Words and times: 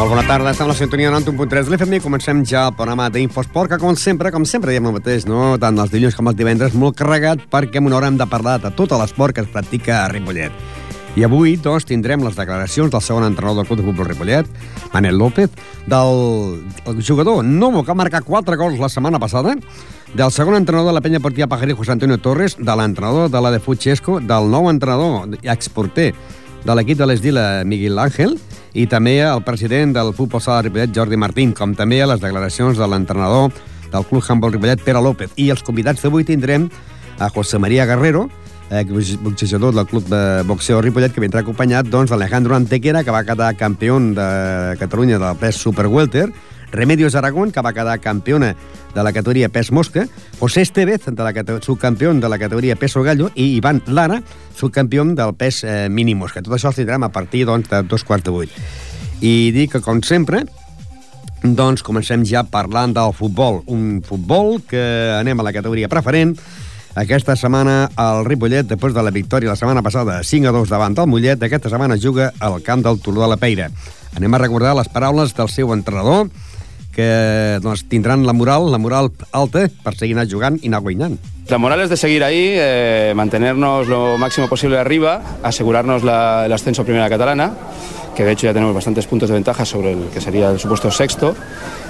Molt 0.00 0.14
bona 0.14 0.22
tarda, 0.24 0.54
estem 0.54 0.64
a 0.64 0.70
la 0.70 0.74
sintonia 0.78 1.10
91.3 1.12 1.66
de 1.66 1.74
l'FM 1.74 1.98
i 1.98 2.00
comencem 2.00 2.38
ja 2.48 2.62
el 2.70 2.72
programa 2.72 3.10
d'Infosport, 3.12 3.68
que 3.74 3.78
com 3.82 3.92
sempre, 4.00 4.30
com 4.32 4.46
sempre 4.48 4.72
diem 4.72 4.86
el 4.88 4.94
mateix, 4.96 5.26
no? 5.28 5.58
tant 5.60 5.76
els 5.76 5.92
dilluns 5.92 6.16
com 6.16 6.30
els 6.30 6.38
divendres, 6.38 6.72
molt 6.72 6.96
carregat 6.96 7.42
perquè 7.52 7.82
amb 7.82 7.90
una 7.90 7.98
hora 7.98 8.08
hem 8.08 8.16
de 8.16 8.26
parlar 8.30 8.54
de 8.62 8.70
tot 8.78 8.94
l'esport 8.96 9.36
que 9.36 9.44
es 9.44 9.52
practica 9.52 9.98
a 9.98 10.08
Ripollet. 10.08 10.56
I 11.20 11.26
avui, 11.28 11.52
doncs, 11.60 11.84
tindrem 11.84 12.24
les 12.24 12.40
declaracions 12.40 12.88
del 12.88 13.04
segon 13.04 13.28
entrenador 13.28 13.60
del 13.60 13.68
Club 13.68 13.82
de 13.82 13.86
Futbol 13.90 14.08
Ripollet, 14.08 14.48
Manel 14.94 15.20
López, 15.20 15.52
del 15.84 16.64
el 16.88 17.04
jugador 17.04 17.44
Novo, 17.44 17.84
que 17.84 17.92
ha 17.92 18.00
marcat 18.00 18.24
quatre 18.24 18.56
gols 18.56 18.80
la 18.80 18.88
setmana 18.88 19.20
passada, 19.20 19.52
del 20.14 20.32
segon 20.32 20.56
entrenador 20.56 20.94
de 20.94 20.96
la 20.96 21.04
penya 21.04 21.20
partida 21.20 21.46
Pajaril, 21.46 21.76
José 21.76 21.92
Antonio 21.92 22.16
Torres, 22.16 22.56
de 22.56 22.80
l'entrenador 22.80 23.28
de 23.28 23.44
la 23.44 23.52
de 23.52 23.60
Futxesco, 23.60 24.16
del 24.24 24.48
nou 24.48 24.72
entrenador 24.72 25.36
exporter 25.44 26.14
de 26.64 26.74
l'equip 26.76 26.98
de 26.98 27.06
l'Esdila, 27.08 27.44
Miguel 27.64 27.98
Ángel, 27.98 28.36
i 28.74 28.86
també 28.86 29.18
el 29.24 29.42
president 29.46 29.94
del 29.96 30.12
Futbol 30.14 30.42
Sala 30.42 30.60
de 30.60 30.68
Ripollet, 30.68 30.92
Jordi 30.94 31.18
Martín, 31.18 31.54
com 31.56 31.74
també 31.74 32.02
a 32.02 32.08
les 32.10 32.20
declaracions 32.22 32.78
de 32.78 32.86
l'entrenador 32.86 33.50
del 33.90 34.06
Club 34.06 34.22
Handball 34.28 34.52
Ripollet, 34.54 34.84
Pere 34.84 35.02
López. 35.02 35.32
I 35.36 35.50
els 35.50 35.64
convidats 35.66 36.04
d'avui 36.04 36.26
tindrem 36.28 36.68
a 37.18 37.28
José 37.30 37.58
María 37.58 37.86
Guerrero, 37.86 38.28
boxejador 39.24 39.74
del 39.74 39.86
Club 39.86 40.06
de 40.06 40.42
Boxeo 40.46 40.80
Ripollet, 40.80 41.12
que 41.12 41.24
vindrà 41.24 41.42
acompanyat 41.42 41.88
doncs, 41.90 42.12
d'Alejandro 42.12 42.54
Antequera, 42.54 43.02
que 43.02 43.10
va 43.10 43.24
quedar 43.24 43.56
campió 43.56 43.98
de 43.98 44.76
Catalunya 44.78 45.18
del 45.18 45.36
pes 45.36 45.56
Super 45.56 45.88
Welter, 45.88 46.30
Remedios 46.70 47.16
Aragón, 47.16 47.50
que 47.50 47.62
va 47.62 47.72
quedar 47.72 47.98
campiona 47.98 48.54
de 48.94 49.02
la 49.02 49.12
categoria 49.12 49.48
pes 49.48 49.70
mosca, 49.72 50.06
José 50.38 50.62
Estevez, 50.62 51.06
de 51.06 51.22
la 51.22 51.32
subcampió 51.62 52.12
de 52.14 52.28
la 52.28 52.38
categoria 52.38 52.76
peso 52.76 53.02
gallo, 53.02 53.30
i 53.34 53.56
Ivan 53.56 53.82
Lara, 53.86 54.22
subcampió 54.56 55.04
del 55.04 55.34
pes 55.34 55.64
eh, 55.64 55.88
mini 55.90 56.14
mosca. 56.14 56.42
Tot 56.42 56.54
això 56.56 56.70
els 56.70 56.80
tindrem 56.80 57.04
a 57.04 57.12
partir 57.12 57.44
doncs, 57.46 57.68
de 57.70 57.82
dos 57.82 58.04
quarts 58.04 58.24
de 58.24 58.34
vuit. 58.34 58.56
I 59.20 59.52
dic 59.52 59.76
que, 59.76 59.82
com 59.84 60.02
sempre, 60.02 60.44
doncs 61.42 61.84
comencem 61.84 62.24
ja 62.28 62.42
parlant 62.44 62.92
del 62.96 63.14
futbol. 63.16 63.62
Un 63.66 64.02
futbol 64.06 64.60
que 64.68 64.82
anem 65.16 65.40
a 65.40 65.46
la 65.46 65.54
categoria 65.56 65.88
preferent. 65.88 66.36
Aquesta 66.98 67.36
setmana 67.38 67.84
el 68.02 68.24
Ripollet, 68.26 68.66
després 68.66 68.92
de 68.96 69.02
la 69.06 69.12
victòria 69.14 69.52
la 69.52 69.56
setmana 69.56 69.82
passada 69.82 70.18
5 70.26 70.50
a 70.50 70.52
2 70.56 70.72
davant 70.72 70.96
del 70.98 71.06
Mollet, 71.06 71.42
aquesta 71.46 71.70
setmana 71.70 71.96
juga 71.96 72.32
al 72.40 72.58
camp 72.66 72.82
del 72.82 72.98
Turó 73.00 73.22
de 73.22 73.28
la 73.30 73.38
Peira. 73.38 73.70
Anem 74.18 74.34
a 74.34 74.40
recordar 74.42 74.74
les 74.74 74.90
paraules 74.90 75.36
del 75.36 75.48
seu 75.48 75.70
entrenador, 75.72 76.26
que 76.94 77.58
doncs, 77.62 77.84
tindran 77.88 78.26
la 78.26 78.32
moral, 78.32 78.70
la 78.72 78.78
moral 78.78 79.10
alta 79.32 79.66
per 79.84 79.94
seguir 79.96 80.16
anar 80.16 80.28
jugant 80.30 80.58
i 80.62 80.68
anar 80.68 80.82
guanyant. 80.82 81.18
La 81.48 81.58
moral 81.58 81.80
es 81.80 81.90
de 81.90 81.96
seguir 81.96 82.22
ahí, 82.22 82.54
eh, 82.54 83.12
mantenernos 83.16 83.88
lo 83.88 84.18
máximo 84.18 84.48
posible 84.48 84.78
arriba, 84.78 85.20
asegurarnos 85.42 86.04
la, 86.04 86.46
el 86.46 86.52
ascenso 86.52 86.82
a 86.82 86.84
Primera 86.84 87.08
Catalana, 87.08 87.52
que 88.14 88.24
de 88.24 88.32
hecho 88.32 88.46
ya 88.46 88.52
tenemos 88.52 88.74
bastantes 88.74 89.06
puntos 89.06 89.28
de 89.28 89.34
ventaja 89.34 89.64
sobre 89.64 89.92
el 89.92 90.08
que 90.14 90.20
sería 90.20 90.50
el 90.50 90.60
supuesto 90.60 90.90
sexto, 90.90 91.34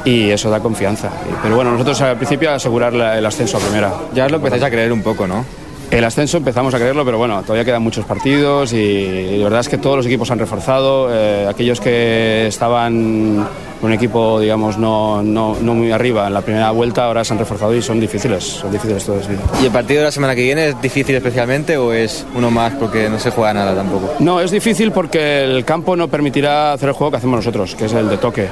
y 0.05 0.31
eso 0.31 0.49
da 0.49 0.61
confianza. 0.61 1.11
Pero 1.43 1.57
bueno, 1.57 1.73
nosotros 1.73 2.01
al 2.01 2.17
principio 2.17 2.53
asegurar 2.53 2.95
la, 2.95 3.19
el 3.19 3.27
ascenso 3.27 3.59
a 3.59 3.61
Primera. 3.61 3.93
Ya 4.15 4.25
os 4.25 4.31
lo 4.31 4.39
empezáis 4.39 4.63
a 4.63 4.71
creer 4.71 4.93
un 4.93 5.03
poco, 5.03 5.27
¿no? 5.27 5.45
El 5.91 6.05
ascenso 6.05 6.37
empezamos 6.37 6.73
a 6.73 6.79
creerlo, 6.79 7.05
pero 7.05 7.19
bueno, 7.19 7.43
todavía 7.43 7.65
quedan 7.65 7.83
muchos 7.83 8.05
partidos 8.05 8.73
y 8.73 9.37
la 9.37 9.45
verdad 9.45 9.61
es 9.61 9.69
que 9.69 9.77
todos 9.77 9.97
los 9.97 10.07
equipos 10.07 10.31
han 10.31 10.39
reforzado. 10.39 11.09
Eh, 11.13 11.49
aquellos 11.49 11.81
que 11.81 12.47
estaban 12.47 13.45
un 13.83 13.93
equipo, 13.93 14.39
digamos, 14.39 14.79
no, 14.79 15.21
no, 15.21 15.57
no, 15.61 15.75
muy 15.75 15.91
arriba 15.91 16.29
en 16.29 16.35
la 16.35 16.43
primera 16.43 16.71
vuelta, 16.71 17.07
ahora 17.07 17.25
se 17.25 17.33
han 17.33 17.41
reforzado 17.41 17.75
y 17.75 17.83
son 17.83 17.99
difíciles, 17.99 18.45
son 18.45 18.71
difíciles 18.71 19.05
todos. 19.05 19.27
Sí. 19.27 19.33
¿Y 19.63 19.67
el 19.67 19.73
partido 19.73 20.01
de 20.01 20.05
la 20.05 20.13
semana 20.13 20.37
que 20.37 20.43
viene 20.43 20.69
es 20.69 20.81
difícil 20.81 21.17
especialmente 21.17 21.77
o 21.77 21.93
es 21.93 22.25
uno 22.37 22.53
más 22.53 22.73
porque 22.75 23.09
no 23.09 23.19
se 23.19 23.31
juega 23.31 23.53
nada 23.53 23.75
tampoco? 23.75 24.15
No, 24.21 24.41
es 24.41 24.53
difícil 24.53 24.93
porque 24.93 25.43
el 25.43 25.65
campo 25.65 25.97
no 25.97 26.07
permitirá 26.07 26.73
hacer 26.73 26.91
el 26.91 26.95
juego 26.95 27.11
que 27.11 27.17
hacemos 27.17 27.39
nosotros, 27.39 27.75
que 27.75 27.87
es 27.87 27.93
el 27.95 28.09
de 28.09 28.19
toque. 28.19 28.49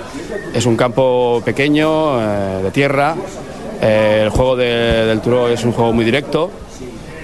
Es 0.53 0.67
un 0.67 0.77
campo 0.77 1.41
pequeño, 1.45 2.21
eh, 2.21 2.63
de 2.65 2.71
tierra, 2.73 3.15
eh, 3.81 4.23
el 4.25 4.31
juego 4.31 4.57
de, 4.57 4.65
del 5.07 5.21
Turo 5.21 5.49
es 5.49 5.65
un 5.65 5.71
juego 5.71 5.93
muy 5.93 6.05
directo 6.05 6.51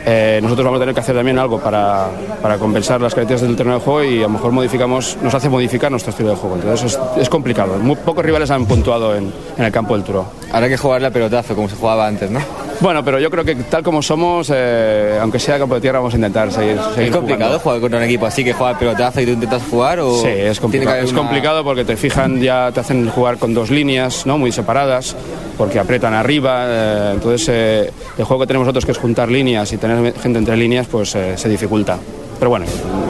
eh, 0.07 0.39
nosotros 0.43 0.65
vamos 0.65 0.79
a 0.79 0.81
tener 0.81 0.95
que 0.95 1.01
hacer 1.01 1.17
también 1.17 1.39
algo 1.39 1.59
para, 1.59 2.09
para, 2.43 2.59
compensar 2.59 3.01
las 3.01 3.15
características 3.15 3.49
del 3.49 3.57
terreno 3.57 3.79
de 3.79 3.85
juego 3.85 4.05
y 4.05 4.19
a 4.19 4.23
lo 4.23 4.31
mejor 4.31 4.53
modificamos, 4.53 5.17
nos 5.23 5.35
hace 5.35 5.49
modificar 5.49 5.91
nuestro 5.91 6.11
estilo 6.11 6.31
de 6.31 6.37
juego. 6.37 6.57
Entonces 6.57 6.93
es, 6.93 7.23
es 7.23 7.29
complicado. 7.29 7.79
Muy 7.79 7.97
pocos 7.97 8.25
rivales 8.25 8.51
han 8.51 8.67
puntuado 8.67 9.15
en, 9.17 9.33
en, 9.57 9.65
el 9.65 9.73
campo 9.73 9.95
del 9.95 10.05
Turo. 10.05 10.27
Habrá 10.53 10.69
que 10.69 10.77
jugar 10.77 11.01
la 11.01 11.11
pelotazo 11.11 11.55
como 11.55 11.69
se 11.69 11.77
jugaba 11.77 12.07
antes, 12.07 12.31
¿no? 12.31 12.41
Bueno, 12.81 13.05
pero 13.05 13.19
yo 13.19 13.31
creo 13.31 13.45
que 13.45 13.55
tal 13.55 13.83
como 13.83 14.03
somos, 14.03 14.51
eh, 14.55 15.19
aunque 15.21 15.39
sea 15.39 15.59
campo 15.59 15.77
de 15.77 15.81
tierra, 15.81 15.99
vamos 15.99 16.15
a 16.15 16.17
intentar 16.17 16.53
seguir. 16.53 16.79
seguir 16.95 17.09
¿Es 17.09 17.17
complicado 17.17 17.51
jugando. 17.53 17.59
jugar 17.61 17.81
contra 17.81 17.99
un 17.99 18.05
equipo 18.05 18.27
así 18.27 18.45
que 18.45 18.53
juega 18.53 18.73
el 18.73 18.79
pelotazo 18.79 19.21
y 19.21 19.25
tú 19.25 19.33
intentas 19.33 19.63
jugar? 19.71 20.01
O 20.01 20.17
sí, 20.17 20.29
es 20.29 20.61
complicado. 20.61 20.97
Es 20.97 21.13
una... 21.13 21.21
complicado 21.21 21.65
porque 21.65 21.85
te 21.85 21.97
fijan, 21.97 22.41
ya 22.41 22.71
te 22.73 22.81
hacen 22.81 23.09
jugar 23.09 23.39
con 23.39 23.55
dos 23.55 23.71
líneas 23.71 24.27
¿no? 24.27 24.39
muy 24.39 24.53
separadas, 24.53 25.17
porque 25.57 25.79
apretan 25.79 26.15
arriba. 26.15 26.65
Eh, 26.67 27.11
entonces, 27.15 27.49
eh, 27.51 27.93
el 28.19 28.25
juego 28.25 28.43
que 28.43 28.47
tenemos 28.47 28.67
nosotros, 28.67 28.85
que 28.85 28.93
es 28.93 28.99
juntar 28.99 29.31
líneas 29.31 29.73
y 29.73 29.77
tener 29.77 30.15
gente 30.15 30.39
entre 30.39 30.57
líneas, 30.57 30.87
pues 30.87 31.15
eh, 31.15 31.37
se 31.37 31.49
dificulta. 31.49 31.99
Pero 32.39 32.51
bueno, 32.51 32.67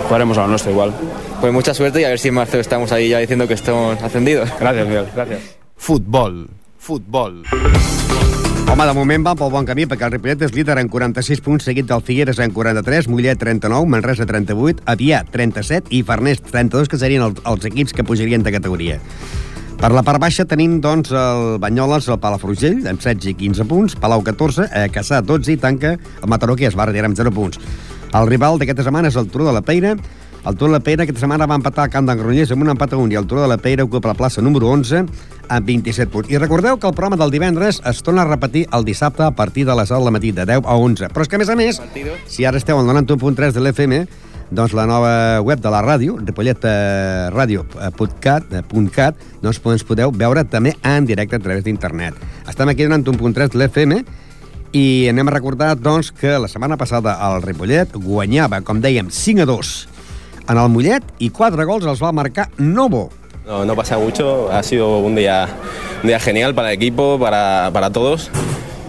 jugaremos 0.07 0.39
a 0.39 0.43
lo 0.43 0.49
nuestro 0.49 0.71
igual. 0.71 0.93
Pues 1.41 1.53
mucha 1.53 1.75
suerte 1.75 2.01
y 2.01 2.05
a 2.05 2.09
ver 2.09 2.19
si 2.19 2.29
en 2.29 2.35
marzo 2.35 2.59
estamos 2.59 2.93
ahí 2.93 3.09
ya 3.09 3.19
diciendo 3.19 3.49
que 3.49 3.55
estamos 3.55 4.01
ascendidos. 4.03 4.51
Gracias, 4.61 4.87
Miguel. 4.87 5.07
Gracias. 5.15 5.41
Futbol. 5.77 6.49
Futbol. 6.79 7.45
Home, 8.67 8.87
de 8.87 8.93
moment 8.97 9.23
va 9.27 9.35
pel 9.39 9.51
bon 9.53 9.67
camí, 9.69 9.85
perquè 9.87 10.07
el 10.07 10.15
Ripollet 10.15 10.41
és 10.43 10.55
líder 10.57 10.79
en 10.81 10.89
46 10.91 11.43
punts, 11.45 11.67
seguit 11.69 11.87
del 11.87 12.01
Figueres 12.03 12.41
en 12.43 12.51
43, 12.51 13.07
Mollet 13.13 13.39
39, 13.39 13.87
Manresa 13.93 14.27
38, 14.27 14.83
Avià 14.91 15.21
37 15.31 15.93
i 15.95 16.01
Farners 16.03 16.41
32, 16.49 16.89
que 16.91 16.99
serien 16.99 17.23
els, 17.29 17.43
els 17.47 17.69
equips 17.71 17.95
que 17.95 18.07
pujarien 18.09 18.43
de 18.43 18.55
categoria. 18.57 18.99
Per 19.85 19.91
la 19.93 20.01
part 20.01 20.17
baixa 20.17 20.47
tenim, 20.49 20.79
doncs, 20.81 21.11
el 21.13 21.59
Banyoles, 21.61 22.07
el 22.09 22.17
Palafrugell, 22.17 22.87
amb 22.89 23.03
16 23.05 23.27
i 23.29 23.37
15 23.37 23.67
punts, 23.69 23.97
Palau 24.01 24.23
14, 24.25 24.65
eh, 24.73 24.87
Caçà 24.89 25.19
12 25.21 25.53
i 25.53 25.59
tanca 25.61 25.91
el 25.99 26.31
Mataró, 26.33 26.55
que 26.57 26.65
es 26.65 26.79
va 26.79 26.87
retirar 26.89 27.11
amb 27.11 27.19
0 27.19 27.29
punts. 27.37 27.61
El 28.17 28.31
rival 28.31 28.57
d'aquesta 28.57 28.87
setmana 28.87 29.11
és 29.13 29.19
el 29.21 29.29
Turó 29.29 29.45
de 29.45 29.53
la 29.53 29.61
Peira, 29.61 29.93
el 29.93 30.57
Turó 30.57 30.71
de 30.71 30.79
la 30.79 30.81
Peira 30.81 31.05
aquesta 31.05 31.21
setmana 31.27 31.45
va 31.45 31.59
empatar 31.61 31.85
al 31.85 31.93
camp 31.93 32.09
d'en 32.09 32.17
Gronyers 32.17 32.57
amb 32.57 32.65
un 32.65 32.73
empat 32.73 32.97
a 32.97 33.03
un 33.03 33.13
i 33.13 33.21
el 33.21 33.29
Turó 33.29 33.45
de 33.45 33.53
la 33.53 33.61
Peira 33.61 33.85
ocupa 33.85 34.09
la 34.09 34.17
plaça 34.17 34.41
número 34.41 34.73
11 34.73 35.05
amb 35.05 35.69
27 35.69 36.09
punts. 36.09 36.33
I 36.33 36.41
recordeu 36.41 36.81
que 36.81 36.89
el 36.89 36.97
programa 36.97 37.21
del 37.21 37.37
divendres 37.37 37.83
es 37.85 38.03
torna 38.03 38.25
a 38.25 38.31
repetir 38.31 38.65
el 38.73 38.89
dissabte 38.89 39.29
a 39.29 39.33
partir 39.37 39.67
de 39.69 39.77
les 39.77 39.93
10 39.93 40.01
del 40.01 40.17
matí, 40.17 40.33
de 40.33 40.47
10 40.49 40.65
a 40.65 40.79
11. 40.81 41.13
Però 41.13 41.29
és 41.29 41.29
que, 41.29 41.37
a 41.37 41.45
més 41.45 41.53
a 41.53 41.61
més, 41.61 41.83
si 42.25 42.49
ara 42.49 42.57
esteu 42.57 42.81
al 42.81 42.89
91.3 42.89 43.53
de 43.53 43.61
l'FM, 43.61 44.07
doncs 44.55 44.73
la 44.73 44.87
nova 44.87 45.41
web 45.43 45.61
de 45.61 45.71
la 45.71 45.83
ràdio, 45.85 46.17
ripolletradio.cat, 46.23 49.15
doncs 49.43 49.61
ens 49.75 49.85
podeu 49.85 50.11
veure 50.15 50.45
també 50.47 50.73
en 50.83 51.07
directe 51.07 51.37
a 51.37 51.43
través 51.43 51.65
d'internet. 51.67 52.15
Estem 52.49 52.69
aquí 52.71 52.83
donant 52.87 53.09
un 53.11 53.17
punt 53.19 53.35
3 53.35 53.51
de 53.51 53.59
l'FM 53.59 53.93
i 54.75 55.09
anem 55.11 55.29
a 55.29 55.37
recordar 55.37 55.77
doncs, 55.79 56.13
que 56.15 56.39
la 56.39 56.49
setmana 56.49 56.77
passada 56.77 57.19
el 57.31 57.43
Ripollet 57.43 57.89
guanyava, 57.95 58.61
com 58.63 58.81
dèiem, 58.83 59.11
5 59.11 59.43
a 59.43 59.47
2 59.51 59.89
en 60.49 60.59
el 60.59 60.69
Mollet 60.69 61.05
i 61.25 61.31
4 61.33 61.67
gols 61.67 61.87
els 61.89 62.03
va 62.03 62.13
marcar 62.13 62.49
Novo. 62.59 63.09
No, 63.47 63.65
no 63.65 63.77
pasa 63.77 63.99
mucho, 63.99 64.51
ha 64.51 64.63
sido 64.63 64.99
un 64.99 65.15
día, 65.15 65.49
un 66.03 66.09
día 66.09 66.21
genial 66.21 66.55
para 66.55 66.71
el 66.71 66.77
equipo, 66.77 67.19
para, 67.19 67.71
para 67.73 67.91
todos. 67.91 68.31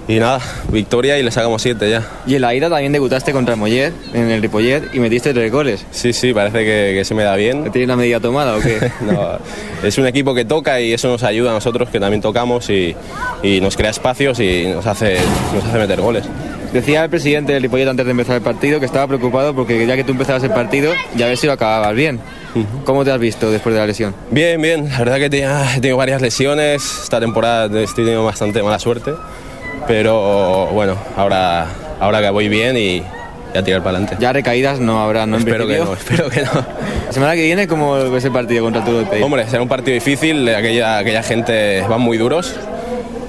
Y 0.08 0.20
nada, 0.20 0.40
victoria 0.70 1.18
y 1.18 1.24
le 1.24 1.32
sacamos 1.32 1.62
siete 1.62 1.90
ya. 1.90 2.04
Y 2.28 2.36
en 2.36 2.42
la 2.42 2.54
ida 2.54 2.70
también 2.70 2.92
debutaste 2.92 3.32
contra 3.32 3.56
el 3.56 3.60
Mollet, 3.60 3.92
en 4.14 4.30
el 4.30 4.42
Ripollet, 4.42 4.94
y 4.94 5.00
metiste 5.00 5.34
tres 5.34 5.52
goles. 5.52 5.86
Sí, 5.92 6.14
sí, 6.14 6.32
parece 6.32 6.60
que, 6.60 6.94
que 6.96 7.04
se 7.04 7.16
me 7.16 7.24
da 7.24 7.36
bien. 7.36 7.72
¿Tienes 7.72 7.88
la 7.88 7.96
medida 7.96 8.20
tomada 8.20 8.56
o 8.56 8.60
qué? 8.60 8.92
no, 9.02 9.40
es 9.84 9.98
un 9.98 10.06
equipo 10.06 10.36
que 10.36 10.46
toca 10.46 10.80
y 10.80 10.94
eso 10.94 11.08
nos 11.08 11.24
ayuda 11.24 11.52
a 11.52 11.54
nosotros 11.56 11.90
que 11.90 12.00
también 12.00 12.22
tocamos 12.22 12.70
y, 12.70 12.96
y 13.42 13.62
nos 13.62 13.76
crea 13.76 13.90
espacios 13.90 14.40
y 14.40 14.68
nos 14.68 14.86
hace, 14.86 15.18
nos 15.54 15.64
hace 15.64 15.78
meter 15.78 16.00
goles. 16.00 16.26
Decía 16.72 17.06
el 17.06 17.10
presidente 17.10 17.54
del 17.54 17.64
Ripollet 17.64 17.88
antes 17.88 18.06
de 18.06 18.12
empezar 18.12 18.36
el 18.36 18.42
partido 18.42 18.80
que 18.80 18.86
estaba 18.86 19.08
preocupado 19.08 19.56
porque 19.56 19.88
ya 19.88 19.96
que 19.96 20.04
tú 20.04 20.12
empezabas 20.12 20.44
el 20.44 20.52
partido, 20.52 20.92
ya 21.16 21.26
ver 21.26 21.38
si 21.38 21.48
lo 21.48 21.54
acababas 21.54 21.96
bien. 21.96 22.20
¿Cómo 22.84 23.04
te 23.04 23.12
has 23.12 23.20
visto 23.20 23.50
después 23.50 23.74
de 23.74 23.82
la 23.82 23.88
lesión? 23.88 24.14
Bien, 24.30 24.62
bien. 24.62 24.90
La 24.90 25.00
verdad 25.00 25.16
que 25.16 25.26
he 25.26 25.80
tenido 25.80 25.98
varias 25.98 26.22
lesiones. 26.22 27.02
Esta 27.04 27.20
temporada 27.20 27.66
estoy 27.82 28.04
teniendo 28.04 28.26
bastante 28.26 28.62
mala 28.62 28.78
suerte. 28.78 29.12
Pero 29.88 30.68
bueno, 30.68 30.96
ahora, 31.16 31.68
ahora 32.00 32.22
que 32.22 32.30
voy 32.30 32.50
bien 32.50 32.78
y 32.78 33.04
ya 33.54 33.64
tirar 33.64 33.82
para 33.82 33.98
adelante. 33.98 34.18
Ya 34.20 34.34
recaídas 34.34 34.80
no 34.80 35.02
habrá, 35.02 35.26
¿no? 35.26 35.38
Espero 35.38 35.68
que 35.68 35.78
no, 35.78 35.94
espero 35.94 36.30
que 36.30 36.42
no. 36.42 36.52
La 37.08 37.14
semana 37.14 37.36
que 37.36 37.44
viene, 37.44 37.68
¿cómo 37.68 37.94
ves 38.10 38.26
el 38.26 38.32
partido 38.32 38.64
contra 38.64 38.82
el 38.82 38.86
Turo 38.86 38.98
del 39.00 39.08
Peiro? 39.08 39.26
Hombre, 39.26 39.48
será 39.48 39.62
un 39.62 39.70
partido 39.70 39.94
difícil. 39.94 40.48
Aquella, 40.50 40.98
aquella 40.98 41.24
gente 41.24 41.82
van 41.88 42.02
muy 42.02 42.18
duros. 42.18 42.56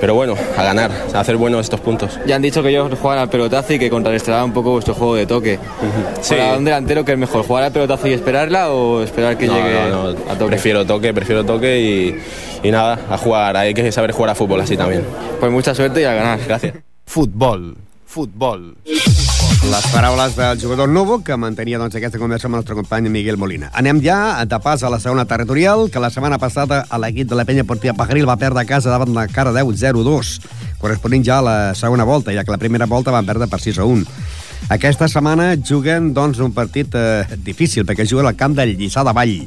Pero 0.01 0.15
bueno, 0.15 0.35
a 0.57 0.63
ganar, 0.63 0.91
a 1.15 1.21
hacer 1.21 1.37
buenos 1.37 1.63
estos 1.63 1.81
puntos. 1.81 2.19
Ya 2.27 2.37
han 2.37 2.43
dicho 2.43 2.63
que 2.63 2.69
ellos 2.69 2.91
juegan 3.01 3.19
al 3.21 3.29
pelotazo 3.31 3.73
y 3.73 3.79
que 3.79 3.89
contrarrestará 3.89 4.45
un 4.45 4.53
poco 4.53 4.73
vuestro 4.73 4.95
juego 4.95 5.15
de 5.15 5.27
toque. 5.27 5.59
Uh 5.59 5.59
-huh. 5.59 6.23
sí. 6.23 6.35
Para 6.35 6.59
un 6.59 6.65
delantero, 6.65 7.05
¿qué 7.05 7.13
es 7.13 7.19
mejor? 7.19 7.45
¿Jugar 7.45 7.65
al 7.65 7.73
pelotazo 7.73 8.07
y 8.09 8.13
esperarla 8.13 8.71
o 8.71 9.03
esperar 9.03 9.39
que 9.39 9.47
no, 9.47 9.55
llegue 9.55 9.91
no, 9.91 10.13
no. 10.13 10.19
a 10.31 10.35
toque? 10.35 10.47
Prefiero 10.47 10.85
toque, 10.85 11.15
prefiero 11.15 11.45
toque 11.45 11.81
y, 11.81 12.21
y 12.63 12.71
nada, 12.71 12.99
a 13.11 13.17
jugar. 13.17 13.57
Hay 13.57 13.73
que 13.75 13.91
saber 13.91 14.13
jugar 14.13 14.31
a 14.31 14.35
fútbol 14.35 14.61
así 14.61 14.77
también. 14.77 15.05
Pues 15.41 15.51
mucha 15.51 15.75
suerte 15.75 16.03
y 16.03 16.05
a 16.05 16.15
ganar. 16.15 16.41
Gracias. 16.47 16.75
Futbol. 17.07 17.77
Futbol. 18.07 18.77
Les 19.65 19.87
paraules 19.93 20.37
del 20.37 20.61
jugador 20.61 20.89
Novo, 20.89 21.23
que 21.25 21.37
mantenia 21.37 21.79
doncs, 21.81 21.97
aquesta 21.97 22.21
conversa 22.21 22.47
amb 22.47 22.55
el 22.55 22.61
nostre 22.61 22.77
company 22.77 23.09
Miguel 23.09 23.39
Molina. 23.41 23.71
Anem 23.75 24.03
ja 24.05 24.45
de 24.45 24.59
pas 24.63 24.83
a 24.85 24.91
la 24.93 25.01
segona 25.01 25.25
territorial, 25.25 25.89
que 25.91 26.03
la 26.03 26.11
setmana 26.11 26.39
passada 26.39 26.85
a 26.89 27.01
l'equip 27.01 27.31
de 27.31 27.39
la 27.39 27.45
penya 27.49 27.65
Portia 27.65 27.95
Pajaril 27.95 28.29
va 28.29 28.37
perdre 28.37 28.63
a 28.63 28.69
casa 28.69 28.93
davant 28.93 29.15
la 29.17 29.27
cara 29.27 29.55
10 29.57 29.81
0-2, 29.81 30.33
corresponent 30.79 31.25
ja 31.25 31.39
a 31.41 31.47
la 31.47 31.57
segona 31.75 32.05
volta, 32.05 32.35
ja 32.37 32.45
que 32.45 32.55
la 32.55 32.61
primera 32.63 32.87
volta 32.87 33.15
van 33.15 33.27
perdre 33.27 33.49
per 33.49 33.61
6 33.61 33.81
1. 33.83 34.05
Aquesta 34.77 35.09
setmana 35.09 35.55
juguen 35.57 36.13
doncs, 36.15 36.39
un 36.43 36.53
partit 36.53 36.95
eh, 36.95 37.25
difícil, 37.39 37.87
perquè 37.87 38.07
juguen 38.07 38.27
al 38.27 38.37
camp 38.37 38.55
del 38.55 38.77
Lliçà 38.77 39.05
de 39.07 39.15
Vall. 39.17 39.41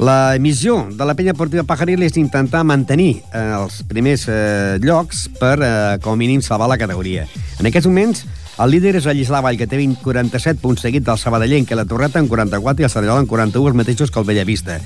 La 0.00 0.38
missió 0.40 0.86
de 0.88 1.04
la 1.04 1.12
penya 1.12 1.34
Portiva 1.36 1.60
Pajaril 1.68 2.00
és 2.06 2.14
intentar 2.16 2.62
mantenir 2.64 3.20
eh, 3.20 3.40
els 3.58 3.82
primers 3.84 4.24
eh, 4.32 4.78
llocs 4.80 5.26
per, 5.36 5.58
eh, 5.60 5.98
com 6.00 6.16
a 6.16 6.20
mínim, 6.20 6.40
salvar 6.40 6.70
la 6.72 6.78
categoria. 6.80 7.26
En 7.60 7.68
aquests 7.68 7.90
moments, 7.90 8.24
el 8.60 8.70
líder 8.70 8.96
és 8.96 9.06
el 9.06 9.18
de 9.24 9.40
Vall, 9.40 9.56
que 9.56 9.66
té 9.66 9.76
20, 9.76 10.02
47 10.02 10.60
punts 10.60 10.82
seguit 10.82 11.04
del 11.06 11.18
Sabadellenc, 11.18 11.68
que 11.68 11.76
la 11.78 11.84
Torreta 11.84 12.18
en 12.18 12.28
44 12.28 12.82
i 12.82 12.84
el 12.84 12.90
Cerdanyola 12.90 13.20
en 13.24 13.26
41, 13.26 13.68
els 13.68 13.76
mateixos 13.76 14.10
que 14.10 14.20
el 14.20 14.26
Bellavista. 14.26 14.80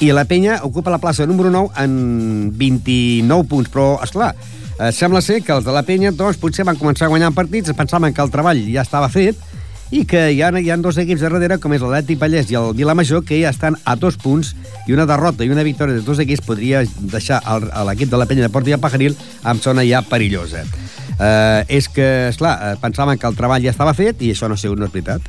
I 0.00 0.12
la 0.12 0.24
penya 0.24 0.60
ocupa 0.64 0.90
la 0.90 0.98
plaça 1.00 1.26
número 1.26 1.50
9 1.50 1.70
en 1.84 2.52
29 2.56 3.48
punts, 3.48 3.70
però, 3.72 3.98
és 4.04 4.10
clar, 4.12 4.34
eh, 4.78 4.92
sembla 4.92 5.20
ser 5.20 5.42
que 5.44 5.52
els 5.52 5.64
de 5.64 5.72
la 5.72 5.82
penya 5.84 6.12
doncs, 6.12 6.38
potser 6.40 6.64
van 6.64 6.76
començar 6.80 7.08
guanyant 7.08 7.34
partits, 7.36 7.72
pensaven 7.76 8.12
que 8.14 8.22
el 8.24 8.30
treball 8.32 8.62
ja 8.72 8.82
estava 8.82 9.08
fet, 9.12 9.36
i 9.90 10.04
que 10.06 10.28
hi 10.32 10.40
ha, 10.42 10.52
hi 10.60 10.70
ha 10.70 10.76
dos 10.78 10.96
equips 11.02 11.20
de 11.20 11.28
darrere, 11.28 11.58
com 11.58 11.72
és 11.74 11.82
l'Atlètic 11.82 12.18
Vallès 12.20 12.50
i 12.52 12.54
el 12.60 12.72
Vilamajor, 12.78 13.24
que 13.26 13.40
ja 13.42 13.50
estan 13.50 13.76
a 13.84 13.96
dos 13.96 14.16
punts, 14.16 14.54
i 14.86 14.92
una 14.94 15.04
derrota 15.06 15.44
i 15.44 15.50
una 15.50 15.64
victòria 15.66 15.96
dels 15.96 16.06
dos 16.06 16.20
equips 16.22 16.44
podria 16.46 16.84
deixar 17.00 17.40
el- 17.44 17.70
a 17.72 17.82
l'equip 17.84 18.08
de 18.08 18.16
la 18.16 18.26
penya 18.26 18.42
de 18.46 18.52
Portia 18.54 18.78
Pajaril 18.78 19.16
amb 19.42 19.60
zona 19.60 19.82
ja 19.84 20.00
perillosa. 20.02 20.62
Eh, 21.20 21.76
és 21.76 21.88
que, 21.92 22.28
esclar, 22.28 22.54
eh, 22.62 22.76
pensaven 22.80 23.18
que 23.18 23.28
el 23.28 23.36
treball 23.36 23.60
ja 23.62 23.74
estava 23.74 23.92
fet 23.92 24.22
i 24.24 24.30
això 24.32 24.48
no 24.48 24.56
ha 24.56 24.60
sigut, 24.60 24.78
no 24.80 24.88
és 24.88 24.94
veritat. 24.94 25.20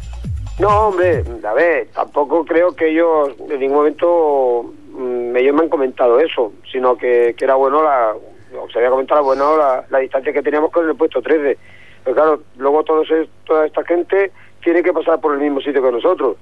No, 0.59 0.69
hombre, 0.87 1.23
a 1.43 1.53
ver, 1.53 1.87
tampoco 1.93 2.45
creo 2.45 2.71
que 2.75 2.91
ellos 2.91 3.31
en 3.49 3.59
ningún 3.59 3.77
momento 3.77 4.73
mm, 4.93 5.35
ellos 5.35 5.55
me 5.55 5.63
han 5.63 5.69
comentado 5.69 6.19
eso, 6.19 6.53
sino 6.71 6.95
que, 6.95 7.35
que 7.37 7.43
era 7.43 7.55
bueno 7.55 7.83
la, 7.83 8.13
o 8.13 8.69
se 8.69 8.77
había 8.77 8.89
comentado 8.89 9.23
bueno 9.23 9.57
la, 9.57 9.83
la 9.89 9.99
distancia 9.99 10.31
que 10.31 10.41
teníamos 10.41 10.71
con 10.71 10.87
el 10.87 10.95
puesto 10.95 11.21
13. 11.21 11.57
Pero 12.03 12.15
claro, 12.15 12.43
luego 12.57 12.83
todos 12.83 13.07
toda 13.45 13.65
esta 13.65 13.83
gente 13.83 14.31
tiene 14.63 14.83
que 14.83 14.93
pasar 14.93 15.19
por 15.19 15.33
el 15.33 15.41
mismo 15.41 15.59
sitio 15.61 15.83
que 15.83 15.91
nosotros. 15.91 16.37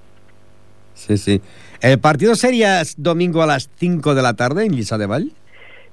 Sí, 0.94 1.18
sí. 1.18 1.42
El 1.82 2.00
partido 2.00 2.36
sería 2.36 2.82
domingo 2.98 3.42
a 3.42 3.46
las 3.46 3.70
5 3.78 4.16
de 4.16 4.22
la 4.22 4.34
tarde 4.34 4.66
en 4.66 4.74
Lliçà 4.74 4.98
de 4.98 5.08
Vall. 5.08 5.32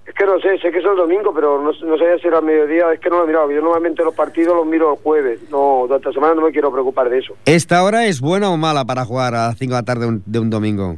Es 0.06 0.14
que 0.14 0.25
no 0.25 0.38
sé, 0.38 0.56
sé 0.58 0.70
que 0.70 0.79
es 0.79 0.85
el 0.85 0.94
domingo, 0.97 1.35
pero 1.35 1.61
no, 1.61 1.73
no 1.73 1.99
sé 1.99 2.19
si 2.20 2.29
era 2.29 2.41
mediodía, 2.41 2.93
es 2.93 3.00
que 3.00 3.11
no 3.11 3.19
lo 3.19 3.25
he 3.25 3.26
mirado. 3.26 3.50
Yo 3.50 3.61
normalmente 3.61 4.05
los 4.05 4.14
partidos 4.14 4.55
los 4.56 4.64
miro 4.64 4.93
el 4.94 4.99
jueves, 5.03 5.41
no, 5.50 5.85
durante 5.88 6.08
la 6.08 6.12
semana 6.14 6.35
no 6.35 6.43
me 6.43 6.53
quiero 6.53 6.70
preocupar 6.73 7.11
de 7.11 7.19
eso. 7.19 7.35
¿Esta 7.44 7.82
hora 7.82 8.06
es 8.06 8.20
buena 8.20 8.50
o 8.50 8.56
mala 8.56 8.85
para 8.85 9.05
jugar 9.05 9.35
a 9.35 9.49
las 9.49 9.58
5 9.58 9.75
de 9.75 9.81
la 9.81 9.85
tarde 9.85 10.03
de 10.03 10.06
un, 10.08 10.23
de 10.25 10.38
un 10.38 10.49
domingo? 10.50 10.97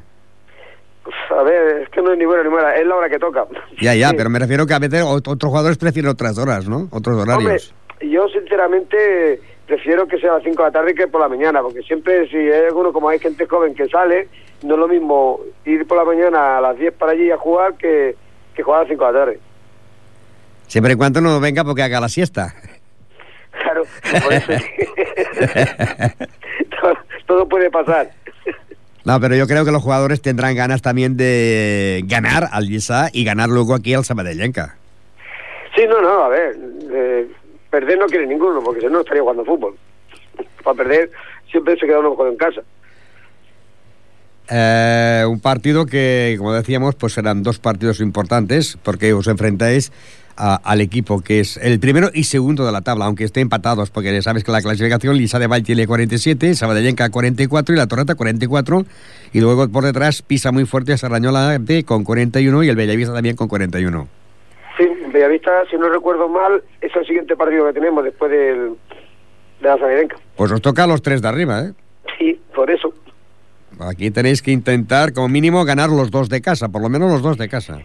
A 1.31 1.43
ver, 1.43 1.83
es 1.83 1.89
que 1.89 2.03
no 2.03 2.13
es 2.13 2.19
ni 2.19 2.27
buena 2.27 2.43
ni 2.43 2.51
mala, 2.51 2.77
es 2.77 2.87
la 2.87 2.97
hora 2.97 3.09
que 3.09 3.19
toca. 3.19 3.47
Ya, 3.81 3.95
ya, 3.95 4.11
Sí. 4.11 4.15
pero 4.19 4.29
me 4.29 4.39
refiero 4.39 4.67
que 4.67 4.75
a 4.75 4.79
veces 4.79 5.03
ot- 5.03 5.27
otros 5.27 5.49
jugadores 5.51 5.79
prefieren 5.79 6.11
otras 6.11 6.37
horas, 6.37 6.69
¿no? 6.69 6.89
Otros 6.91 7.17
horarios. 7.17 7.73
Hombre, 8.01 8.11
yo 8.11 8.29
sinceramente 8.29 9.41
prefiero 9.67 10.07
que 10.07 10.19
sea 10.19 10.33
a 10.33 10.35
las 10.35 10.43
5 10.45 10.63
de 10.63 10.69
la 10.69 10.73
tarde 10.73 10.95
que 10.95 11.07
por 11.09 11.21
la 11.23 11.29
mañana, 11.29 11.63
porque 11.63 11.81
siempre 11.83 12.29
si 12.29 12.37
hay 12.37 12.67
alguno, 12.67 12.93
como 12.93 13.09
hay 13.09 13.19
gente 13.19 13.47
joven 13.47 13.75
que 13.75 13.87
sale, 13.89 14.29
no 14.65 14.75
es 14.75 14.81
lo 14.81 14.89
mismo 14.89 15.41
ir 15.65 15.87
por 15.87 15.97
la 15.97 16.05
mañana 16.05 16.59
a 16.59 16.61
las 16.61 16.77
10 16.79 16.93
para 16.95 17.13
allí 17.13 17.31
a 17.31 17.37
jugar 17.39 17.75
que, 17.79 18.17
que 18.59 18.65
jugar 18.65 18.81
a 18.81 18.83
las 18.83 18.91
5 18.91 19.07
de 19.07 19.13
la 19.13 19.19
tarde. 19.19 19.39
Siempre 20.67 20.93
y 20.93 20.97
cuando 20.97 21.21
no 21.21 21.41
venga 21.41 21.65
porque 21.65 21.83
haga 21.83 22.01
la 22.01 22.09
siesta. 22.09 22.55
Claro, 23.53 23.85
por 24.23 24.33
eso. 24.33 24.53
todo, 26.81 26.95
todo 27.27 27.49
puede 27.49 27.71
pasar. 27.71 28.11
No, 29.05 29.21
pero 29.21 29.37
yo 29.37 29.47
creo 29.47 29.65
que 29.65 29.71
los 29.71 29.83
jugadores 29.83 30.21
tendrán 30.21 30.55
ganas 30.57 30.83
también 30.83 31.17
de 31.17 32.03
ganar 32.07 32.49
al 32.53 32.67
Lliçà 32.67 33.11
y 33.13 33.25
ganar 33.25 33.49
luego 33.49 33.75
aquí 33.75 33.95
al 33.95 34.05
Sabadellenca. 34.05 34.77
Sí, 35.75 35.87
no, 35.89 36.03
no, 36.03 36.25
a 36.25 36.29
ver, 36.29 36.57
eh, 36.93 37.29
perder 37.71 37.99
no 37.99 38.07
quiere 38.07 38.27
ninguno, 38.27 38.61
porque 38.61 38.81
si 38.81 38.87
no 38.87 38.93
no 38.93 39.01
estaría 39.01 39.23
jugando 39.23 39.45
fútbol. 39.45 39.77
Para 40.65 40.77
perder 40.77 41.11
siempre 41.51 41.77
se 41.79 41.87
queda 41.87 42.01
uno 42.01 42.11
jugando 42.11 42.33
en 42.33 42.39
casa. 42.39 42.63
Eh, 44.51 45.25
un 45.29 45.41
partido 45.41 45.87
que, 45.87 46.35
como 46.39 46.53
decíamos, 46.53 46.95
pues 46.95 47.13
serán 47.13 47.43
dos 47.43 47.59
partidos 47.59 48.01
importantes 48.01 48.79
porque 48.83 49.13
os 49.13 49.27
enfrentáis 49.29 49.93
a- 50.37 50.55
al 50.63 50.81
equipo 50.81 51.21
que 51.21 51.41
es 51.41 51.57
el 51.57 51.81
primero 51.81 52.11
y 52.15 52.25
segundo 52.25 52.65
de 52.65 52.71
la 52.73 52.81
tabla, 52.81 53.07
aunque 53.07 53.25
estén 53.25 53.43
empatados, 53.43 53.91
porque 53.91 54.23
sabes 54.23 54.45
que 54.45 54.53
la 54.53 54.63
clasificación 54.63 55.17
Lisa 55.17 55.39
de 55.39 55.49
Val 55.49 55.65
tiene 55.65 55.87
47, 55.87 56.55
Sabadellenca 56.55 57.11
44 57.11 57.75
y 57.75 57.79
la 57.79 57.87
Torreta 57.89 58.15
44, 58.15 58.85
y 59.33 59.41
luego 59.41 59.69
por 59.69 59.85
detrás 59.85 60.23
pisa 60.23 60.53
muy 60.53 60.65
fuerte 60.65 60.93
a 60.93 60.97
Sarrañola 60.97 61.59
con 61.85 62.05
41 62.05 62.63
y 62.63 62.69
el 62.69 62.77
Bellavista 62.77 63.13
también 63.13 63.35
con 63.37 63.49
41. 63.49 64.07
Sí, 64.79 64.85
Bellavista, 65.13 65.51
si 65.71 65.77
no 65.77 65.89
recuerdo 65.89 66.29
mal, 66.29 66.63
es 66.81 66.95
el 66.95 67.05
siguiente 67.05 67.35
partido 67.37 67.67
que 67.67 67.73
tenemos 67.73 68.05
después 68.05 68.31
del, 68.31 68.77
de 69.61 69.69
la 69.69 69.77
Sabidenca. 69.77 70.17
Pues 70.37 70.53
os 70.53 70.63
toca 70.63 70.85
a 70.85 70.87
los 70.87 71.03
tres 71.03 71.21
de 71.21 71.27
arriba, 71.29 71.63
¿eh? 71.65 71.73
Sí, 72.17 72.41
por 72.55 72.71
eso. 72.71 72.95
Aquí 73.81 74.11
tenéis 74.11 74.43
que 74.43 74.51
intentar, 74.51 75.13
como 75.13 75.29
mínimo, 75.29 75.65
ganar 75.65 75.91
los 75.91 76.11
dos 76.11 76.29
de 76.29 76.41
casa, 76.41 76.69
por 76.69 76.83
lo 76.83 76.89
menos 76.89 77.11
los 77.11 77.23
dos 77.23 77.37
de 77.39 77.49
casa. 77.49 77.79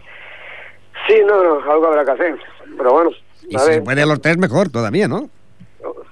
Sí, 1.06 1.14
no, 1.26 1.42
no, 1.42 1.70
algo 1.70 1.86
habrá 1.86 2.04
que 2.04 2.10
hacer. 2.10 2.36
Pero 2.76 2.92
bueno, 2.92 3.10
Y 3.48 3.56
a 3.56 3.58
si 3.60 3.66
ver, 3.66 3.74
se 3.76 3.82
puede 3.82 4.06
los 4.06 4.20
tres, 4.20 4.38
mejor 4.38 4.70
todavía, 4.70 5.08
¿no? 5.08 5.28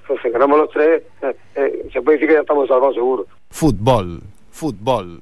pues 0.07 0.19
si 0.21 0.29
ganamos 0.29 0.59
los 0.59 0.69
tres, 0.69 1.01
eh, 1.21 1.35
eh, 1.55 1.89
se 1.91 2.01
puede 2.01 2.17
decir 2.17 2.27
que 2.29 2.35
ya 2.35 2.41
estamos 2.41 2.67
salvados 2.67 2.95
seguro. 2.95 3.25
Futbol, 3.49 4.21
futbol. 4.51 5.21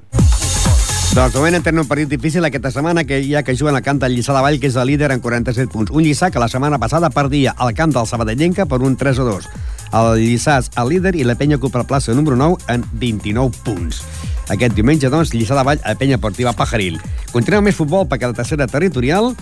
Doncs 1.11 1.33
de 1.33 1.39
moment 1.39 1.57
entrem 1.57 1.75
en 1.75 1.81
un 1.83 1.87
partit 1.89 2.07
difícil 2.07 2.45
aquesta 2.47 2.71
setmana 2.71 3.03
que 3.03 3.17
ja 3.27 3.41
que 3.43 3.51
juguen 3.51 3.75
al 3.75 3.83
camp 3.83 3.99
del 3.99 4.13
Lliçà 4.15 4.31
de 4.31 4.41
Vall, 4.45 4.59
que 4.61 4.69
és 4.71 4.77
el 4.79 4.87
líder 4.87 5.09
en 5.11 5.19
47 5.19 5.67
punts. 5.67 5.91
Un 5.91 6.05
Lliçà 6.05 6.29
que 6.31 6.39
la 6.39 6.47
setmana 6.47 6.79
passada 6.79 7.09
perdia 7.11 7.51
al 7.57 7.73
camp 7.75 7.91
del 7.91 8.07
Sabadellenca 8.07 8.65
per 8.65 8.79
un 8.79 8.95
3 8.95 9.19
a 9.19 9.25
2. 9.27 9.49
El 9.91 10.21
Lliçà 10.21 10.57
és 10.61 10.69
el 10.79 10.91
líder 10.93 11.15
i 11.19 11.25
la 11.27 11.35
penya 11.35 11.57
ocupa 11.59 11.81
la 11.81 11.87
plaça 11.87 12.15
número 12.15 12.37
9 12.39 12.63
en 12.71 12.85
29 12.99 13.63
punts. 13.65 14.03
Aquest 14.51 14.75
diumenge, 14.75 15.09
doncs, 15.11 15.33
Lliçà 15.35 15.57
de 15.57 15.65
Vall 15.67 15.81
a 15.83 15.95
penya 15.99 16.19
portiva 16.19 16.55
Pajaril. 16.55 16.99
Continuem 17.31 17.67
més 17.67 17.75
futbol 17.75 18.07
perquè 18.07 18.29
la 18.29 18.37
tercera 18.37 18.67
territorial 18.71 19.33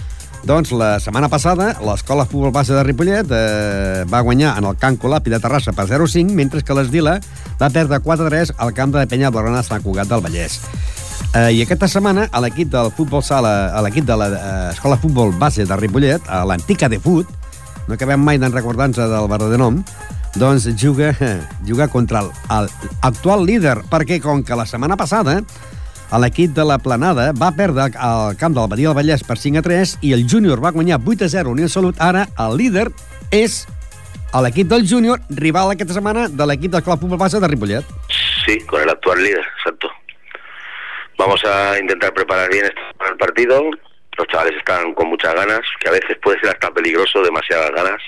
doncs 0.48 0.72
la 0.72 0.94
setmana 1.04 1.28
passada 1.28 1.74
l'escola 1.84 2.24
futbol 2.26 2.54
base 2.56 2.72
de 2.72 2.84
Ripollet 2.88 3.28
eh, 3.36 4.06
va 4.08 4.22
guanyar 4.24 4.54
en 4.58 4.70
el 4.70 4.78
camp 4.80 4.96
Colapi 4.98 5.34
de 5.34 5.40
Terrassa 5.44 5.74
per 5.76 5.86
0-5, 5.90 6.32
mentre 6.32 6.64
que 6.64 6.76
l'Esdila 6.78 7.18
va 7.60 7.70
perdre 7.70 8.00
4-3 8.00 8.54
al 8.58 8.72
camp 8.74 8.96
de 8.96 9.06
Penya 9.08 9.34
Blaugrana 9.34 9.66
Sant 9.68 9.84
Cugat 9.84 10.08
del 10.08 10.24
Vallès. 10.24 10.62
Eh, 11.36 11.52
I 11.60 11.66
aquesta 11.66 11.90
setmana 11.92 12.30
a 12.32 12.42
l'equip 12.42 12.72
del 12.72 12.94
futbol 12.96 13.24
sala, 13.24 13.74
a 13.76 13.84
l'equip 13.84 14.08
de 14.08 14.16
l'escola 14.18 14.98
futbol 14.98 15.36
base 15.38 15.68
de 15.68 15.78
Ripollet, 15.78 16.24
a 16.26 16.46
l'antica 16.48 16.88
de 16.90 17.02
Fut, 17.04 17.28
no 17.90 17.98
acabem 17.98 18.22
mai 18.24 18.40
d'en 18.40 18.56
recordar-nos 18.56 18.98
del 18.98 19.28
verdader 19.30 19.60
nom, 19.60 19.84
doncs 20.36 20.68
juga, 20.78 21.14
juga 21.66 21.88
contra 21.88 22.22
l'actual 22.24 23.46
líder, 23.48 23.80
perquè 23.90 24.20
com 24.22 24.44
que 24.44 24.58
la 24.58 24.68
setmana 24.70 24.98
passada 25.00 25.40
l'equip 26.18 26.56
de 26.58 26.66
la 26.66 26.80
Planada 26.82 27.32
va 27.38 27.52
perdre 27.54 27.92
al 27.98 28.38
camp 28.38 28.56
del 28.58 28.70
Badia 28.70 28.90
del 28.90 28.98
Vallès 28.98 29.22
per 29.26 29.38
5 29.38 29.62
a 29.62 29.66
3 29.66 29.98
i 30.02 30.14
el 30.14 30.26
júnior 30.30 30.62
va 30.64 30.74
guanyar 30.74 30.98
8 31.06 31.26
a 31.26 31.30
0 31.30 31.52
Unió 31.54 31.70
Salut. 31.70 32.00
Ara 32.02 32.28
el 32.38 32.58
líder 32.58 32.88
és 33.32 33.68
l'equip 34.34 34.70
del 34.70 34.88
júnior, 34.90 35.22
rival 35.30 35.74
aquesta 35.74 35.94
setmana 35.94 36.28
de 36.30 36.46
l'equip 36.46 36.74
del 36.74 36.84
Club 36.84 37.02
Futbol 37.02 37.22
Base 37.22 37.40
de 37.40 37.48
Ripollet. 37.48 37.86
Sí, 38.46 38.60
con 38.66 38.82
el 38.82 38.90
actual 38.90 39.24
líder, 39.24 39.46
exacto. 39.58 39.90
Vamos 41.18 41.44
a 41.46 41.78
intentar 41.80 42.14
preparar 42.14 42.50
bien 42.50 42.66
el 42.66 43.18
partido. 43.18 43.62
Los 44.18 44.28
chavales 44.28 44.56
están 44.58 44.94
con 44.94 45.10
muchas 45.10 45.34
ganas, 45.34 45.62
que 45.80 45.90
a 45.90 45.92
veces 45.92 46.18
puede 46.22 46.40
ser 46.40 46.50
hasta 46.50 46.72
peligroso, 46.72 47.22
demasiadas 47.22 47.72
ganas. 47.72 48.02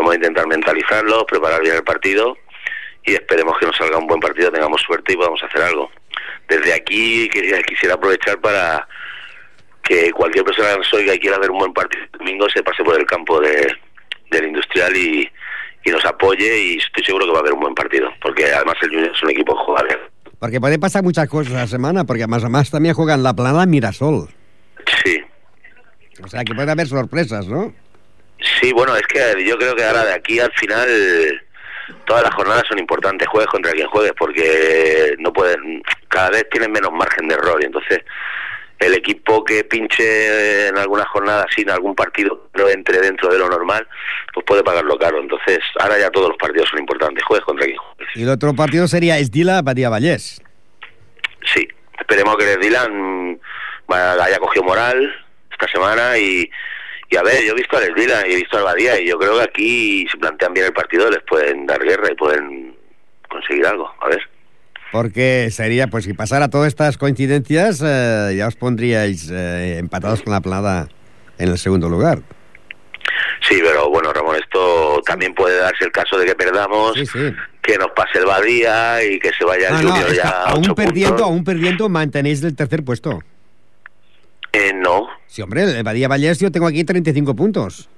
Vamos 0.00 0.12
a 0.12 0.16
intentar 0.16 0.46
mentalizarlos, 0.46 1.24
preparar 1.28 1.60
bien 1.60 1.76
el 1.76 1.84
partido 1.84 2.34
y 3.04 3.12
esperemos 3.12 3.58
que 3.58 3.66
nos 3.66 3.76
salga 3.76 3.98
un 3.98 4.06
buen 4.06 4.18
partido, 4.18 4.50
tengamos 4.50 4.80
suerte 4.80 5.12
y 5.12 5.16
podamos 5.16 5.42
hacer 5.42 5.60
algo. 5.60 5.90
Desde 6.48 6.72
aquí 6.72 7.28
quería- 7.28 7.60
quisiera 7.62 7.96
aprovechar 7.96 8.40
para 8.40 8.88
que 9.82 10.10
cualquier 10.12 10.44
persona 10.46 10.70
que 10.72 10.78
nos 10.78 10.94
oiga 10.94 11.14
y 11.14 11.18
quiera 11.18 11.38
ver 11.38 11.50
un 11.50 11.58
buen 11.58 11.72
partido 11.74 12.02
el 12.04 12.18
domingo 12.18 12.48
se 12.48 12.62
pase 12.62 12.82
por 12.82 12.98
el 12.98 13.04
campo 13.04 13.40
de, 13.40 13.70
del 14.30 14.46
Industrial 14.46 14.96
y, 14.96 15.30
y 15.84 15.90
nos 15.90 16.02
apoye 16.06 16.48
y 16.64 16.76
estoy 16.78 17.04
seguro 17.04 17.26
que 17.26 17.32
va 17.32 17.38
a 17.38 17.40
haber 17.40 17.52
un 17.52 17.60
buen 17.60 17.74
partido, 17.74 18.08
porque 18.22 18.46
además 18.46 18.76
el 18.80 18.88
Junior 18.88 19.12
es 19.14 19.22
un 19.22 19.30
equipo 19.30 19.54
que 19.54 19.64
juega 19.66 19.82
bien. 19.84 19.98
Perquè 20.40 20.56
poden 20.58 20.80
passar 20.80 21.02
muchas 21.04 21.28
cosas 21.28 21.52
la 21.52 21.66
semana, 21.66 22.04
porque 22.04 22.22
además, 22.22 22.42
además 22.42 22.70
también 22.70 22.94
juegan 22.94 23.22
la 23.22 23.34
Planada 23.34 23.66
Mirasol. 23.66 24.28
Sí, 25.04 25.20
O 26.24 26.28
sea, 26.28 26.42
que 26.44 26.54
puede 26.54 26.70
haber 26.72 26.86
sorpresas, 26.86 27.46
¿no? 27.46 27.74
Sí, 28.60 28.72
bueno, 28.72 28.96
es 28.96 29.06
que 29.06 29.44
yo 29.44 29.56
creo 29.58 29.74
que 29.74 29.84
ahora 29.84 30.04
de 30.04 30.14
aquí 30.14 30.40
al 30.40 30.52
final 30.52 31.42
todas 32.04 32.22
las 32.22 32.34
jornadas 32.34 32.64
son 32.68 32.78
importantes, 32.78 33.28
juegues 33.28 33.50
contra 33.50 33.72
quien 33.72 33.88
juegues, 33.88 34.12
porque 34.18 35.14
no 35.18 35.32
pueden, 35.32 35.82
cada 36.08 36.30
vez 36.30 36.48
tienen 36.50 36.72
menos 36.72 36.92
margen 36.92 37.28
de 37.28 37.34
error 37.34 37.60
y 37.60 37.66
entonces 37.66 38.00
el 38.80 38.94
equipo 38.94 39.44
que 39.44 39.62
pinche 39.64 40.68
en 40.68 40.78
alguna 40.78 41.04
jornada 41.04 41.46
sin 41.54 41.70
algún 41.70 41.94
partido 41.94 42.48
no 42.54 42.68
entre 42.68 42.98
dentro 43.00 43.30
de 43.30 43.38
lo 43.38 43.48
normal, 43.48 43.86
pues 44.32 44.44
puede 44.46 44.64
pagarlo 44.64 44.98
caro. 44.98 45.20
Entonces, 45.20 45.58
ahora 45.78 45.98
ya 45.98 46.10
todos 46.10 46.30
los 46.30 46.38
partidos 46.38 46.70
son 46.70 46.78
importantes. 46.78 47.22
Juegues 47.24 47.44
contra 47.44 47.66
quien 47.66 47.76
juegues. 47.76 48.16
Y 48.16 48.22
el 48.22 48.30
otro 48.30 48.54
partido 48.54 48.88
sería 48.88 49.18
Esdila 49.18 49.60
Badía 49.60 49.90
Vallés. 49.90 50.42
Sí, 51.44 51.68
esperemos 51.98 52.36
que 52.38 52.56
Dylan 52.56 53.38
haya 53.88 54.38
cogido 54.38 54.64
moral 54.64 55.14
esta 55.50 55.68
semana 55.68 56.16
y, 56.16 56.50
y 57.10 57.16
a 57.16 57.22
ver, 57.22 57.44
yo 57.44 57.52
he 57.52 57.56
visto 57.56 57.76
al 57.76 57.92
Dylan 57.94 58.24
y 58.28 58.32
he 58.32 58.36
visto 58.36 58.56
al 58.56 58.64
Badía 58.64 59.00
y 59.00 59.08
yo 59.08 59.18
creo 59.18 59.36
que 59.36 59.42
aquí 59.42 60.06
si 60.10 60.16
plantean 60.16 60.54
bien 60.54 60.66
el 60.66 60.72
partido 60.72 61.10
les 61.10 61.22
pueden 61.28 61.66
dar 61.66 61.82
guerra 61.82 62.08
y 62.12 62.14
pueden 62.14 62.76
conseguir 63.28 63.66
algo. 63.66 63.90
A 64.00 64.08
ver. 64.08 64.20
Porque 64.92 65.48
sería, 65.52 65.86
pues 65.88 66.04
si 66.04 66.14
pasara 66.14 66.48
todas 66.50 66.68
estas 66.68 66.98
coincidencias, 66.98 67.80
eh, 67.84 68.34
ya 68.36 68.48
os 68.48 68.56
pondríais 68.56 69.28
eh, 69.30 69.78
empatados 69.78 70.22
con 70.22 70.32
la 70.32 70.40
planada 70.40 70.88
en 71.38 71.48
el 71.48 71.58
segundo 71.58 71.88
lugar. 71.88 72.20
Sí, 73.48 73.58
pero 73.62 73.88
bueno, 73.88 74.12
Ramón, 74.12 74.36
esto 74.36 75.00
también 75.06 75.34
puede 75.34 75.58
darse 75.58 75.84
el 75.84 75.92
caso 75.92 76.18
de 76.18 76.26
que 76.26 76.34
perdamos, 76.34 76.94
Sí, 76.94 77.06
sí. 77.06 77.32
que 77.62 77.78
nos 77.78 77.90
pase 77.92 78.18
el 78.18 78.26
Badía 78.26 79.02
y 79.02 79.18
que 79.18 79.30
se 79.32 79.44
vaya 79.44 79.68
el 79.68 79.84
No, 79.84 79.90
Junior 79.92 80.12
ya 80.14 80.28
a 80.28 80.50
aún 80.50 80.74
perdiendo, 80.74 81.10
puntos. 81.16 81.26
aún 81.26 81.44
perdiendo, 81.44 81.88
mantenéis 81.88 82.42
el 82.44 82.54
tercer 82.54 82.84
puesto. 82.84 83.20
Eh, 84.52 84.72
no, 84.74 85.06
Sí, 85.26 85.42
hombre, 85.42 85.62
el 85.62 85.82
Badía 85.84 86.08
Vallés 86.08 86.40
yo 86.40 86.50
tengo 86.50 86.66
aquí 86.66 86.82
35 86.84 87.34
puntos. 87.36 87.88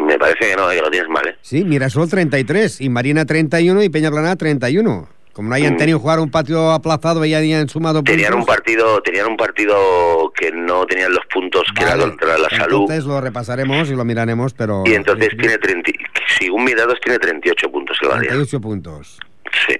me 0.00 0.18
parece 0.18 0.50
que 0.50 0.56
no, 0.56 0.68
que 0.70 0.80
lo 0.80 0.90
tienes 0.90 1.08
mal, 1.08 1.26
¿eh? 1.28 1.36
Sí, 1.42 1.64
Mirasol 1.64 2.08
33, 2.08 2.80
y 2.80 2.88
Marina 2.88 3.24
31 3.24 3.82
y 3.82 3.88
Peña 3.90 4.10
31. 4.36 5.08
Como 5.32 5.48
no 5.48 5.54
hayan 5.56 5.74
Mm. 5.74 5.76
tenido 5.78 5.98
que 5.98 6.02
jugar 6.02 6.20
un 6.20 6.30
patio 6.30 6.70
aplazado 6.70 7.24
y 7.24 7.30
ya 7.30 7.38
hayan 7.38 7.68
sumado 7.68 7.98
puntos... 7.98 8.14
Tenían 8.14 8.34
un 8.34 8.44
partido, 8.46 9.02
tenían 9.02 9.26
un 9.26 9.36
partido 9.36 10.32
que 10.36 10.52
no 10.52 10.86
tenían 10.86 11.12
los 11.12 11.24
puntos, 11.26 11.64
que 11.76 11.82
era 11.82 11.96
Vale, 11.96 12.04
contra 12.10 12.38
la 12.38 12.48
salud. 12.50 12.82
Entonces 12.82 13.04
lo 13.04 13.20
repasaremos 13.20 13.90
y 13.90 13.96
lo 13.96 14.04
miraremos, 14.04 14.54
pero... 14.54 14.84
Y 14.86 14.94
entonces 14.94 15.30
tiene 15.36 15.58
30, 15.58 15.90
según 16.38 16.64
mis 16.64 16.76
datos 16.76 17.00
tiene 17.02 17.18
38 17.18 17.68
puntos 17.70 17.96
el 18.02 18.08
Badía. 18.10 18.28
38 18.30 18.60
puntos. 18.60 19.18
Sí. 19.66 19.74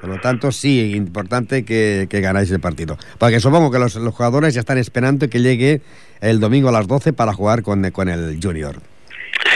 Por 0.00 0.10
lo 0.10 0.20
tanto, 0.20 0.52
sí, 0.52 0.94
importante 0.94 1.64
que, 1.64 2.06
ganáis 2.10 2.50
el 2.50 2.60
partido. 2.60 2.96
Porque 3.18 3.40
supongo 3.40 3.70
que 3.70 3.78
los, 3.78 3.96
los 3.96 4.14
jugadores 4.14 4.54
ya 4.54 4.60
están 4.60 4.78
esperando 4.78 5.28
que 5.28 5.40
llegue 5.40 5.80
el 6.20 6.40
domingo 6.40 6.68
a 6.68 6.72
las 6.72 6.86
12 6.86 7.12
para 7.12 7.32
jugar 7.32 7.62
con, 7.62 7.90
con 7.90 8.08
el 8.08 8.38
Junior. 8.42 8.76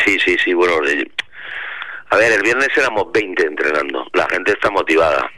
Sí, 0.05 0.19
sí, 0.25 0.37
sí, 0.45 0.53
bueno. 0.53 0.75
eh, 0.87 1.09
A 2.11 2.17
ver, 2.17 2.33
el 2.33 2.43
viernes 2.43 2.69
éramos 2.77 3.07
20 3.13 3.47
entrenando. 3.47 4.07
La 4.15 4.29
gente 4.29 4.53
está 4.53 4.71
motivada. 4.71 5.31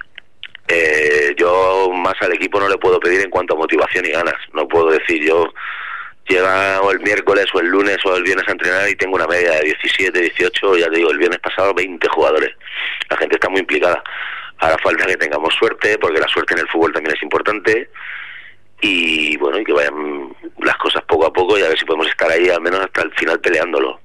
Eh, 0.69 1.35
yo 1.37 1.91
más 1.93 2.15
al 2.21 2.33
equipo 2.33 2.59
no 2.59 2.69
le 2.69 2.79
puedo 2.79 2.99
pedir 2.99 3.21
en 3.21 3.31
cuanto 3.31 3.55
a 3.55 3.59
motivación 3.59 4.07
y 4.07 4.11
ganas. 4.11 4.35
No 4.55 4.67
puedo 4.67 4.91
decir 4.91 5.23
yo 5.23 5.53
llega 6.27 6.81
o 6.81 6.91
el 6.91 7.01
miércoles 7.01 7.47
o 7.53 7.61
el 7.61 7.67
lunes 7.67 7.99
o 8.05 8.17
el 8.17 8.23
viernes 8.23 8.49
a 8.49 8.53
entrenar 8.53 8.89
y 8.89 8.97
tengo 8.97 9.17
una 9.17 9.27
media 9.27 9.53
de 9.53 9.65
17, 9.65 10.19
18, 10.19 10.79
ya 10.79 10.89
te 10.89 10.97
digo, 10.97 11.11
el 11.11 11.19
viernes 11.19 11.39
pasado 11.41 11.75
20 11.75 12.09
jugadores. 12.09 12.51
La 13.11 13.17
gente 13.19 13.37
está 13.37 13.49
muy 13.51 13.61
implicada. 13.61 14.03
Ahora 14.65 14.79
falta 14.83 15.05
que 15.05 15.17
tengamos 15.19 15.53
suerte, 15.55 15.99
porque 15.99 16.19
la 16.19 16.27
suerte 16.27 16.55
en 16.55 16.61
el 16.61 16.69
fútbol 16.69 16.91
también 16.91 17.15
es 17.15 17.23
importante. 17.23 17.91
Y 18.81 19.37
bueno, 19.37 19.59
y 19.59 19.65
que 19.65 19.75
vayan 19.75 20.35
las 20.59 20.77
cosas 20.77 21.03
poco 21.07 21.27
a 21.27 21.33
poco 21.33 21.59
y 21.59 21.63
a 21.63 21.69
ver 21.69 21.79
si 21.79 21.85
podemos 21.85 22.09
estar 22.09 22.31
ahí 22.31 22.49
al 22.49 22.63
menos 22.63 22.81
hasta 22.81 23.03
el 23.03 23.13
final 23.13 23.39
peleándolo. 23.41 24.01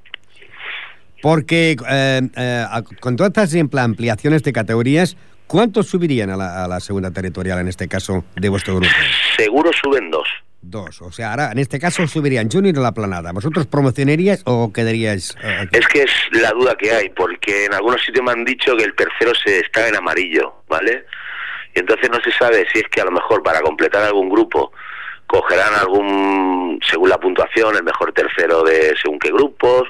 Porque 1.22 1.78
eh, 1.89 2.22
eh, 2.36 2.66
con 3.00 3.16
todas 3.16 3.30
estas 3.30 3.56
ampliaciones 3.82 4.44
de 4.44 4.51
categorías, 4.51 5.16
¿cuántos 5.48 5.88
subirían 5.88 6.30
a 6.30 6.36
la, 6.36 6.66
a 6.66 6.68
la 6.68 6.82
segunda 6.82 7.12
territorial, 7.12 7.60
en 7.60 7.70
este 7.70 7.88
caso, 7.88 8.25
de 8.36 8.50
vuestro 8.50 8.75
grupo? 8.75 8.92
Seguro 9.38 9.72
suben 9.82 10.12
dos. 10.12 10.28
Dos. 10.62 11.01
O 11.01 11.12
sea, 11.12 11.32
ahora, 11.32 11.51
en 11.51 11.60
este 11.60 11.80
caso, 11.80 12.06
subirían 12.08 12.50
Junior 12.51 12.78
a 12.78 12.82
la 12.82 12.92
planada. 12.92 13.32
¿Vosotros 13.32 13.66
promocionaríais 13.66 14.42
o 14.46 14.74
quedaríais 14.74 15.36
eh? 15.42 15.68
Es 15.72 15.88
que 15.88 16.04
es 16.04 16.12
la 16.32 16.51
duda 16.51 16.75
que 16.75 16.92
hay, 16.92 17.10
porque 17.10 17.66
en 17.66 17.74
algunos 17.74 18.01
sitios 18.04 18.25
me 18.25 18.32
han 18.32 18.44
dicho 18.44 18.75
que 18.75 18.84
el 18.84 18.94
tercero 18.94 19.32
se 19.36 19.60
está 19.60 19.88
en 19.88 19.96
amarillo, 19.96 20.63
¿vale? 20.68 21.06
Y 21.74 21.80
entonces 21.80 22.10
no 22.10 22.20
se 22.22 22.32
sabe 22.34 22.68
si 22.74 22.80
es 22.80 22.88
que 22.89 23.00
a 23.00 23.06
lo 23.06 23.12
mejor 23.12 23.42
para 23.42 23.62
completar 23.62 24.04
algún 24.04 24.30
grupo 24.30 24.72
cogerán 25.28 25.75
algún, 25.75 26.80
según 26.89 27.10
la 27.10 27.18
puntuación, 27.20 27.75
el 27.75 27.84
mejor 27.84 28.12
tercero 28.13 28.63
de 28.63 28.96
según 29.01 29.20
qué 29.20 29.32
grupos, 29.32 29.84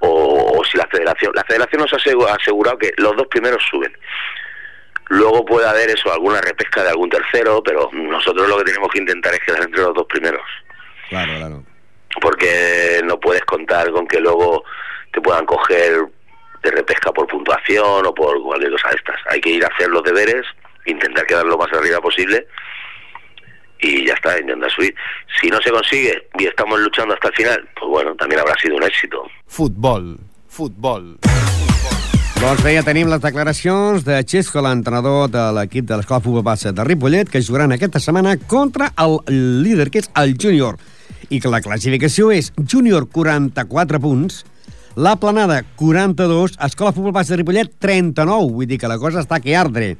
o, 0.00 0.58
o 0.58 0.64
si 0.64 0.78
la 0.78 0.86
federación. 0.86 1.32
La 1.34 1.44
federación 1.44 1.82
nos 1.82 1.92
ha 1.92 1.96
asegurado 1.96 2.78
que 2.78 2.92
los 2.96 3.16
dos 3.16 3.26
primeros 3.28 3.62
suben. 3.70 3.92
Luego 5.08 5.44
puede 5.44 5.66
haber 5.66 5.90
eso, 5.90 6.12
alguna 6.12 6.40
repesca 6.40 6.82
de 6.82 6.90
algún 6.90 7.08
tercero, 7.08 7.62
pero 7.62 7.88
nosotros 7.92 8.48
lo 8.48 8.58
que 8.58 8.64
tenemos 8.64 8.90
que 8.92 8.98
intentar 8.98 9.34
es 9.34 9.40
quedar 9.40 9.62
entre 9.62 9.82
los 9.82 9.94
dos 9.94 10.06
primeros. 10.06 10.42
Claro, 11.08 11.32
claro. 11.38 11.64
porque 12.20 13.00
no 13.04 13.18
puedes 13.18 13.42
contar 13.46 13.90
con 13.90 14.06
que 14.06 14.20
luego 14.20 14.64
te 15.12 15.20
puedan 15.22 15.46
coger 15.46 16.04
de 16.62 16.70
repesca 16.70 17.12
por 17.12 17.26
puntuación 17.26 18.04
o 18.04 18.14
por 18.14 18.42
cualquier 18.42 18.72
cosa 18.72 18.90
de 18.90 18.96
estas. 18.96 19.16
Hay 19.30 19.40
que 19.40 19.50
ir 19.50 19.64
a 19.64 19.68
hacer 19.68 19.88
los 19.88 20.02
deberes, 20.02 20.44
intentar 20.84 21.26
quedar 21.26 21.46
lo 21.46 21.56
más 21.56 21.72
arriba 21.72 22.00
posible 22.00 22.46
y 23.80 24.06
ya 24.06 24.14
está, 24.14 24.38
intentar 24.38 24.70
subir. 24.70 24.94
Si 25.40 25.48
no 25.48 25.58
se 25.60 25.70
consigue 25.70 26.28
y 26.38 26.46
estamos 26.46 26.80
luchando 26.80 27.14
hasta 27.14 27.28
el 27.28 27.34
final, 27.34 27.68
pues 27.78 27.88
bueno, 27.88 28.14
también 28.16 28.40
habrá 28.40 28.54
sido 28.60 28.76
un 28.76 28.82
éxito. 28.82 29.24
Futbol. 29.46 30.18
Futbol. 30.48 31.18
Doncs 32.38 32.60
bé, 32.62 32.76
ja 32.76 32.84
tenim 32.86 33.08
les 33.10 33.18
declaracions 33.18 34.04
de 34.06 34.20
Xesco, 34.22 34.60
l'entrenador 34.62 35.26
de 35.26 35.40
l'equip 35.56 35.88
de 35.88 35.96
l'Escola 35.98 36.20
Futbol 36.22 36.44
Base 36.46 36.70
de 36.70 36.84
Ripollet, 36.86 37.26
que 37.26 37.42
jugaran 37.42 37.74
aquesta 37.74 37.98
setmana 37.98 38.36
contra 38.38 38.92
el 39.02 39.16
líder, 39.64 39.88
que 39.90 39.98
és 40.04 40.06
el 40.22 40.36
Júnior. 40.38 40.78
I 41.34 41.40
que 41.42 41.50
la 41.50 41.58
classificació 41.64 42.30
és 42.30 42.52
Júnior 42.62 43.08
44 43.10 43.98
punts, 44.06 44.44
la 44.94 45.16
Planada 45.18 45.64
42, 45.82 46.54
Escola 46.62 46.94
Futbol 46.94 47.16
Base 47.16 47.34
de 47.34 47.40
Ripollet 47.42 47.74
39, 47.82 48.52
vull 48.54 48.70
dir 48.70 48.78
que 48.78 48.94
la 48.94 49.02
cosa 49.02 49.26
està 49.26 49.42
que 49.42 49.58
ardre. 49.58 49.96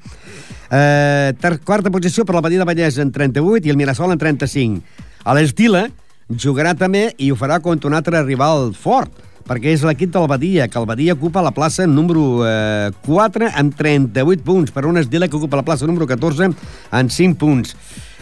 Eh, 0.70 1.58
quarta 1.66 1.90
posició 1.90 2.22
per 2.22 2.38
la 2.38 2.48
de 2.48 2.62
Vallès 2.62 3.02
en 3.02 3.10
38 3.10 3.66
i 3.66 3.74
el 3.74 3.76
Mirasol 3.76 4.14
en 4.14 4.18
35. 4.18 4.82
A 5.24 5.34
l'Estila 5.34 5.88
jugarà 6.30 6.78
també 6.78 7.08
i 7.18 7.32
ho 7.32 7.36
farà 7.36 7.58
contra 7.58 7.90
un 7.90 7.98
altre 7.98 8.22
rival 8.22 8.76
fort, 8.78 9.10
perquè 9.48 9.72
és 9.72 9.82
l'equip 9.86 10.12
del 10.12 10.28
Badia, 10.28 10.68
que 10.68 10.78
el 10.78 10.86
Badia 10.86 11.16
ocupa 11.16 11.42
la 11.42 11.54
plaça 11.56 11.86
número 11.88 12.44
eh, 12.44 12.90
4 13.06 13.48
amb 13.56 13.74
38 13.78 14.44
punts, 14.44 14.74
per 14.74 14.84
un 14.86 15.00
Estila 15.00 15.28
que 15.28 15.38
ocupa 15.38 15.58
la 15.58 15.64
plaça 15.64 15.88
número 15.88 16.06
14 16.06 16.50
amb 16.92 17.14
5 17.16 17.40
punts. 17.40 17.74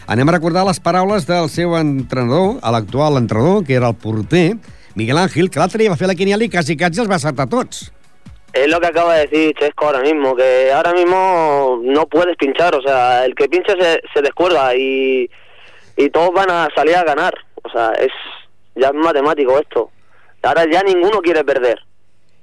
Anem 0.07 0.31
a 0.31 0.37
recordar 0.37 0.63
les 0.69 0.79
paraules 0.79 1.27
del 1.27 1.51
seu 1.51 1.75
entrenador, 1.75 2.61
l'actual 2.63 3.19
entrenador, 3.19 3.65
que 3.67 3.75
era 3.75 3.91
el 3.91 3.99
porter, 3.99 4.55
Miguel 4.95 5.19
Ángel, 5.19 5.51
que 5.51 5.59
l'altre 5.59 5.83
dia 5.83 5.91
va 5.91 5.99
fer 5.99 6.09
la 6.09 6.15
quiniela 6.17 6.47
i 6.47 6.51
quasi, 6.53 6.79
quasi 6.79 7.03
els 7.03 7.11
va 7.11 7.19
acertar 7.19 7.49
tots. 7.51 7.91
Es 8.55 8.71
lo 8.71 8.79
que 8.81 8.87
acaba 8.87 9.17
de 9.17 9.27
decir 9.27 9.55
Chesco 9.59 9.85
ahora 9.85 10.01
mismo, 10.01 10.35
que 10.35 10.73
ahora 10.73 10.95
mismo 10.95 11.81
no 11.83 12.07
puedes 12.07 12.37
pinchar, 12.37 12.75
o 12.75 12.81
sea, 12.81 13.27
el 13.27 13.35
que 13.35 13.49
pinche 13.49 13.75
se, 13.79 14.01
se 14.15 14.23
descuelga 14.23 14.75
y, 14.75 15.29
y 15.97 16.09
todos 16.11 16.33
van 16.33 16.51
a 16.51 16.69
salir 16.75 16.97
a 16.97 17.05
ganar, 17.05 17.35
o 17.63 17.69
sea, 17.69 17.93
es 17.99 18.13
ya 18.77 18.89
es 18.89 18.95
matemático 18.95 19.59
esto. 19.59 19.91
Ahora 20.47 20.65
ya 20.71 20.83
ninguno 20.83 21.21
quiere 21.21 21.45
perder. 21.45 21.79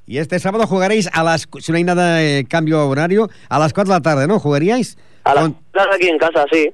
Y 0.05 0.17
este 0.17 0.37
sábado 0.39 0.67
jugaréis 0.67 1.09
a 1.13 1.23
las, 1.23 1.47
si 1.59 1.71
no 1.71 1.77
hay 1.77 1.83
nada 1.85 2.17
de 2.17 2.45
cambio 2.49 2.87
horario, 2.87 3.29
a 3.49 3.57
las 3.59 3.73
4 3.73 3.93
de 3.93 3.99
la 3.99 4.01
tarde, 4.03 4.27
¿no? 4.27 4.39
¿Jugaríais? 4.39 4.97
A 5.23 5.33
las 5.33 5.43
Con- 5.43 5.57
claro, 5.71 5.93
aquí 5.93 6.07
en 6.09 6.17
casa, 6.17 6.45
sí. 6.51 6.71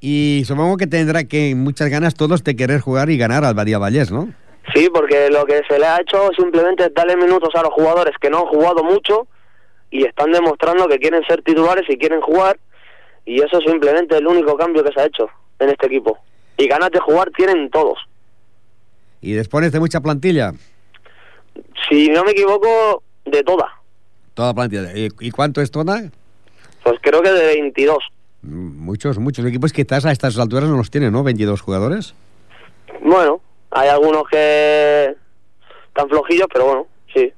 Y 0.00 0.42
supongo 0.46 0.76
que 0.76 0.86
tendrá 0.86 1.24
que 1.24 1.54
muchas 1.54 1.88
ganas 1.88 2.14
todos 2.14 2.44
de 2.44 2.54
querer 2.54 2.80
jugar 2.80 3.08
y 3.08 3.16
ganar 3.16 3.44
al 3.44 3.54
Badía 3.54 3.78
Vallés, 3.78 4.12
¿no? 4.12 4.28
Sí, 4.74 4.88
porque 4.92 5.30
lo 5.30 5.46
que 5.46 5.62
se 5.68 5.78
le 5.78 5.86
ha 5.86 6.00
hecho 6.00 6.28
simplemente 6.36 6.84
es 6.84 6.92
darle 6.94 7.16
minutos 7.16 7.48
a 7.54 7.62
los 7.62 7.72
jugadores 7.72 8.14
que 8.20 8.28
no 8.28 8.40
han 8.40 8.46
jugado 8.46 8.82
mucho 8.84 9.26
y 9.90 10.04
están 10.04 10.32
demostrando 10.32 10.86
que 10.88 10.98
quieren 10.98 11.22
ser 11.26 11.40
titulares 11.42 11.84
y 11.88 11.96
quieren 11.96 12.20
jugar 12.20 12.58
y 13.24 13.36
eso 13.42 13.58
es 13.58 13.64
simplemente 13.64 14.18
el 14.18 14.26
único 14.26 14.56
cambio 14.56 14.84
que 14.84 14.92
se 14.92 15.00
ha 15.00 15.06
hecho 15.06 15.28
en 15.60 15.70
este 15.70 15.86
equipo. 15.86 16.18
Y 16.58 16.66
ganas 16.68 16.90
de 16.90 17.00
jugar 17.00 17.30
tienen 17.36 17.70
todos. 17.70 17.96
Y 19.20 19.34
dispones 19.34 19.72
de 19.72 19.80
mucha 19.80 20.00
plantilla, 20.00 20.52
Si 21.88 22.08
no 22.08 22.22
me 22.24 22.32
equivoco, 22.32 23.02
de 23.24 23.42
toda. 23.42 23.68
toda 24.34 24.54
plantilla. 24.54 24.90
¿Y, 24.94 25.30
cuánto 25.30 25.60
es 25.60 25.70
toda? 25.70 26.02
Pues 26.82 26.98
creo 27.02 27.22
que 27.22 27.30
de 27.32 27.46
22. 27.46 27.98
Mm, 28.42 28.84
Muchos, 28.84 29.18
muchos 29.18 29.44
equipos 29.46 29.72
quizás 29.72 30.04
a 30.04 30.12
estas 30.12 30.38
alturas 30.38 30.68
no 30.68 30.76
los 30.76 30.90
tienen, 30.90 31.12
¿no? 31.12 31.22
22 31.24 31.60
jugadores. 31.60 32.14
Bueno, 33.02 33.40
hay 33.70 33.88
algunos 33.88 34.24
que 34.30 35.14
están 35.88 36.08
flojillos, 36.08 36.46
pero 36.52 36.66
bueno, 36.66 36.86
sí. 37.12 37.32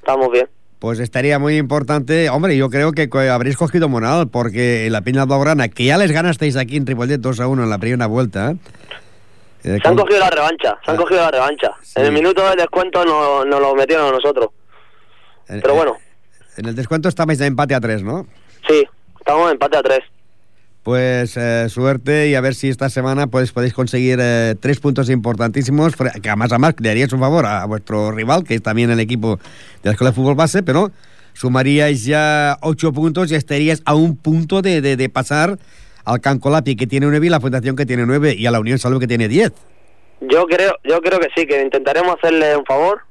Estamos 0.00 0.30
bien. 0.32 0.48
Pues 0.78 0.98
estaría 1.00 1.38
muy 1.38 1.56
importante, 1.56 2.28
hombre, 2.28 2.56
yo 2.56 2.68
creo 2.68 2.92
que 2.92 3.08
habréis 3.30 3.56
cogido 3.56 3.88
moral, 3.88 4.28
porque 4.28 4.88
la 4.90 5.00
Peña 5.00 5.24
Blaugrana, 5.24 5.68
que 5.68 5.86
ya 5.86 5.96
les 5.96 6.12
ganasteis 6.12 6.56
aquí 6.56 6.76
en 6.76 6.86
Ripollet 6.86 7.18
2 7.18 7.40
a 7.40 7.48
1 7.48 7.64
en 7.64 7.70
la 7.70 7.78
primera 7.78 8.06
vuelta, 8.06 8.56
Se 9.82 9.88
han 9.88 9.96
cogido 9.96 10.20
la 10.20 10.30
revancha, 10.30 10.78
se 10.84 10.90
han 10.90 10.96
Ah. 10.96 11.00
cogido 11.00 11.20
la 11.22 11.30
revancha. 11.30 11.70
Sí. 11.82 11.92
En 11.96 12.06
el 12.06 12.12
minuto 12.12 12.48
de 12.48 12.56
descuento 12.56 13.04
nos 13.04 13.46
no 13.46 13.58
lo 13.60 13.74
metieron 13.74 14.06
a 14.08 14.12
nosotros. 14.12 14.50
eh, 15.48 15.58
Pero 15.62 15.74
eh, 15.74 15.76
bueno, 15.76 15.96
En 16.56 16.66
el 16.66 16.74
descuento 16.74 17.08
estabais 17.08 17.38
de 17.38 17.46
empate 17.46 17.74
a 17.74 17.80
3, 17.80 18.02
¿no? 18.02 18.26
sí, 18.68 18.84
estamos 19.18 19.46
en 19.46 19.52
empate 19.52 19.76
a 19.76 19.82
tres. 19.82 20.00
Pues 20.82 21.36
eh, 21.36 21.68
suerte 21.68 22.28
y 22.28 22.36
a 22.36 22.40
ver 22.40 22.54
si 22.54 22.68
esta 22.68 22.88
semana 22.88 23.26
pues, 23.26 23.50
podéis 23.50 23.74
conseguir 23.74 24.18
eh, 24.22 24.54
tres 24.60 24.78
puntos 24.78 25.10
importantísimos, 25.10 25.94
que 25.96 26.28
además, 26.30 26.52
además 26.52 26.74
le 26.78 26.90
haríais 26.90 27.12
un 27.12 27.18
favor 27.20 27.44
a, 27.44 27.62
a 27.62 27.66
vuestro 27.66 28.12
rival, 28.12 28.44
que 28.44 28.54
es 28.54 28.62
también 28.62 28.90
el 28.90 29.00
equipo 29.00 29.36
de 29.36 29.42
la 29.82 29.90
Escuela 29.90 30.10
de 30.12 30.14
Fútbol 30.14 30.36
Base, 30.36 30.62
pero 30.62 30.92
sumaríais 31.32 32.04
ya 32.04 32.56
ocho 32.62 32.92
puntos 32.92 33.32
y 33.32 33.34
estaríais 33.34 33.82
a 33.84 33.94
un 33.96 34.16
punto 34.16 34.62
de, 34.62 34.80
de- 34.80 34.96
de 34.96 35.08
pasar 35.08 35.58
al 36.06 36.20
Cancolapi, 36.20 36.76
que 36.76 36.86
tiene 36.86 37.06
nueve, 37.06 37.26
y 37.26 37.30
la 37.30 37.40
Fundación, 37.40 37.76
que 37.76 37.84
tiene 37.84 38.06
nueve, 38.06 38.34
y 38.36 38.46
a 38.46 38.50
la 38.50 38.60
Unión 38.60 38.78
Salud, 38.78 39.00
que 39.00 39.06
tiene 39.06 39.28
diez. 39.28 39.52
Yo 40.20 40.46
creo, 40.46 40.76
yo 40.84 41.00
creo 41.02 41.18
que 41.20 41.28
sí, 41.36 41.46
que 41.46 41.60
intentaremos 41.60 42.16
hacerle 42.16 42.56
un 42.56 42.64
favor 42.64 43.02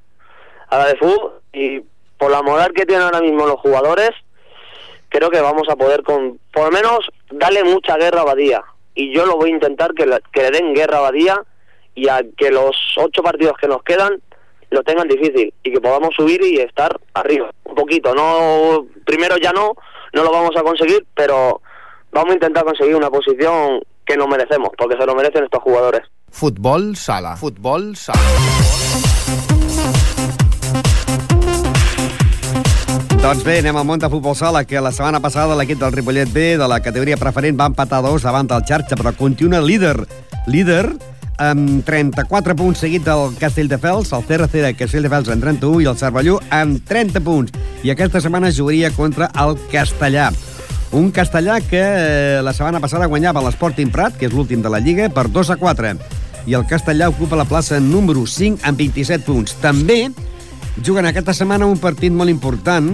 a 0.69 0.79
la 0.79 0.87
de 0.87 0.95
fútbol 0.95 1.33
y 1.53 1.81
por 2.17 2.31
la 2.31 2.41
moral 2.41 2.71
que 2.73 2.85
tienen 2.85 3.03
ahora 3.05 3.21
mismo 3.21 3.45
los 3.45 3.59
jugadores, 3.59 4.09
creo 5.09 5.29
que 5.29 5.39
vamos 5.41 5.67
a 5.69 5.75
poder 5.75 6.01
con, 6.03 6.39
por 6.51 6.65
lo 6.65 6.71
menos 6.71 6.99
darle 7.29 7.63
mucha 7.63 7.97
guerra 7.97 8.21
a 8.21 8.25
Badía. 8.25 8.63
Y 8.95 9.13
yo 9.13 9.25
lo 9.25 9.35
voy 9.35 9.51
a 9.51 9.53
intentar 9.53 9.93
que, 9.93 10.05
le- 10.05 10.21
que 10.31 10.43
le 10.43 10.51
den 10.51 10.73
guerra 10.73 10.97
a 10.97 11.01
Badía 11.01 11.43
y 11.93 12.07
a 12.07 12.21
que 12.37 12.49
los 12.49 12.75
ocho 12.97 13.21
partidos 13.21 13.57
que 13.59 13.67
nos 13.67 13.83
quedan 13.83 14.21
lo 14.71 14.83
tengan 14.83 15.07
difícil 15.07 15.53
y 15.63 15.71
que 15.71 15.79
podamos 15.81 16.09
subir 16.15 16.41
y 16.43 16.59
estar 16.59 16.97
arriba 17.13 17.51
un 17.65 17.75
poquito. 17.75 18.15
No, 18.15 18.87
primero 19.05 19.37
ya 19.37 19.51
no, 19.51 19.73
no 20.13 20.23
lo 20.23 20.31
vamos 20.31 20.55
a 20.57 20.63
conseguir, 20.63 21.05
pero 21.13 21.61
vamos 22.15 22.31
a 22.31 22.33
intentar 22.35 22.63
conseguir 22.63 22.95
una 22.95 23.09
posición 23.09 23.81
que 24.05 24.15
nos 24.15 24.27
merecemos, 24.27 24.69
porque 24.77 24.95
se 24.97 25.05
lo 25.05 25.13
merecen 25.13 25.43
estos 25.43 25.61
jugadores. 25.61 26.01
Futbol 26.31 26.95
sala. 26.95 27.35
Futbol 27.35 27.95
sala. 27.95 28.19
Doncs 33.21 33.43
bé, 33.43 33.57
anem 33.59 33.75
al 33.75 33.87
món 33.89 33.99
de 33.99 34.07
futbol 34.07 34.35
sala, 34.37 34.63
que 34.69 34.79
la 34.79 34.93
setmana 34.93 35.19
passada 35.19 35.57
l'equip 35.57 35.81
del 35.81 35.91
Ripollet 35.91 36.31
B 36.31 36.55
de 36.61 36.67
la 36.69 36.79
categoria 36.79 37.17
preferent 37.17 37.59
va 37.59 37.67
empatar 37.71 38.03
dos 38.05 38.23
davant 38.23 38.47
del 38.47 38.63
xarxa, 38.63 38.95
però 38.95 39.11
continua 39.17 39.63
líder. 39.65 39.97
Líder 40.47 40.85
amb 41.41 41.83
34 41.83 42.55
punts 42.55 42.79
seguit 42.85 43.03
del 43.03 43.33
Castelldefels, 43.41 44.13
el 44.15 44.27
CRC 44.29 44.61
de 44.63 44.75
Castelldefels 44.77 45.33
en 45.33 45.41
31 45.43 45.81
i 45.83 45.89
el 45.89 45.97
Cervelló 45.99 46.39
amb 46.53 46.85
30 46.87 47.25
punts. 47.25 47.63
I 47.83 47.91
aquesta 47.91 48.21
setmana 48.23 48.53
jugaria 48.55 48.93
contra 48.95 49.33
el 49.41 49.57
Castellà. 49.73 50.29
Un 50.95 51.11
castellà 51.11 51.59
que 51.59 51.81
eh, 51.81 52.41
la 52.41 52.53
setmana 52.55 52.79
passada 52.79 53.09
guanyava 53.11 53.41
l'Sporting 53.43 53.89
Prat, 53.91 54.13
que 54.15 54.29
és 54.29 54.31
l'últim 54.31 54.61
de 54.63 54.69
la 54.71 54.79
Lliga, 54.79 55.09
per 55.11 55.25
2 55.27 55.51
a 55.51 55.57
4. 55.59 55.91
I 56.47 56.55
el 56.55 56.63
castellà 56.69 57.09
ocupa 57.11 57.35
la 57.35 57.43
plaça 57.43 57.81
número 57.83 58.23
5 58.23 58.63
amb 58.63 58.79
27 58.79 59.27
punts. 59.27 59.57
També 59.59 60.05
juguen 60.79 61.09
aquesta 61.09 61.35
setmana 61.35 61.67
un 61.67 61.81
partit 61.83 62.15
molt 62.15 62.31
important 62.31 62.93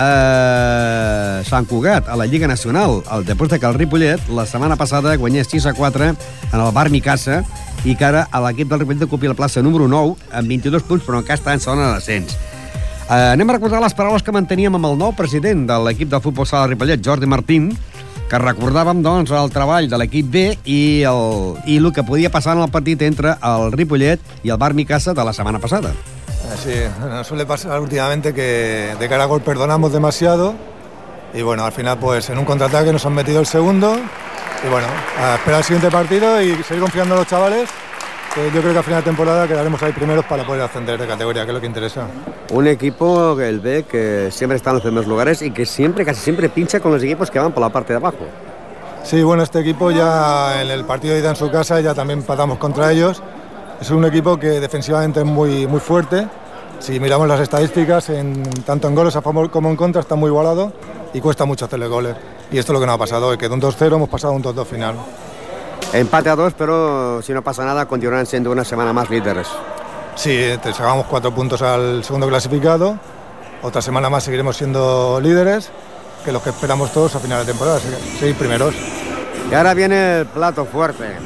a 0.00 1.44
Sant 1.44 1.68
Cugat, 1.68 2.08
a 2.08 2.16
la 2.16 2.24
Lliga 2.24 2.48
Nacional. 2.48 3.02
El 3.12 3.28
després 3.28 3.52
de 3.52 3.60
el 3.60 3.76
Ripollet, 3.76 4.24
la 4.32 4.46
setmana 4.46 4.80
passada, 4.80 5.16
guanyés 5.20 5.52
6 5.52 5.66
a 5.66 5.74
4 5.76 6.04
en 6.08 6.16
el 6.62 6.72
Bar 6.72 6.88
Micasa 6.88 7.42
i 7.84 7.92
que 7.94 8.08
ara 8.08 8.24
l'equip 8.40 8.72
del 8.72 8.86
Ripollet 8.86 9.04
ocupi 9.04 9.28
la 9.28 9.36
plaça 9.36 9.60
número 9.60 9.84
9 9.86 10.16
amb 10.32 10.48
22 10.48 10.82
punts, 10.82 11.04
però 11.04 11.20
encara 11.20 11.36
està 11.36 11.52
en 11.52 11.60
zona 11.60 11.92
d'ascens. 11.92 12.38
Uh, 13.08 13.32
anem 13.32 13.48
a 13.48 13.54
recordar 13.56 13.78
les 13.80 13.94
paraules 13.96 14.20
que 14.20 14.32
manteníem 14.36 14.74
amb 14.76 14.84
el 14.84 14.98
nou 15.00 15.14
president 15.16 15.62
de 15.64 15.76
l'equip 15.80 16.10
de 16.12 16.18
futbol 16.20 16.44
sala 16.44 16.66
Ripollet, 16.68 17.00
Jordi 17.00 17.24
Martín, 17.24 17.70
que 18.28 18.40
recordàvem 18.42 19.00
doncs, 19.00 19.32
el 19.32 19.48
treball 19.48 19.88
de 19.88 19.96
l'equip 19.96 20.28
B 20.28 20.42
i 20.68 20.80
el, 21.08 21.56
i 21.64 21.78
el 21.80 21.88
que 21.96 22.04
podia 22.04 22.28
passar 22.28 22.58
en 22.58 22.66
el 22.66 22.68
partit 22.68 23.00
entre 23.06 23.32
el 23.40 23.72
Ripollet 23.72 24.20
i 24.44 24.52
el 24.52 24.60
Bar 24.60 24.74
Micasa 24.76 25.16
de 25.16 25.24
la 25.24 25.32
setmana 25.32 25.58
passada. 25.58 25.94
Eh, 25.94 26.58
Sí, 26.60 26.76
nos 27.00 27.26
suele 27.32 27.46
pasar 27.46 27.80
últimamente 27.80 28.34
que 28.34 28.94
de 29.00 29.08
cara 29.08 29.24
a 29.24 29.26
gol 29.26 29.40
perdonamos 29.40 29.90
demasiado 29.90 30.54
y 31.32 31.40
bueno, 31.40 31.64
al 31.64 31.72
final 31.72 31.96
pues 31.98 32.28
en 32.28 32.36
un 32.36 32.44
contraataque 32.44 32.92
nos 32.92 33.06
han 33.06 33.14
metido 33.14 33.40
el 33.40 33.46
segundo 33.46 33.96
y 33.96 34.68
bueno, 34.68 34.86
a 35.18 35.36
esperar 35.36 35.60
el 35.60 35.64
siguiente 35.64 35.90
partido 35.90 36.42
y 36.42 36.62
seguir 36.62 36.82
confiando 36.82 37.14
en 37.14 37.20
los 37.20 37.28
chavales 37.28 37.70
yo 38.36 38.60
creo 38.60 38.72
que 38.72 38.78
a 38.78 38.82
final 38.82 39.00
de 39.00 39.04
temporada 39.04 39.48
quedaremos 39.48 39.82
ahí 39.82 39.92
primeros 39.92 40.24
para 40.24 40.44
poder 40.44 40.62
ascender 40.62 41.00
de 41.00 41.06
categoría, 41.06 41.44
que 41.44 41.50
es 41.50 41.54
lo 41.54 41.60
que 41.60 41.66
interesa. 41.66 42.06
Un 42.52 42.66
equipo, 42.66 43.38
el 43.40 43.60
B, 43.60 43.84
que 43.84 44.30
siempre 44.30 44.56
está 44.56 44.70
en 44.70 44.74
los 44.74 44.82
primeros 44.82 45.06
lugares 45.06 45.42
y 45.42 45.50
que 45.50 45.66
siempre, 45.66 46.04
casi 46.04 46.20
siempre 46.20 46.48
pincha 46.48 46.80
con 46.80 46.92
los 46.92 47.02
equipos 47.02 47.30
que 47.30 47.38
van 47.38 47.52
por 47.52 47.62
la 47.62 47.70
parte 47.70 47.92
de 47.92 47.96
abajo. 47.96 48.26
Sí, 49.02 49.22
bueno, 49.22 49.42
este 49.42 49.60
equipo 49.60 49.90
ya 49.90 50.62
en 50.62 50.70
el 50.70 50.84
partido 50.84 51.14
de 51.14 51.20
ida 51.20 51.30
en 51.30 51.36
su 51.36 51.50
casa 51.50 51.80
ya 51.80 51.94
también 51.94 52.20
empatamos 52.20 52.58
contra 52.58 52.92
ellos. 52.92 53.22
Es 53.80 53.90
un 53.90 54.04
equipo 54.04 54.38
que 54.38 54.60
defensivamente 54.60 55.20
es 55.20 55.26
muy, 55.26 55.66
muy 55.66 55.80
fuerte. 55.80 56.26
Si 56.78 57.00
miramos 57.00 57.26
las 57.26 57.40
estadísticas, 57.40 58.10
en, 58.10 58.42
tanto 58.64 58.88
en 58.88 58.94
goles 58.94 59.16
a 59.16 59.22
favor 59.22 59.50
como 59.50 59.68
en 59.70 59.76
contra 59.76 60.00
está 60.00 60.14
muy 60.14 60.28
igualado 60.28 60.72
y 61.12 61.20
cuesta 61.20 61.44
mucho 61.44 61.64
hacerle 61.64 61.88
goles. 61.88 62.14
Y 62.52 62.58
esto 62.58 62.72
es 62.72 62.74
lo 62.74 62.80
que 62.80 62.86
nos 62.86 62.94
ha 62.94 62.98
pasado 62.98 63.28
hoy, 63.28 63.38
que 63.38 63.48
de 63.48 63.54
un 63.54 63.60
2-0 63.60 63.94
hemos 63.94 64.08
pasado 64.08 64.32
a 64.32 64.36
un 64.36 64.42
2-2 64.42 64.64
final. 64.64 64.94
Empate 65.92 66.28
a 66.28 66.36
dos, 66.36 66.52
pero 66.56 67.22
si 67.22 67.32
no 67.32 67.42
pasa 67.42 67.64
nada, 67.64 67.86
continuarán 67.86 68.26
siendo 68.26 68.50
una 68.50 68.64
semana 68.64 68.92
más 68.92 69.08
líderes. 69.08 69.48
Sí, 70.16 70.38
te 70.62 70.72
sacamos 70.72 71.06
cuatro 71.06 71.34
puntos 71.34 71.62
al 71.62 72.04
segundo 72.04 72.28
clasificado. 72.28 72.98
Otra 73.62 73.80
semana 73.80 74.10
más 74.10 74.24
seguiremos 74.24 74.56
siendo 74.56 75.18
líderes, 75.20 75.70
que 76.24 76.32
los 76.32 76.42
que 76.42 76.50
esperamos 76.50 76.92
todos 76.92 77.14
a 77.16 77.20
final 77.20 77.40
de 77.44 77.52
temporada, 77.52 77.80
se- 77.80 78.18
seguir 78.18 78.36
primeros. 78.36 78.74
Y 79.50 79.54
ahora 79.54 79.72
viene 79.74 80.20
el 80.20 80.26
plato 80.26 80.66
fuerte. 80.66 81.16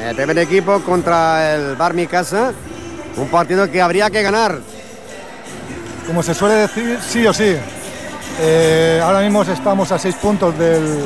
El 0.00 0.14
primer 0.14 0.38
equipo 0.38 0.80
contra 0.80 1.54
el 1.54 1.76
Bar 1.76 1.94
Casa. 2.08 2.52
Un 3.16 3.28
partido 3.28 3.70
que 3.70 3.80
habría 3.82 4.10
que 4.10 4.22
ganar. 4.22 4.58
Como 6.06 6.22
se 6.22 6.34
suele 6.34 6.54
decir, 6.54 6.98
sí 7.06 7.26
o 7.26 7.32
sí. 7.32 7.56
Eh, 8.40 9.00
ahora 9.02 9.20
mismo 9.20 9.42
estamos 9.42 9.90
a 9.92 9.98
seis 9.98 10.14
puntos 10.16 10.56
del, 10.58 11.04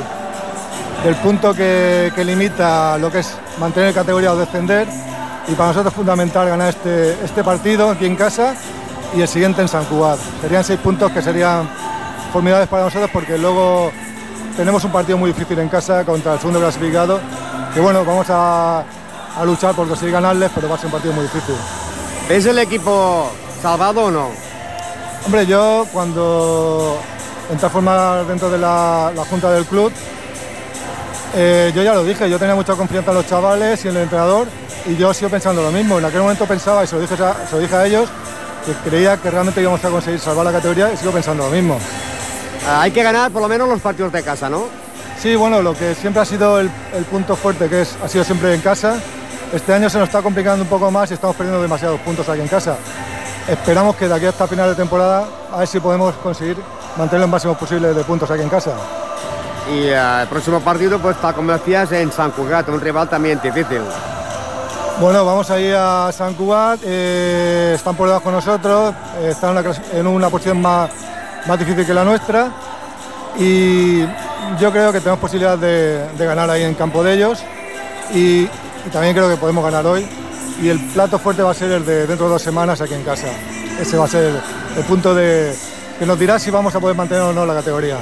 del 1.03 1.15
punto 1.15 1.53
que, 1.53 2.11
que 2.15 2.25
limita 2.25 2.97
lo 2.97 3.11
que 3.11 3.19
es 3.19 3.33
mantener 3.59 3.93
categoría 3.93 4.33
o 4.33 4.35
descender. 4.35 4.87
Y 5.47 5.53
para 5.53 5.69
nosotros 5.69 5.93
es 5.93 5.95
fundamental 5.95 6.47
ganar 6.47 6.69
este, 6.69 7.13
este 7.23 7.43
partido 7.43 7.89
aquí 7.89 8.05
en 8.05 8.15
casa 8.15 8.55
y 9.15 9.21
el 9.21 9.27
siguiente 9.27 9.61
en 9.61 9.67
San 9.67 9.85
Cugat. 9.85 10.19
Serían 10.41 10.63
seis 10.63 10.79
puntos 10.79 11.11
que 11.11 11.21
serían 11.21 11.67
formidables 12.31 12.67
para 12.67 12.83
nosotros 12.83 13.09
porque 13.11 13.37
luego 13.37 13.91
tenemos 14.55 14.83
un 14.83 14.91
partido 14.91 15.17
muy 15.17 15.31
difícil 15.31 15.57
en 15.59 15.69
casa 15.69 16.03
contra 16.03 16.33
el 16.33 16.39
segundo 16.39 16.59
clasificado. 16.59 17.19
Que 17.73 17.79
bueno, 17.79 18.03
vamos 18.05 18.27
a, 18.29 18.79
a 18.79 19.45
luchar 19.45 19.73
por 19.73 19.87
conseguir 19.87 20.13
ganarles, 20.13 20.51
pero 20.53 20.69
va 20.69 20.75
a 20.75 20.77
ser 20.77 20.87
un 20.87 20.91
partido 20.91 21.13
muy 21.13 21.23
difícil. 21.23 21.55
¿Es 22.29 22.45
el 22.45 22.59
equipo 22.59 23.31
salvado 23.61 24.05
o 24.05 24.11
no? 24.11 24.29
Hombre, 25.25 25.45
yo 25.45 25.87
cuando 25.91 26.97
entré 27.51 27.65
a 27.65 27.69
formar 27.69 28.25
dentro 28.27 28.49
de 28.49 28.57
la, 28.57 29.11
la 29.15 29.25
junta 29.25 29.51
del 29.51 29.65
club, 29.65 29.91
eh, 31.35 31.71
yo 31.75 31.83
ya 31.83 31.93
lo 31.93 32.03
dije, 32.03 32.29
yo 32.29 32.39
tenía 32.39 32.55
mucha 32.55 32.73
confianza 32.73 33.11
en 33.11 33.17
los 33.17 33.27
chavales 33.27 33.83
y 33.85 33.89
en 33.89 33.97
el 33.97 34.03
entrenador 34.03 34.47
y 34.85 34.95
yo 34.95 35.13
sigo 35.13 35.29
pensando 35.29 35.61
lo 35.61 35.71
mismo. 35.71 35.99
En 35.99 36.05
aquel 36.05 36.21
momento 36.21 36.45
pensaba, 36.45 36.83
y 36.83 36.87
se 36.87 36.95
lo 36.95 37.01
dije 37.01 37.15
a, 37.15 37.47
se 37.47 37.55
lo 37.55 37.61
dije 37.61 37.75
a 37.75 37.85
ellos, 37.85 38.09
que 38.65 38.89
creía 38.89 39.17
que 39.17 39.29
realmente 39.29 39.61
íbamos 39.61 39.83
a 39.83 39.89
conseguir 39.89 40.19
salvar 40.19 40.45
la 40.45 40.51
categoría 40.51 40.91
y 40.91 40.97
sigo 40.97 41.11
pensando 41.11 41.45
lo 41.45 41.49
mismo. 41.49 41.79
Ah, 42.67 42.81
hay 42.81 42.91
que 42.91 43.03
ganar 43.03 43.31
por 43.31 43.41
lo 43.41 43.47
menos 43.47 43.67
los 43.67 43.79
partidos 43.79 44.11
de 44.11 44.23
casa, 44.23 44.49
¿no? 44.49 44.65
Sí, 45.21 45.35
bueno, 45.35 45.61
lo 45.61 45.73
que 45.73 45.95
siempre 45.95 46.21
ha 46.21 46.25
sido 46.25 46.59
el, 46.59 46.69
el 46.93 47.03
punto 47.05 47.35
fuerte, 47.35 47.67
que 47.67 47.81
es, 47.81 47.95
ha 48.03 48.07
sido 48.07 48.23
siempre 48.23 48.53
en 48.53 48.61
casa, 48.61 48.97
este 49.53 49.73
año 49.73 49.89
se 49.89 49.97
nos 49.97 50.07
está 50.07 50.21
complicando 50.21 50.63
un 50.63 50.69
poco 50.69 50.91
más 50.91 51.09
y 51.11 51.15
estamos 51.15 51.35
perdiendo 51.35 51.61
demasiados 51.61 51.99
puntos 52.01 52.27
aquí 52.29 52.41
en 52.41 52.47
casa. 52.47 52.77
Esperamos 53.47 53.95
que 53.95 54.07
de 54.07 54.13
aquí 54.13 54.25
hasta 54.25 54.47
final 54.47 54.69
de 54.69 54.75
temporada 54.75 55.27
a 55.51 55.57
ver 55.57 55.67
si 55.67 55.79
podemos 55.79 56.13
conseguir 56.15 56.57
mantener 56.95 57.23
el 57.23 57.31
máximo 57.31 57.57
posible 57.57 57.93
de 57.93 58.03
puntos 58.03 58.29
aquí 58.29 58.43
en 58.43 58.49
casa. 58.49 58.73
Y 59.71 59.87
eh, 59.87 60.21
el 60.21 60.27
próximo 60.27 60.59
partido, 60.59 60.99
pues 60.99 61.17
tal 61.17 61.33
como 61.33 61.51
decías, 61.51 61.91
en 61.91 62.11
San 62.11 62.31
Cugat, 62.31 62.69
un 62.69 62.81
rival 62.81 63.07
también 63.09 63.39
difícil. 63.41 63.81
Bueno, 64.99 65.23
vamos 65.23 65.49
a 65.49 65.59
ir 65.59 65.75
a 65.75 66.11
San 66.11 66.33
Cugat, 66.33 66.81
eh, 66.83 67.73
están 67.75 67.95
por 67.95 68.07
debajo 68.07 68.29
de 68.29 68.35
nosotros, 68.35 68.93
eh, 69.21 69.29
están 69.29 69.55
en 69.93 70.07
una, 70.07 70.29
posición 70.29 70.61
más, 70.61 70.89
más 71.47 71.57
difícil 71.57 71.85
que 71.85 71.93
la 71.93 72.03
nuestra 72.03 72.51
y 73.37 74.01
yo 74.59 74.71
creo 74.71 74.91
que 74.91 74.99
tenemos 74.99 75.19
posibilidad 75.19 75.57
de, 75.57 76.09
ganar 76.17 76.49
ahí 76.49 76.63
en 76.63 76.73
campo 76.73 77.01
de 77.01 77.13
ellos 77.13 77.41
y, 78.13 78.41
y 78.41 78.89
también 78.91 79.15
creo 79.15 79.29
que 79.29 79.37
podemos 79.37 79.63
ganar 79.63 79.85
hoy 79.85 80.05
y 80.61 80.67
el 80.67 80.79
plato 80.87 81.17
fuerte 81.17 81.43
va 81.43 81.51
a 81.51 81.53
ser 81.53 81.71
el 81.71 81.85
de 81.85 82.05
dentro 82.05 82.25
de 82.25 82.33
dos 82.33 82.41
semanas 82.41 82.81
aquí 82.81 82.93
en 82.93 83.03
casa. 83.03 83.27
Ese 83.79 83.97
va 83.97 84.05
a 84.05 84.09
ser 84.09 84.33
el 84.75 84.83
punto 84.83 85.15
de, 85.15 85.55
que 85.97 86.05
nos 86.05 86.19
dirá 86.19 86.39
si 86.39 86.51
vamos 86.51 86.75
a 86.75 86.79
poder 86.79 86.95
mantener 86.95 87.23
o 87.23 87.33
no 87.33 87.45
la 87.45 87.53
categoría. 87.53 87.97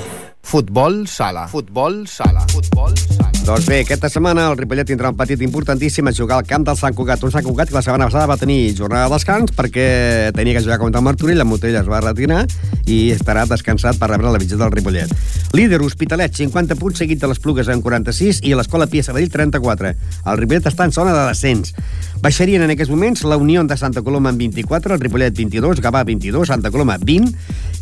Futbol 0.48 1.06
sala. 1.12 1.46
Futbol 1.52 2.08
sala. 2.08 2.46
Futbol 2.48 2.94
sala. 2.96 3.34
Doncs 3.44 3.66
bé, 3.68 3.82
aquesta 3.84 4.08
setmana 4.08 4.46
el 4.48 4.56
Ripollet 4.56 4.88
tindrà 4.88 5.10
un 5.12 5.18
partit 5.20 5.42
importantíssim 5.44 6.08
a 6.08 6.14
jugar 6.16 6.38
al 6.40 6.48
camp 6.48 6.64
del 6.70 6.78
Sant 6.80 6.96
Cugat. 6.96 7.26
Un 7.28 7.34
Sant 7.34 7.44
Cugat 7.44 7.68
que 7.68 7.76
la 7.76 7.82
setmana 7.84 8.08
passada 8.08 8.30
va 8.32 8.38
tenir 8.40 8.72
jornada 8.78 9.10
de 9.10 9.18
descans 9.18 9.52
perquè 9.56 9.88
tenia 10.36 10.56
que 10.56 10.64
jugar 10.64 10.80
contra 10.80 11.02
el 11.04 11.06
Martorell, 11.06 11.44
el 11.44 11.48
Motell 11.48 11.76
es 11.76 11.88
va 11.92 12.00
retirar 12.00 12.46
i 12.88 13.12
estarà 13.12 13.44
descansat 13.48 14.00
per 14.00 14.08
rebre 14.14 14.32
la 14.32 14.40
visita 14.40 14.62
del 14.64 14.72
Ripollet. 14.72 15.12
Líder 15.52 15.82
Hospitalet, 15.84 16.36
50 16.40 16.80
punts, 16.80 17.04
seguit 17.04 17.20
de 17.20 17.28
les 17.28 17.44
Plugues 17.44 17.68
amb 17.68 17.84
46 17.84 18.40
i 18.48 18.56
l'Escola 18.56 18.88
Pia 18.88 19.04
Sabadell, 19.04 19.32
34. 19.36 19.94
El 20.32 20.40
Ripollet 20.40 20.72
està 20.72 20.88
en 20.88 20.96
zona 20.96 21.16
de 21.16 21.28
descens. 21.28 21.76
Baixarien 22.18 22.64
en 22.66 22.72
aquests 22.74 22.90
moments 22.90 23.22
la 23.30 23.38
Unió 23.38 23.62
de 23.70 23.76
Santa 23.78 24.02
Coloma 24.02 24.32
amb 24.34 24.42
24, 24.42 24.96
el 24.96 25.02
Ripollet 25.04 25.36
22, 25.38 25.82
Gavà 25.86 26.02
22, 26.08 26.48
Santa 26.50 26.72
Coloma 26.74 26.98
20, 26.98 27.30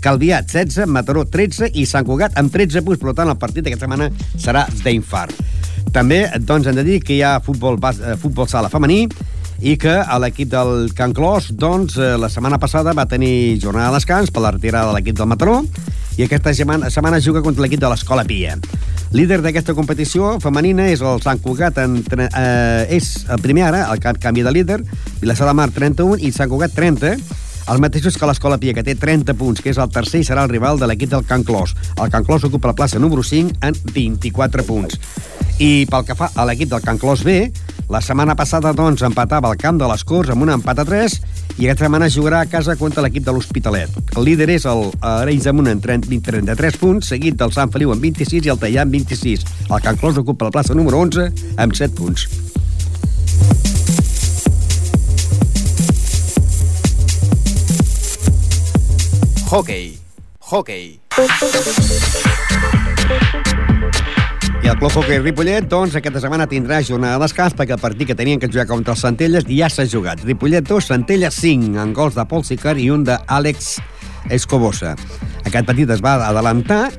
Calviat 0.04 0.50
16, 0.52 0.90
Mataró 0.92 1.24
13 1.26 1.70
i 1.74 1.86
Sant 1.88 2.06
Cugat 2.06 2.36
amb 2.40 2.52
13 2.52 2.84
punts. 2.84 3.00
Per 3.00 3.16
tant, 3.16 3.32
el 3.32 3.40
partit 3.40 3.64
d'aquesta 3.64 3.88
setmana 3.88 4.10
serà 4.36 4.66
d'infart. 4.84 5.40
També 5.96 6.26
doncs, 6.44 6.68
hem 6.68 6.76
de 6.76 6.84
dir 6.84 7.00
que 7.00 7.16
hi 7.16 7.22
ha 7.24 7.40
futbol, 7.40 7.80
eh, 7.80 8.18
futbol 8.20 8.50
sala 8.52 8.70
femení 8.70 9.06
i 9.64 9.78
que 9.80 9.96
l'equip 10.20 10.52
del 10.52 10.92
Can 10.94 11.14
Clos 11.16 11.54
doncs, 11.56 11.96
eh, 11.96 12.18
la 12.20 12.28
setmana 12.30 12.60
passada 12.60 12.94
va 12.94 13.08
tenir 13.08 13.58
jornada 13.64 13.94
de 13.94 14.02
descans 14.02 14.32
per 14.32 14.44
la 14.44 14.52
retirada 14.52 14.92
de 14.92 14.98
l'equip 14.98 15.16
del 15.16 15.32
Mataró 15.32 15.62
i 16.18 16.28
aquesta 16.28 16.54
setmana, 16.54 16.92
setmana 16.92 17.22
juga 17.24 17.42
contra 17.42 17.64
l'equip 17.64 17.80
de 17.80 17.88
l'Escola 17.88 18.28
Pia. 18.28 18.60
Líder 19.16 19.38
d'aquesta 19.40 19.72
competició 19.78 20.34
femenina 20.44 20.90
és 20.92 21.00
el 21.00 21.22
Sant 21.24 21.40
Cugat, 21.40 21.78
en, 21.80 22.02
eh, 22.26 22.98
és 22.98 23.24
el 23.32 23.40
primer 23.40 23.64
ara, 23.64 23.86
el 23.94 24.02
canvi 24.04 24.44
de 24.44 24.52
líder, 24.52 24.82
Vilassar 25.22 25.48
de 25.48 25.54
Mar 25.56 25.70
31 25.72 26.20
i 26.20 26.34
Sant 26.36 26.52
Cugat 26.52 26.76
30, 26.76 27.14
els 27.66 27.82
mateixos 27.82 28.18
que 28.18 28.28
l'Escola 28.30 28.60
Pia, 28.62 28.76
que 28.78 28.84
té 28.86 28.94
30 29.00 29.34
punts, 29.40 29.62
que 29.62 29.72
és 29.74 29.80
el 29.82 29.90
tercer 29.94 30.22
i 30.22 30.28
serà 30.28 30.44
el 30.46 30.52
rival 30.52 30.78
de 30.78 30.90
l'equip 30.90 31.10
del 31.10 31.26
Can 31.26 31.44
Clos. 31.44 31.74
El 31.98 32.12
Can 32.14 32.26
Clos 32.28 32.46
ocupa 32.46 32.70
la 32.70 32.78
plaça 32.78 33.00
número 33.02 33.24
5 33.26 33.58
en 33.66 33.78
24 33.94 34.66
punts. 34.68 35.00
I 35.58 35.88
pel 35.90 36.06
que 36.06 36.18
fa 36.20 36.30
a 36.36 36.46
l'equip 36.46 36.70
del 36.70 36.84
Can 36.86 37.00
Clos 37.02 37.24
B, 37.26 37.50
la 37.90 38.02
setmana 38.02 38.36
passada 38.38 38.74
doncs, 38.74 39.02
empatava 39.06 39.50
al 39.50 39.60
camp 39.62 39.80
de 39.82 39.90
les 39.90 40.04
Corts 40.06 40.34
amb 40.34 40.46
un 40.46 40.52
empat 40.56 40.82
a 40.82 40.86
3 40.86 41.18
i 41.58 41.68
aquesta 41.68 41.86
setmana 41.86 42.10
jugarà 42.10 42.42
a 42.44 42.50
casa 42.50 42.76
contra 42.80 43.04
l'equip 43.06 43.26
de 43.26 43.34
l'Hospitalet. 43.34 43.94
El 44.18 44.26
líder 44.28 44.50
és 44.58 44.66
el 44.70 44.90
Arenys 45.02 45.48
Amunt 45.50 45.72
amb 45.72 45.86
30, 45.86 46.20
33 46.26 46.82
punts, 46.82 47.14
seguit 47.14 47.38
del 47.40 47.54
Sant 47.56 47.74
Feliu 47.74 47.94
amb 47.94 48.04
26 48.04 48.46
i 48.46 48.54
el 48.54 48.62
Tallà 48.62 48.84
amb 48.86 48.98
26. 48.98 49.48
El 49.70 49.82
Can 49.86 50.02
Clos 50.02 50.22
ocupa 50.22 50.50
la 50.50 50.58
plaça 50.58 50.78
número 50.78 51.02
11 51.06 51.32
amb 51.62 51.78
7 51.78 51.98
punts. 51.98 52.30
Hockey. 59.56 59.98
Hockey. 60.52 61.00
I 64.62 64.68
el 64.68 64.78
Club 64.78 64.92
Hockey 64.92 65.20
Ripollet, 65.22 65.70
doncs, 65.72 65.96
aquesta 65.96 66.20
setmana 66.20 66.44
tindrà 66.52 66.82
jornada 66.84 67.16
de 67.16 67.24
descans 67.24 67.56
perquè 67.56 67.78
el 67.78 67.80
partit 67.80 68.10
que 68.10 68.18
tenien 68.20 68.42
que 68.42 68.50
jugar 68.52 68.66
contra 68.68 68.92
els 68.98 69.06
Centelles 69.06 69.48
ja 69.48 69.70
s'ha 69.72 69.88
jugat. 69.88 70.26
Ripollet 70.28 70.68
2, 70.68 70.90
Centelles 70.92 71.40
5, 71.40 71.72
en 71.80 71.96
gols 71.96 72.20
de 72.20 72.28
Pol 72.28 72.44
Sicar 72.44 72.76
i 72.76 72.90
un 72.92 73.08
d'Àlex 73.08 73.78
Escobosa. 74.36 74.98
Aquest 75.46 75.72
partit 75.72 75.96
es 75.96 76.04
va 76.04 76.18
adelantar 76.28 76.90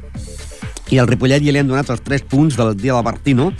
i 0.90 1.01
al 1.01 1.09
Ripollet 1.11 1.42
ja 1.42 1.53
li 1.53 1.61
han 1.61 1.70
donat 1.70 1.90
els 1.90 2.03
3 2.07 2.27
punts 2.31 2.57
del 2.59 2.75
dia 2.79 2.94
del 2.94 3.05
Bartino 3.07 3.51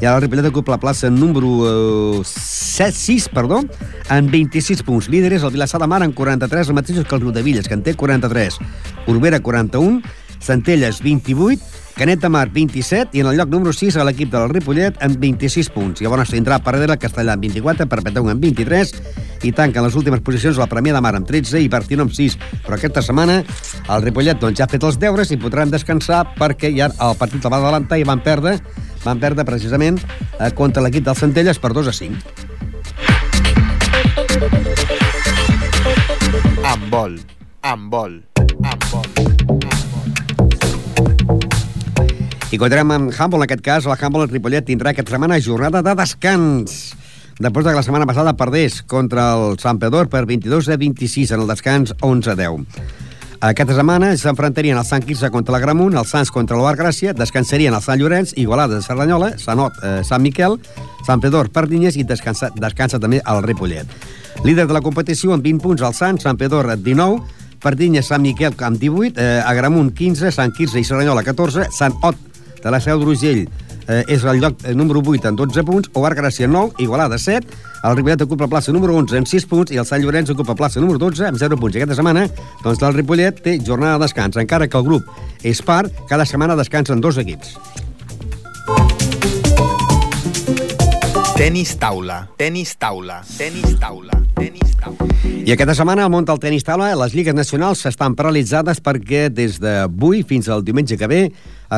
i 0.00 0.04
ara 0.04 0.18
el 0.18 0.24
Ripollet 0.24 0.50
ocupa 0.50 0.74
la 0.74 0.80
plaça 0.82 1.08
número 1.10 1.52
eh, 1.68 2.24
7, 2.24 2.92
6, 2.92 3.28
perdó, 3.30 3.60
en 4.10 4.30
26 4.30 4.82
punts. 4.82 5.08
Líder 5.08 5.32
és 5.36 5.44
el 5.46 5.52
Vilassar 5.54 5.78
de 5.80 5.86
Mar 5.88 6.02
amb 6.02 6.16
43, 6.18 6.68
el 6.68 6.76
mateix 6.76 6.98
que 7.06 7.14
el 7.14 7.22
Riudevilles, 7.22 7.68
que 7.70 7.78
en 7.78 7.84
té 7.86 7.94
43. 7.94 8.58
Urbera, 9.06 9.38
41, 9.40 10.02
Centelles, 10.44 11.00
28, 11.02 11.60
Canet 11.96 12.20
de 12.20 12.28
Mar, 12.28 12.50
27, 12.52 13.16
i 13.16 13.20
en 13.22 13.28
el 13.30 13.38
lloc 13.38 13.48
número 13.48 13.72
6 13.72 13.96
a 13.96 14.04
l'equip 14.04 14.32
del 14.32 14.48
Ripollet 14.50 14.98
amb 15.02 15.16
26 15.22 15.70
punts. 15.72 16.02
Llavors 16.02 16.32
tindrà 16.34 16.58
per 16.60 16.74
darrere 16.74 16.96
el 16.98 17.02
Castellà 17.02 17.36
amb 17.38 17.46
24, 17.46 17.86
Perpeteu 17.88 18.28
amb 18.28 18.42
23, 18.42 18.92
i 19.44 19.52
tanquen 19.52 19.84
les 19.84 19.96
últimes 19.96 20.20
posicions 20.24 20.58
la 20.60 20.68
Premià 20.70 20.94
de 20.96 21.02
Mar 21.04 21.14
amb 21.16 21.28
13 21.28 21.62
i 21.62 21.70
Bartino 21.72 22.02
amb 22.04 22.12
6. 22.14 22.36
Però 22.66 22.74
aquesta 22.76 23.02
setmana 23.04 23.40
el 23.42 24.02
Ripollet 24.04 24.40
doncs, 24.42 24.58
ja 24.58 24.66
ha 24.66 24.72
fet 24.72 24.84
els 24.84 24.98
deures 25.00 25.30
i 25.30 25.40
podran 25.40 25.70
descansar 25.72 26.24
perquè 26.38 26.72
ja 26.76 26.90
el 26.92 27.16
partit 27.20 27.44
el 27.44 27.52
va 27.54 27.62
adelantar 27.62 28.00
i 28.00 28.08
van 28.08 28.22
perdre 28.24 28.58
van 29.04 29.20
perdre 29.20 29.44
precisament 29.44 30.00
eh, 30.00 30.50
contra 30.56 30.82
l'equip 30.82 31.04
dels 31.06 31.20
Centelles 31.20 31.60
per 31.60 31.72
2 31.76 31.88
a 31.92 31.96
5. 32.02 32.16
Amb 36.64 36.88
vol. 36.90 37.20
Amb 37.62 37.92
vol. 37.92 38.33
I 42.54 42.58
amb 42.78 42.92
handball, 43.10 43.40
en 43.40 43.48
aquest 43.48 43.62
cas, 43.66 43.86
handball 43.98 44.22
el 44.22 44.30
Ripollet 44.30 44.62
tindrà 44.68 44.92
aquesta 44.92 45.10
setmana 45.10 45.40
jornada 45.42 45.80
de 45.82 45.94
descans. 45.98 46.94
Després 47.42 47.64
de 47.64 47.72
que 47.72 47.80
la 47.80 47.82
setmana 47.82 48.06
passada 48.06 48.36
perdés 48.38 48.76
contra 48.86 49.32
el 49.34 49.56
Sant 49.58 49.80
Pedor 49.82 50.06
per 50.06 50.22
22 50.28 50.68
a 50.70 50.76
26 50.78 51.32
en 51.34 51.40
el 51.42 51.48
descans 51.50 51.94
11 51.98 52.30
a 52.30 52.36
10. 52.38 52.84
Aquesta 53.48 53.74
setmana 53.74 54.12
s'enfrontarien 54.14 54.78
el 54.78 54.86
Sant 54.86 55.02
Quirze 55.02 55.32
contra 55.34 55.56
la 55.56 55.58
Gramunt, 55.64 55.96
el 55.98 56.06
Sants 56.06 56.30
contra 56.30 56.54
l'Oar 56.54 56.76
Gràcia, 56.78 57.10
descansarien 57.12 57.74
el 57.74 57.82
Sant 57.82 57.98
Llorenç, 57.98 58.36
Igualada 58.38 58.78
de 58.78 58.86
Cerdanyola, 58.86 59.32
Sant 59.42 59.58
Ot, 59.58 59.80
eh, 59.82 60.04
Sant 60.06 60.22
Miquel, 60.22 60.54
Sant 61.08 61.24
Pedor, 61.24 61.50
Perdinyes 61.50 61.98
i 61.98 62.04
descansa, 62.06 62.52
descansa 62.54 63.00
també 63.02 63.18
el 63.18 63.42
Ripollet. 63.42 63.90
Líder 64.44 64.68
de 64.68 64.76
la 64.78 64.84
competició 64.84 65.34
amb 65.34 65.42
20 65.42 65.58
punts 65.64 65.82
el 65.82 65.98
Sant, 65.98 66.22
Sant 66.22 66.38
Pedor 66.38 66.70
19, 66.76 67.18
Perdinyes, 67.58 68.06
Sant 68.06 68.22
Miquel 68.22 68.54
amb 68.60 68.78
18, 68.78 69.18
eh, 69.18 69.42
Agramunt 69.42 69.90
15, 69.90 70.30
Sant 70.30 70.54
Quirze 70.54 70.78
i 70.78 70.86
Cerdanyola 70.86 71.26
14, 71.26 71.66
Sant 71.72 71.98
Ot 72.02 72.30
de 72.64 72.72
la 72.72 72.80
Seu 72.80 72.98
d'Urgell 72.98 73.44
eh, 73.44 74.02
és 74.08 74.24
el 74.24 74.40
lloc 74.40 74.64
eh, 74.64 74.74
número 74.74 75.02
8 75.04 75.30
en 75.30 75.36
12 75.36 75.64
punts, 75.68 75.92
Ovar 75.94 76.14
Gràcia 76.16 76.48
9, 76.48 76.80
Igualada 76.82 77.18
7, 77.20 77.46
el 77.84 77.96
Ripollet 77.98 78.24
ocupa 78.24 78.48
plaça 78.48 78.72
número 78.72 78.96
11 78.96 79.20
amb 79.20 79.28
6 79.28 79.48
punts 79.50 79.74
i 79.74 79.80
el 79.80 79.88
Sant 79.88 80.02
Llorenç 80.02 80.32
ocupa 80.32 80.56
plaça 80.56 80.80
número 80.80 80.98
12 80.98 81.28
amb 81.28 81.40
0 81.40 81.60
punts. 81.60 81.76
I 81.76 81.82
aquesta 81.84 82.00
setmana, 82.00 82.26
doncs, 82.64 82.80
el 82.80 82.96
Ripollet 82.96 83.42
té 83.44 83.58
jornada 83.60 83.98
de 83.98 84.06
descans, 84.08 84.40
encara 84.40 84.68
que 84.68 84.80
el 84.80 84.88
grup 84.88 85.08
és 85.44 85.60
part, 85.62 85.92
cada 86.08 86.24
setmana 86.24 86.56
descansen 86.56 87.04
dos 87.04 87.20
equips. 87.20 87.58
Tenis 91.34 91.74
taula. 91.76 92.28
Tenis 92.38 92.76
taula. 92.78 93.18
Tenis 93.36 93.74
taula. 93.82 94.16
Tenis 94.38 94.76
taula. 94.80 95.08
I 95.44 95.52
aquesta 95.52 95.74
setmana 95.76 96.06
al 96.06 96.12
món 96.14 96.24
del 96.24 96.38
tenis 96.40 96.64
taula 96.64 96.92
les 96.96 97.12
lligues 97.12 97.34
nacionals 97.36 97.82
estan 97.90 98.14
paralitzades 98.16 98.78
perquè 98.80 99.26
des 99.28 99.58
d'avui 99.60 100.22
fins 100.24 100.48
al 100.48 100.64
diumenge 100.64 100.96
que 100.96 101.08
ve 101.10 101.20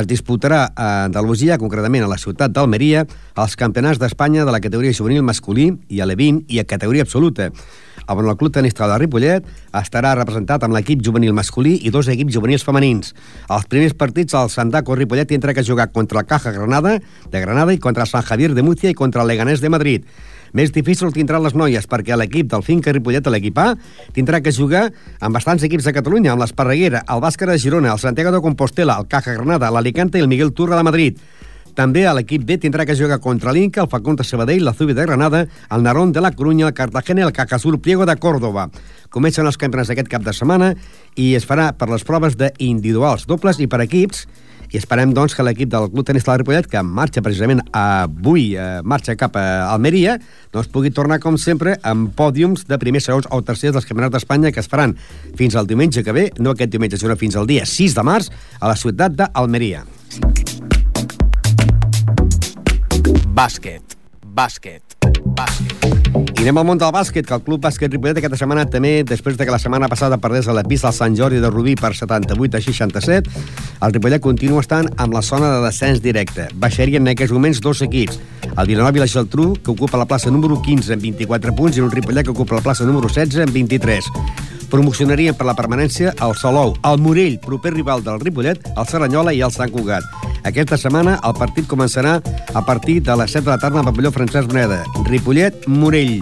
es 0.00 0.06
disputarà 0.10 0.66
a 0.74 1.06
Andalusia, 1.06 1.58
concretament 1.58 2.04
a 2.04 2.10
la 2.10 2.20
ciutat 2.20 2.52
d'Almeria, 2.52 3.06
els 3.36 3.56
campionats 3.56 4.00
d'Espanya 4.02 4.44
de 4.44 4.54
la 4.54 4.60
categoria 4.60 4.94
juvenil 4.96 5.24
masculí 5.26 5.70
i 5.88 6.00
a 6.00 6.06
l'E20 6.08 6.46
i 6.52 6.60
a 6.60 6.68
categoria 6.68 7.06
absoluta 7.06 7.50
on 8.14 8.28
el 8.28 8.36
Club 8.36 8.52
Tenis 8.52 8.74
Taula 8.74 8.94
de 8.94 9.04
Ripollet 9.04 9.46
estarà 9.74 10.12
representat 10.14 10.62
amb 10.62 10.76
l'equip 10.76 11.02
juvenil 11.02 11.34
masculí 11.34 11.76
i 11.82 11.90
dos 11.90 12.08
equips 12.12 12.34
juvenils 12.34 12.64
femenins. 12.64 13.14
Els 13.50 13.66
primers 13.66 13.96
partits 13.98 14.34
al 14.34 14.50
Sandaco 14.52 14.94
Ripollet 14.94 15.28
tindrà 15.32 15.54
que 15.54 15.64
jugar 15.66 15.90
contra 15.92 16.20
el 16.20 16.26
Caja 16.26 16.52
Granada 16.52 16.98
de 17.00 17.40
Granada 17.40 17.74
i 17.74 17.82
contra 17.82 18.04
el 18.04 18.10
San 18.10 18.22
Javier 18.22 18.54
de 18.54 18.62
Múcia 18.62 18.90
i 18.90 18.94
contra 18.94 19.22
el 19.22 19.28
Leganés 19.28 19.60
de 19.60 19.70
Madrid. 19.70 20.06
Més 20.56 20.70
difícil 20.72 21.12
tindran 21.12 21.42
les 21.44 21.52
noies, 21.52 21.84
perquè 21.84 22.16
l'equip 22.16 22.48
del 22.48 22.62
Finca 22.64 22.92
Ripollet, 22.94 23.26
l'equip 23.28 23.58
A, 23.60 23.74
tindrà 24.16 24.40
que 24.40 24.54
jugar 24.56 24.86
amb 25.20 25.36
bastants 25.36 25.66
equips 25.66 25.84
de 25.84 25.92
Catalunya, 25.92 26.30
amb 26.32 26.40
l'Esparreguera, 26.40 27.02
el 27.12 27.20
Bàscara 27.20 27.52
de 27.52 27.60
Girona, 27.60 27.92
el 27.92 28.00
Santiago 28.00 28.32
de 28.32 28.40
Compostela, 28.40 28.96
el 28.96 29.10
Caja 29.10 29.34
Granada, 29.36 29.68
l'Alicante 29.74 30.16
i 30.16 30.24
el 30.24 30.30
Miguel 30.32 30.54
Turra 30.56 30.78
de 30.78 30.86
Madrid. 30.88 31.20
També 31.76 32.06
a 32.08 32.14
l'equip 32.16 32.46
B 32.48 32.56
tindrà 32.56 32.86
que 32.88 32.96
jugar 32.96 33.20
contra 33.20 33.52
l'Inca, 33.52 33.82
el 33.84 33.90
Facundo 33.92 34.24
Sabadell, 34.24 34.64
la 34.64 34.72
Zubi 34.72 34.96
de 34.96 35.04
Granada, 35.04 35.42
el 35.44 35.84
Narón 35.84 36.16
de 36.16 36.22
la 36.24 36.32
Coruña, 36.32 36.70
el 36.70 36.72
Cartagena 36.72 37.20
i 37.20 37.26
el 37.26 37.36
Cacasur 37.36 37.76
Pliego 37.84 38.06
de 38.08 38.16
Córdoba. 38.16 38.70
Comencen 39.12 39.44
els 39.44 39.60
campionats 39.60 39.92
d'aquest 39.92 40.08
cap 40.08 40.24
de 40.24 40.32
setmana 40.32 40.72
i 41.20 41.34
es 41.36 41.44
farà 41.44 41.74
per 41.76 41.90
les 41.92 42.08
proves 42.08 42.40
d'individuals, 42.40 43.28
dobles 43.28 43.60
i 43.60 43.68
per 43.68 43.82
equips, 43.84 44.24
esperem 44.78 45.12
doncs, 45.14 45.34
que 45.36 45.44
l'equip 45.46 45.70
del 45.72 45.88
Club 45.92 46.06
Tenis 46.06 46.26
la 46.28 46.36
Ripollet, 46.40 46.66
que 46.70 46.82
marxa 46.82 47.22
precisament 47.24 47.62
avui, 47.72 48.54
eh, 48.56 48.80
marxa 48.82 49.16
cap 49.16 49.36
a 49.36 49.72
Almeria, 49.72 50.18
doncs 50.52 50.68
pugui 50.72 50.90
tornar, 50.90 51.20
com 51.20 51.36
sempre, 51.36 51.78
amb 51.82 52.12
pòdiums 52.16 52.66
de 52.66 52.78
primers, 52.78 53.04
segons 53.04 53.28
o 53.30 53.42
tercers 53.42 53.72
dels 53.72 53.86
campionats 53.86 54.12
d'Espanya 54.12 54.52
que 54.52 54.60
es 54.60 54.68
faran 54.68 54.96
fins 55.36 55.56
al 55.56 55.66
diumenge 55.66 56.02
que 56.02 56.12
ve, 56.12 56.30
no 56.38 56.50
aquest 56.50 56.70
diumenge, 56.70 56.98
sinó 56.98 57.16
fins 57.16 57.36
al 57.36 57.46
dia 57.46 57.64
6 57.66 57.94
de 57.94 58.02
març, 58.02 58.30
a 58.60 58.68
la 58.68 58.76
ciutat 58.76 59.12
d'Almeria. 59.12 59.84
Bàsquet. 63.36 63.96
Bàsquet. 64.24 64.82
Bàsquet. 65.36 65.75
I 66.16 66.44
anem 66.46 66.56
al 66.60 66.64
món 66.64 66.78
del 66.80 66.92
bàsquet, 66.94 67.26
que 67.28 67.34
el 67.36 67.42
Club 67.44 67.60
Bàsquet 67.60 67.92
Ripollet 67.92 68.16
aquesta 68.20 68.38
setmana 68.40 68.64
també, 68.72 69.02
després 69.04 69.36
de 69.36 69.44
que 69.44 69.52
la 69.52 69.60
setmana 69.60 69.88
passada 69.92 70.16
perdés 70.22 70.48
a 70.48 70.54
la 70.56 70.62
pista 70.64 70.88
del 70.88 70.96
Sant 70.96 71.18
Jordi 71.18 71.42
de 71.42 71.50
Rubí 71.52 71.74
per 71.76 71.92
78 71.98 72.56
a 72.56 72.62
67, 72.64 73.44
el 73.84 73.92
Ripollet 73.92 74.24
continua 74.24 74.64
estant 74.64 74.88
amb 74.96 75.12
la 75.12 75.20
zona 75.26 75.50
de 75.52 75.60
descens 75.66 76.00
directe. 76.00 76.48
Baixarien 76.56 77.04
en 77.04 77.12
aquests 77.12 77.36
moments 77.36 77.60
dos 77.60 77.84
equips, 77.84 78.20
el 78.48 78.70
Vilanova 78.70 78.96
i 78.96 79.04
la 79.04 79.10
Geltrú, 79.12 79.50
que 79.60 79.74
ocupa 79.74 80.00
la 80.00 80.08
plaça 80.08 80.32
número 80.32 80.56
15 80.64 80.96
amb 80.96 81.04
24 81.04 81.56
punts, 81.58 81.76
i 81.76 81.84
un 81.84 81.92
Ripollet 81.92 82.24
que 82.24 82.32
ocupa 82.32 82.56
la 82.56 82.64
plaça 82.64 82.88
número 82.88 83.12
16 83.12 83.44
amb 83.44 83.52
23 83.52 84.55
promocionarien 84.70 85.36
per 85.36 85.46
la 85.48 85.54
permanència 85.58 86.12
el 86.22 86.34
Salou, 86.40 86.74
el 86.84 86.98
Morell, 87.02 87.38
proper 87.42 87.74
rival 87.74 88.04
del 88.06 88.20
Ripollet, 88.20 88.62
el 88.76 88.88
Serranyola 88.88 89.34
i 89.36 89.42
el 89.46 89.54
Sant 89.54 89.72
Cugat. 89.74 90.06
Aquesta 90.46 90.78
setmana 90.78 91.16
el 91.26 91.34
partit 91.38 91.66
començarà 91.66 92.20
a 92.54 92.62
partir 92.66 93.00
de 93.02 93.16
les 93.18 93.32
7 93.34 93.44
de 93.44 93.50
la 93.50 93.58
tarda 93.62 93.80
al 93.82 93.88
pavelló 93.88 94.12
Francesc 94.14 94.52
Moneda. 94.52 94.84
Ripollet-Morell. 95.08 96.20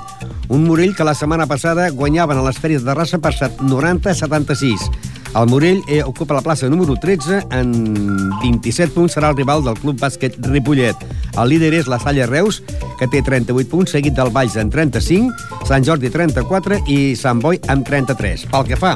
Un 0.49 0.65
Morell 0.65 0.95
que 0.97 1.05
la 1.05 1.15
setmana 1.15 1.47
passada 1.47 1.91
guanyaven 1.91 2.41
a 2.41 2.47
les 2.47 2.61
fèries 2.61 2.85
de 2.85 2.95
raça 2.97 3.21
per 3.21 3.35
90 3.61 4.11
a 4.11 4.15
76. 4.15 4.89
El 5.35 5.49
Morell 5.51 5.83
eh, 5.89 6.03
ocupa 6.05 6.35
la 6.35 6.43
plaça 6.43 6.69
número 6.71 6.95
13 6.95 7.49
en 7.51 7.73
27 8.39 8.93
punts, 8.95 9.17
serà 9.17 9.33
el 9.33 9.37
rival 9.37 9.65
del 9.67 9.75
Club 9.81 9.99
Bàsquet 9.99 10.37
Ripollet. 10.47 11.01
El 11.35 11.51
líder 11.51 11.73
és 11.81 11.91
la 11.91 11.99
Salle 11.99 12.29
Reus, 12.31 12.61
que 13.01 13.09
té 13.11 13.19
38 13.27 13.67
punts, 13.73 13.97
seguit 13.97 14.15
del 14.15 14.31
Valls 14.31 14.55
en 14.63 14.71
35, 14.71 15.35
Sant 15.67 15.83
Jordi 15.83 16.13
34 16.15 16.85
i 16.87 16.99
Sant 17.19 17.43
Boi 17.43 17.59
amb 17.67 17.83
33. 17.83 18.47
Pel 18.53 18.69
que 18.71 18.79
fa 18.79 18.95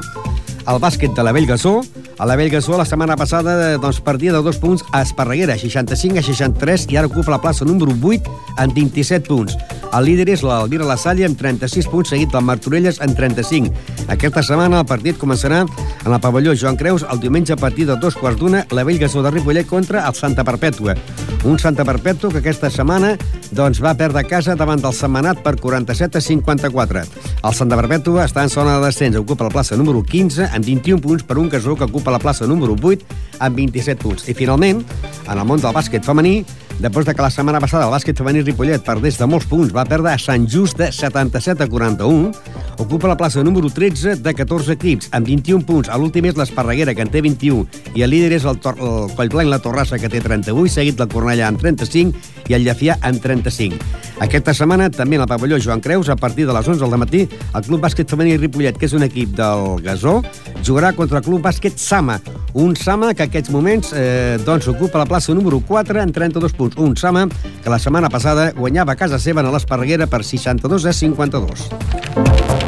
el 0.69 0.79
bàsquet 0.79 1.17
de 1.17 1.27
la 1.27 1.35
Bellgasó. 1.35 1.81
A 2.19 2.27
la 2.27 2.35
Bellgasó 2.35 2.77
la 2.77 2.85
setmana 2.85 3.15
passada 3.15 3.79
doncs, 3.79 4.01
perdia 4.03 4.33
de 4.35 4.41
dos 4.43 4.57
punts 4.59 4.83
a 4.91 5.05
Esparreguera, 5.07 5.55
65 5.55 6.19
a 6.19 6.23
63, 6.27 6.89
i 6.91 6.97
ara 6.99 7.07
ocupa 7.07 7.31
la 7.31 7.39
plaça 7.39 7.65
número 7.65 7.95
8 7.95 8.33
amb 8.59 8.75
27 8.75 9.29
punts. 9.29 9.55
El 9.95 10.05
líder 10.05 10.27
és 10.35 10.43
l'Alvira 10.43 10.85
La 10.85 10.99
Salle 10.99 11.25
amb 11.29 11.39
36 11.39 11.87
punts, 11.89 12.11
seguit 12.11 12.35
del 12.35 12.43
Martorelles 12.43 12.99
amb 13.07 13.15
35. 13.17 13.71
Aquesta 14.11 14.43
setmana 14.43 14.83
el 14.83 14.89
partit 14.91 15.17
començarà 15.21 15.63
en 15.63 16.11
el 16.11 16.21
pavelló 16.21 16.57
Joan 16.59 16.77
Creus 16.77 17.07
el 17.07 17.23
diumenge 17.23 17.55
a 17.55 17.61
partir 17.61 17.87
de 17.87 17.97
dos 17.97 18.19
quarts 18.19 18.41
d'una 18.43 18.65
la 18.75 18.85
Bellgasó 18.85 19.23
de 19.23 19.31
Ripollet 19.31 19.71
contra 19.71 20.03
el 20.09 20.19
Santa 20.19 20.43
Perpètua. 20.45 20.99
Un 21.47 21.59
Santa 21.63 21.87
Perpètua 21.87 22.33
que 22.35 22.43
aquesta 22.43 22.69
setmana 22.69 23.15
doncs, 23.55 23.79
va 23.81 23.95
perdre 23.97 24.27
casa 24.29 24.57
davant 24.59 24.83
del 24.83 24.93
Setmanat 24.93 25.41
per 25.45 25.55
47 25.61 26.19
a 26.19 26.21
54. 26.21 27.05
El 27.47 27.55
Santa 27.55 27.79
Perpètua 27.79 28.27
està 28.27 28.43
en 28.43 28.53
zona 28.53 28.77
de 28.77 28.89
descens, 28.89 29.17
ocupa 29.17 29.47
la 29.47 29.55
plaça 29.55 29.79
número 29.79 30.03
15 30.03 30.51
amb 30.51 30.67
21 30.67 31.01
punts 31.01 31.25
per 31.25 31.39
un 31.39 31.49
Casó 31.49 31.77
que 31.79 31.87
ocupa 31.87 32.08
la 32.15 32.21
plaça 32.23 32.47
número 32.47 32.77
8 32.77 33.41
amb 33.45 33.57
27 33.57 34.03
punts. 34.03 34.29
I 34.29 34.35
finalment, 34.35 34.83
en 35.27 35.37
el 35.37 35.47
món 35.47 35.63
del 35.63 35.75
bàsquet 35.75 36.07
femení, 36.07 36.43
després 36.79 37.07
de 37.07 37.15
que 37.15 37.23
la 37.23 37.31
setmana 37.31 37.61
passada 37.63 37.87
el 37.89 37.93
bàsquet 37.93 38.19
femení 38.19 38.45
Ripollet 38.47 38.85
perdés 38.87 39.19
de 39.19 39.27
molts 39.27 39.49
punts, 39.51 39.75
va 39.75 39.87
perdre 39.89 40.13
a 40.13 40.21
Sant 40.23 40.47
Just 40.51 40.79
de 40.79 40.91
77 40.95 41.65
a 41.65 41.69
41, 41.69 42.33
ocupa 42.79 43.11
la 43.11 43.17
plaça 43.19 43.43
número 43.43 43.71
13 43.71 44.17
de 44.23 44.35
14 44.35 44.77
equips, 44.77 45.11
amb 45.13 45.27
21 45.27 45.67
punts. 45.67 45.91
A 45.91 45.99
l'últim 45.99 46.29
és 46.31 46.39
l'Esparreguera, 46.39 46.95
que 46.95 47.03
en 47.03 47.11
té 47.11 47.23
21, 47.25 47.67
i 47.99 48.05
el 48.07 48.15
líder 48.15 48.33
és 48.39 48.47
el, 48.47 48.61
Tor 48.63 48.79
el 48.79 49.15
Collblanc 49.19 49.51
La 49.51 49.61
Torrassa, 49.63 49.99
que 49.99 50.11
té 50.13 50.23
38, 50.23 50.75
seguit 50.79 50.99
del 50.99 51.11
Cornellà 51.11 51.51
amb 51.51 51.61
35 51.63 52.49
i 52.49 52.57
el 52.57 52.65
Llefià 52.65 52.99
amb 53.03 53.23
35. 53.23 53.79
Aquesta 54.25 54.55
setmana, 54.57 54.89
també 54.91 55.19
en 55.19 55.23
el 55.27 55.31
pavelló 55.31 55.59
Joan 55.63 55.83
Creus, 55.83 56.09
a 56.09 56.17
partir 56.17 56.47
de 56.47 56.55
les 56.55 56.67
11 56.69 56.81
del 56.83 56.99
matí, 56.99 57.27
el 57.29 57.67
Club 57.67 57.83
Bàsquet 57.85 58.11
Femení 58.11 58.37
Ripollet, 58.39 58.79
que 58.79 58.89
és 58.89 58.95
un 58.97 59.07
equip 59.07 59.35
del 59.39 59.83
Gasó, 59.85 60.19
jugarà 60.67 60.95
contra 60.97 61.21
el 61.21 61.27
Club 61.27 61.43
Bàsquet 61.45 61.79
Sama, 61.79 62.19
un 62.55 62.75
Sama 62.77 63.13
que 63.15 63.23
en 63.23 63.31
aquests 63.31 63.53
moments 63.55 63.93
eh, 63.95 64.39
doncs, 64.45 64.67
ocupa 64.69 64.99
la 64.99 65.07
plaça 65.07 65.35
número 65.35 65.61
4 65.61 66.03
en 66.03 66.13
32 66.13 66.53
punts. 66.59 66.68
Un 66.77 66.97
Sama 66.97 67.27
que 67.63 67.71
la 67.71 67.79
setmana 67.79 68.11
passada 68.13 68.53
guanyava 68.53 68.93
a 68.93 69.01
casa 69.01 69.19
seva 69.19 69.41
a 69.41 69.53
l'Esparreguera 69.55 70.07
per 70.07 70.25
62 70.25 70.85
a 70.85 70.93
52. 70.93 72.68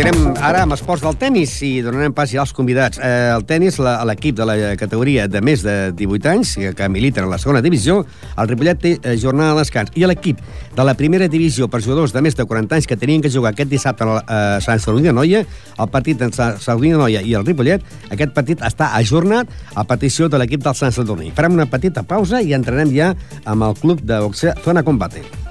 Continuem 0.00 0.38
ara 0.40 0.62
amb 0.64 0.72
esports 0.72 1.02
del 1.04 1.16
tennis 1.20 1.50
i 1.66 1.82
donarem 1.84 2.14
pas 2.16 2.30
ja 2.32 2.38
als 2.40 2.54
convidats. 2.56 2.96
Eh, 3.04 3.34
el 3.34 3.42
tennis, 3.44 3.76
l'equip 4.08 4.38
de 4.38 4.46
la 4.48 4.54
categoria 4.80 5.26
de 5.28 5.42
més 5.44 5.60
de 5.60 5.74
18 5.92 6.30
anys, 6.30 6.52
que, 6.78 6.88
militen 6.88 7.26
en 7.26 7.28
la 7.28 7.36
segona 7.36 7.60
divisió, 7.60 7.98
el 8.32 8.48
Ripollet 8.48 8.80
té 8.80 8.94
eh, 8.96 9.18
jornada 9.20 9.52
de 9.52 9.60
descans. 9.60 9.92
I 10.00 10.06
l'equip 10.08 10.40
de 10.76 10.86
la 10.88 10.94
primera 10.96 11.28
divisió 11.28 11.68
per 11.68 11.82
jugadors 11.84 12.14
de 12.16 12.22
més 12.24 12.38
de 12.38 12.48
40 12.48 12.78
anys 12.78 12.88
que 12.88 12.96
tenien 12.96 13.20
que 13.20 13.32
jugar 13.34 13.52
aquest 13.52 13.68
dissabte 13.68 14.08
a 14.08 14.22
eh, 14.22 14.64
Sant 14.64 14.80
Sadurní 14.80 15.10
de 15.10 15.16
Noia, 15.18 15.44
el 15.76 15.92
partit 15.92 16.24
entre 16.24 16.38
Sant 16.38 16.64
Sadurní 16.64 16.94
de 16.96 17.02
Noia 17.02 17.20
i 17.20 17.36
el 17.36 17.44
Ripollet, 17.44 17.84
aquest 18.08 18.32
partit 18.32 18.64
està 18.64 18.94
ajornat 18.96 19.52
a 19.74 19.84
petició 19.84 20.32
de 20.32 20.40
l'equip 20.40 20.64
del 20.64 20.80
Sant 20.80 20.96
Sadurní. 20.96 21.28
Farem 21.36 21.60
una 21.60 21.68
petita 21.68 22.08
pausa 22.08 22.40
i 22.40 22.56
entrarem 22.56 22.96
ja 22.96 23.12
amb 23.44 23.68
el 23.68 23.76
club 23.84 24.00
de 24.00 24.24
boxeo 24.24 24.56
Zona 24.64 24.86
Combate. 24.86 25.49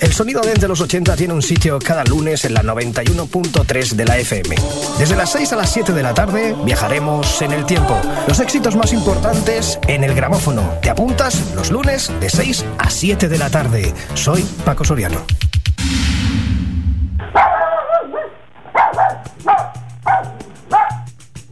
El 0.00 0.12
sonido 0.12 0.40
desde 0.42 0.68
los 0.68 0.80
80 0.80 1.16
tiene 1.16 1.34
un 1.34 1.42
sitio 1.42 1.78
cada 1.78 2.04
lunes 2.04 2.44
en 2.44 2.54
la 2.54 2.62
91.3 2.62 3.90
de 3.94 4.04
la 4.04 4.18
FM. 4.18 4.56
Desde 4.98 5.16
las 5.16 5.32
6 5.32 5.52
a 5.52 5.56
las 5.56 5.72
7 5.72 5.92
de 5.92 6.02
la 6.02 6.14
tarde 6.14 6.54
viajaremos 6.64 7.42
en 7.42 7.52
el 7.52 7.66
tiempo. 7.66 8.00
Los 8.28 8.38
éxitos 8.40 8.76
más 8.76 8.92
importantes 8.92 9.78
en 9.88 10.04
el 10.04 10.14
gramófono. 10.14 10.78
¿Te 10.82 10.90
apuntas? 10.90 11.52
Los 11.54 11.70
lunes 11.70 12.12
de 12.20 12.30
6 12.30 12.64
a 12.78 12.90
7 12.90 13.28
de 13.28 13.38
la 13.38 13.50
tarde. 13.50 13.92
Soy 14.14 14.42
Paco 14.64 14.84
Soriano. 14.84 15.47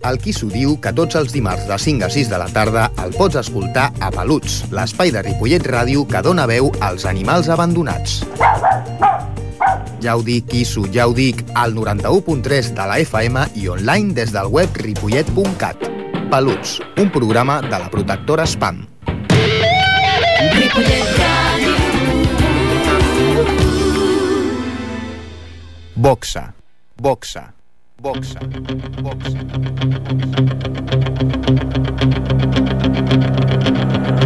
El 0.07 0.21
qui 0.23 0.31
s'ho 0.31 0.47
diu 0.47 0.77
que 0.79 0.93
tots 0.95 1.17
els 1.19 1.33
dimarts 1.35 1.65
de 1.67 1.77
5 1.83 2.07
a 2.07 2.09
6 2.15 2.29
de 2.31 2.39
la 2.39 2.47
tarda 2.55 2.85
el 3.03 3.11
pots 3.17 3.41
escoltar 3.41 3.89
a 3.99 4.13
Peluts, 4.15 4.61
l'espai 4.71 5.11
de 5.11 5.23
Ripollet 5.27 5.67
Ràdio 5.67 6.05
que 6.07 6.21
dona 6.23 6.45
veu 6.47 6.69
als 6.79 7.09
animals 7.11 7.49
abandonats. 7.51 8.21
Ja 10.05 10.15
ho 10.15 10.23
dic, 10.23 10.47
Quisso, 10.53 10.85
ja 10.95 11.09
ho 11.09 11.15
dic, 11.17 11.43
al 11.59 11.75
91.3 11.75 12.71
de 12.77 12.87
la 12.87 13.01
FM 13.03 13.43
i 13.59 13.67
online 13.73 14.15
des 14.15 14.31
del 14.31 14.47
web 14.47 14.79
ripollet.cat. 14.79 15.89
Peluts, 16.31 16.79
un 17.03 17.11
programa 17.11 17.59
de 17.65 17.75
la 17.75 17.91
protectora 17.91 18.47
Spam. 18.47 18.85
Boxa, 25.97 26.53
boxa, 26.95 27.56
boxa, 28.01 28.41
boxa. 29.03 29.39
Y 34.23 34.26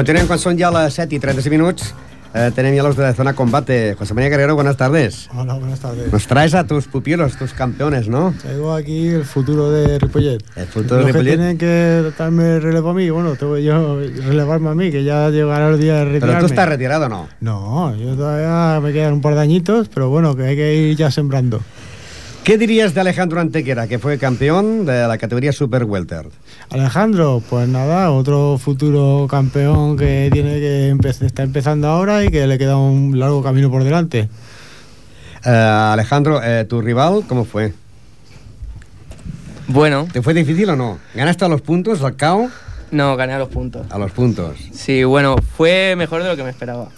continuem 0.00 0.28
quan 0.30 0.40
són 0.40 0.56
ja 0.56 0.70
les 0.72 0.94
7 0.96 1.12
i 1.12 1.20
36 1.20 1.52
minuts. 1.52 1.90
Eh, 2.32 2.52
tenemos 2.54 2.76
ya 2.78 2.82
los 2.86 2.96
de 2.96 3.02
la 3.02 3.12
zona 3.12 3.34
combate. 3.34 3.96
José 3.98 4.14
María 4.14 4.30
Guerrero, 4.30 4.54
buenas 4.54 4.76
tardes. 4.76 5.28
Hola, 5.36 5.54
buenas 5.54 5.80
tardes. 5.80 6.12
Nos 6.12 6.26
traes 6.28 6.54
a 6.54 6.64
tus 6.64 6.86
pupilos, 6.86 7.36
tus 7.36 7.52
campeones, 7.52 8.08
¿no? 8.08 8.32
Traigo 8.40 8.72
aquí 8.72 9.08
el 9.08 9.24
futuro 9.24 9.68
de 9.70 9.98
Ripollet. 9.98 10.38
El 10.56 10.66
futuro 10.66 10.96
de 10.96 11.02
Los 11.02 11.06
que 11.06 11.18
Ripollet. 11.18 11.36
tienen 11.36 11.58
que 11.58 12.12
darme 12.16 12.60
relevo 12.60 12.90
a 12.90 12.94
mí, 12.94 13.10
bueno, 13.10 13.34
tengo 13.34 13.58
yo 13.58 13.98
relevarme 14.00 14.70
a 14.70 14.74
mí, 14.74 14.90
que 14.92 15.02
ya 15.02 15.28
llegará 15.28 15.68
el 15.70 15.80
día 15.80 15.96
de 15.96 16.04
retirarme. 16.04 16.34
Pero 16.34 16.46
tú 16.46 16.46
estás 16.46 16.68
retirado, 16.68 17.08
¿no? 17.08 17.28
No, 17.40 17.94
yo 17.96 18.14
todavía 18.14 18.80
me 18.80 18.92
quedan 18.92 19.14
un 19.14 19.20
par 19.20 19.34
de 19.34 19.40
añitos, 19.40 19.88
pero 19.92 20.08
bueno, 20.08 20.34
que 20.36 20.44
hay 20.44 20.56
que 20.56 20.74
ir 20.76 20.96
ya 20.96 21.10
sembrando. 21.10 21.60
¿Qué 22.44 22.56
dirías 22.58 22.94
de 22.94 23.00
Alejandro 23.02 23.40
Antequera, 23.40 23.86
que 23.86 23.98
fue 23.98 24.18
campeón 24.18 24.84
de 24.86 25.06
la 25.06 25.18
categoría 25.18 25.52
Super 25.52 25.84
Welter? 25.84 26.26
Alejandro, 26.70 27.42
pues 27.48 27.68
nada, 27.68 28.10
otro 28.10 28.58
futuro 28.58 29.26
campeón 29.30 29.96
que 29.96 30.30
tiene 30.32 30.58
que 30.58 30.92
empe- 30.92 31.22
está 31.24 31.42
empezando 31.42 31.86
ahora 31.88 32.24
y 32.24 32.30
que 32.30 32.46
le 32.46 32.58
queda 32.58 32.76
un 32.76 33.18
largo 33.18 33.42
camino 33.42 33.70
por 33.70 33.84
delante. 33.84 34.28
Eh, 35.44 35.50
Alejandro, 35.50 36.42
eh, 36.42 36.64
¿tu 36.64 36.80
rival 36.80 37.24
cómo 37.28 37.44
fue? 37.44 37.72
Bueno. 39.68 40.08
¿Te 40.12 40.22
fue 40.22 40.34
difícil 40.34 40.70
o 40.70 40.76
no? 40.76 40.98
¿Ganaste 41.14 41.44
a 41.44 41.48
los 41.48 41.60
puntos, 41.60 42.02
al 42.02 42.16
KO? 42.16 42.48
No, 42.90 43.16
gané 43.16 43.34
a 43.34 43.38
los 43.38 43.48
puntos. 43.50 43.86
A 43.90 43.98
los 43.98 44.10
puntos. 44.10 44.56
Sí, 44.72 45.04
bueno, 45.04 45.36
fue 45.56 45.94
mejor 45.96 46.22
de 46.22 46.28
lo 46.30 46.36
que 46.36 46.42
me 46.42 46.50
esperaba. 46.50 46.88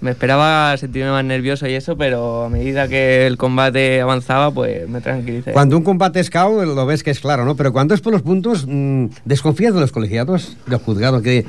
Me 0.00 0.12
esperaba 0.12 0.76
sentirme 0.76 1.10
más 1.10 1.24
nervioso 1.24 1.66
y 1.66 1.74
eso, 1.74 1.96
pero 1.96 2.44
a 2.44 2.48
medida 2.48 2.86
que 2.86 3.26
el 3.26 3.36
combate 3.36 4.00
avanzaba, 4.00 4.52
pues 4.52 4.88
me 4.88 5.00
tranquilicé. 5.00 5.52
Cuando 5.52 5.76
un 5.76 5.82
combate 5.82 6.20
es 6.20 6.30
KO 6.30 6.64
lo 6.64 6.86
ves 6.86 7.02
que 7.02 7.10
es 7.10 7.18
claro, 7.18 7.44
¿no? 7.44 7.56
Pero 7.56 7.72
cuando 7.72 7.94
es 7.94 8.00
por 8.00 8.12
los 8.12 8.22
puntos, 8.22 8.64
mm, 8.68 9.06
¿desconfías 9.24 9.74
de 9.74 9.80
los 9.80 9.90
colegiados, 9.90 10.56
del 10.66 10.78
juzgado 10.78 11.20
que, 11.20 11.44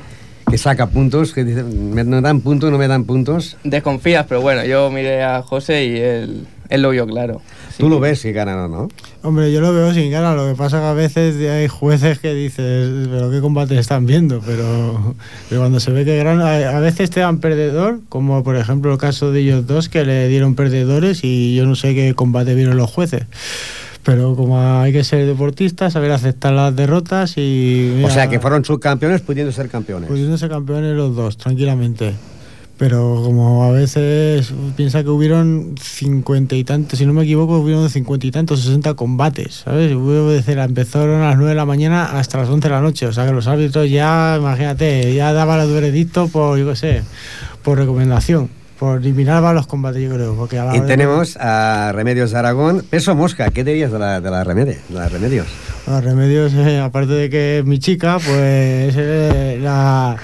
que 0.50 0.58
saca 0.58 0.88
puntos, 0.88 1.32
que 1.32 1.44
dice, 1.44 1.62
me 1.62 2.02
me 2.02 2.20
dan 2.20 2.40
puntos, 2.40 2.72
no 2.72 2.78
me 2.78 2.88
dan 2.88 3.04
puntos? 3.04 3.56
Desconfías, 3.62 4.26
pero 4.26 4.40
bueno, 4.40 4.64
yo 4.64 4.90
miré 4.90 5.22
a 5.22 5.42
José 5.42 5.84
y 5.84 5.96
él, 5.98 6.46
él 6.70 6.82
lo 6.82 6.90
vio 6.90 7.06
claro. 7.06 7.42
Tú 7.80 7.88
lo 7.88 8.00
ves 8.00 8.20
si 8.20 8.32
ganan 8.32 8.58
o 8.58 8.68
no. 8.68 8.88
Hombre, 9.22 9.52
yo 9.52 9.60
lo 9.60 9.72
veo 9.72 9.92
sin 9.92 10.10
ganas, 10.10 10.36
lo 10.36 10.46
que 10.46 10.54
pasa 10.54 10.78
que 10.78 10.86
a 10.86 10.92
veces 10.92 11.36
hay 11.50 11.68
jueces 11.68 12.18
que 12.18 12.34
dices, 12.34 13.08
pero 13.10 13.30
qué 13.30 13.40
combate 13.40 13.78
están 13.78 14.06
viendo, 14.06 14.40
pero, 14.44 15.14
pero 15.48 15.60
cuando 15.60 15.80
se 15.80 15.90
ve 15.90 16.04
que 16.04 16.16
ganan, 16.16 16.40
a, 16.40 16.80
veces 16.80 17.10
te 17.10 17.20
dan 17.20 17.38
perdedor, 17.38 18.00
como 18.08 18.44
por 18.44 18.56
ejemplo 18.56 18.92
el 18.92 18.98
caso 18.98 19.32
de 19.32 19.40
ellos 19.40 19.66
dos 19.66 19.88
que 19.88 20.04
le 20.04 20.28
dieron 20.28 20.54
perdedores 20.54 21.20
y 21.24 21.54
yo 21.54 21.66
no 21.66 21.74
sé 21.74 21.94
qué 21.94 22.14
combate 22.14 22.54
vieron 22.54 22.76
los 22.76 22.90
jueces. 22.90 23.24
Pero 24.02 24.34
como 24.34 24.60
hay 24.60 24.92
que 24.92 25.04
ser 25.04 25.26
deportista, 25.26 25.90
saber 25.90 26.10
aceptar 26.12 26.54
las 26.54 26.74
derrotas 26.74 27.34
y... 27.36 28.02
O 28.02 28.10
sea, 28.10 28.28
que 28.30 28.40
fueron 28.40 28.64
subcampeones 28.64 29.20
pudiendo 29.20 29.52
ser 29.52 29.68
campeones. 29.68 30.08
pudiéndose 30.08 30.48
campeones 30.48 30.96
los 30.96 31.14
dos, 31.14 31.36
tranquilamente. 31.36 32.14
Pero 32.80 33.20
como 33.22 33.62
a 33.64 33.70
veces 33.72 34.54
piensa 34.74 35.02
que 35.02 35.10
hubieron 35.10 35.74
cincuenta 35.78 36.54
y 36.56 36.64
tantos, 36.64 36.98
si 36.98 37.04
no 37.04 37.12
me 37.12 37.24
equivoco, 37.24 37.58
hubieron 37.58 37.90
cincuenta 37.90 38.26
y 38.26 38.30
tantos, 38.30 38.62
sesenta 38.62 38.94
combates, 38.94 39.56
¿sabes? 39.66 39.92
Hubo 39.94 40.30
desde 40.30 40.54
la, 40.56 40.64
empezaron 40.64 41.20
a 41.20 41.26
las 41.28 41.36
nueve 41.36 41.50
de 41.50 41.56
la 41.56 41.66
mañana 41.66 42.18
hasta 42.18 42.38
las 42.38 42.48
once 42.48 42.68
de 42.68 42.74
la 42.74 42.80
noche. 42.80 43.04
O 43.06 43.12
sea 43.12 43.26
que 43.26 43.32
los 43.32 43.46
árbitros 43.48 43.90
ya, 43.90 44.36
imagínate, 44.40 45.14
ya 45.14 45.34
daban 45.34 45.60
el 45.60 45.70
veredicto 45.70 46.28
por, 46.28 46.58
yo 46.58 46.70
qué 46.70 46.76
sé, 46.76 47.02
por 47.62 47.76
recomendación. 47.76 48.48
Por 48.78 49.00
eliminar 49.02 49.42
los 49.54 49.66
combates, 49.66 50.02
yo 50.02 50.14
creo. 50.14 50.34
Porque 50.36 50.58
a 50.58 50.74
Y 50.74 50.80
de- 50.80 50.86
tenemos 50.86 51.36
a 51.38 51.92
Remedios 51.94 52.30
de 52.30 52.38
Aragón. 52.38 52.82
Peso 52.88 53.14
Mosca, 53.14 53.50
¿qué 53.50 53.62
dirías 53.62 53.92
de 53.92 53.98
la, 53.98 54.22
de 54.22 54.30
la, 54.30 54.42
Remede- 54.42 54.78
de 54.88 54.94
la 54.94 55.06
Remedios? 55.10 55.46
Bueno, 55.84 56.00
Remedios, 56.00 56.54
eh, 56.54 56.80
aparte 56.80 57.12
de 57.12 57.28
que 57.28 57.58
es 57.58 57.64
mi 57.66 57.78
chica, 57.78 58.14
pues 58.14 58.94
eh, 58.96 59.58
la- 59.62 60.16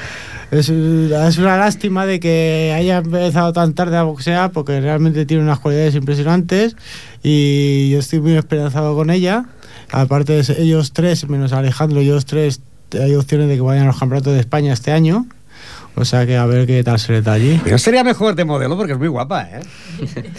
es, 0.51 0.69
es 0.69 1.39
una 1.39 1.57
lástima 1.57 2.07
de 2.07 2.21
que 2.21 2.73
haya 2.77 2.99
empezado 2.99 3.53
tan 3.53 3.75
tarde 3.75 3.97
a 3.97 4.03
boxear 4.05 4.53
porque 4.53 4.81
realmente 4.81 5.27
tiene 5.27 5.43
unas 5.43 5.59
cualidades 5.59 5.95
impresionantes 5.95 6.77
y 7.23 7.91
yo 7.91 7.99
estoy 7.99 8.21
muy 8.21 8.37
esperanzado 8.37 8.95
con 8.95 9.11
ella. 9.11 9.47
Aparte 9.91 10.43
de 10.43 10.63
ellos 10.63 10.93
tres, 10.93 11.29
menos 11.29 11.53
Alejandro, 11.53 12.01
ellos 12.01 12.27
tres, 12.27 12.61
hay 12.93 13.15
opciones 13.15 13.49
de 13.49 13.57
que 13.57 13.61
vayan 13.61 13.85
a 13.85 13.87
los 13.89 13.99
campeonatos 13.99 14.35
de 14.35 14.41
España 14.41 14.73
este 14.73 14.93
año. 14.93 15.27
O 15.95 16.05
sea 16.05 16.27
que 16.27 16.37
a 16.37 16.45
ver 16.45 16.67
qué 16.67 16.85
tal 16.85 16.99
se 16.99 17.13
les 17.13 17.25
da 17.25 17.33
allí. 17.33 17.61
Pero 17.65 17.79
sería 17.79 18.05
mejor 18.05 18.35
de 18.35 18.45
modelo 18.45 18.77
porque 18.77 18.93
es 18.93 18.99
muy 18.99 19.09
guapa, 19.09 19.43
¿eh? 19.45 19.61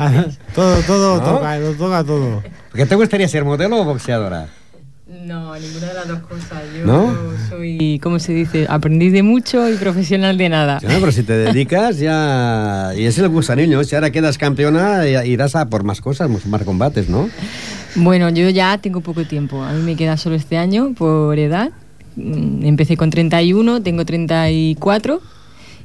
Ah, 0.00 0.26
todo, 0.54 0.76
todo 0.82 1.16
¿No? 1.16 1.24
toca, 1.24 1.58
lo 1.58 1.72
toca 1.72 2.04
todo. 2.04 2.42
¿Qué 2.72 2.86
te 2.86 2.94
gustaría 2.94 3.26
ser 3.26 3.44
modelo 3.44 3.80
o 3.80 3.84
boxeadora? 3.84 4.46
No, 5.08 5.58
ninguna 5.58 5.86
de 5.86 5.94
las 5.94 6.06
dos 6.08 6.18
cosas. 6.20 6.62
Yo 6.76 6.84
¿No? 6.84 7.14
soy, 7.48 7.98
¿cómo 8.02 8.18
se 8.18 8.34
dice? 8.34 8.66
Aprendiz 8.68 9.10
de 9.12 9.22
mucho 9.22 9.66
y 9.70 9.74
profesional 9.76 10.36
de 10.36 10.50
nada. 10.50 10.80
No, 10.82 11.00
pero 11.00 11.12
si 11.12 11.22
te 11.22 11.32
dedicas 11.32 11.98
ya... 11.98 12.92
Y 12.94 13.04
es 13.04 13.16
el 13.18 13.28
gusanillo, 13.30 13.82
si 13.84 13.94
ahora 13.94 14.10
quedas 14.10 14.36
campeona 14.36 15.06
irás 15.06 15.56
a 15.56 15.70
por 15.70 15.82
más 15.82 16.02
cosas, 16.02 16.28
más 16.46 16.62
combates, 16.62 17.08
¿no? 17.08 17.30
Bueno, 17.94 18.28
yo 18.28 18.50
ya 18.50 18.76
tengo 18.76 19.00
poco 19.00 19.24
tiempo. 19.24 19.62
A 19.62 19.72
mí 19.72 19.82
me 19.82 19.96
queda 19.96 20.18
solo 20.18 20.36
este 20.36 20.58
año 20.58 20.92
por 20.92 21.38
edad. 21.38 21.70
Mm, 22.16 22.66
Empecé 22.66 22.98
con 22.98 23.08
31, 23.08 23.82
tengo 23.82 24.04
34 24.04 25.22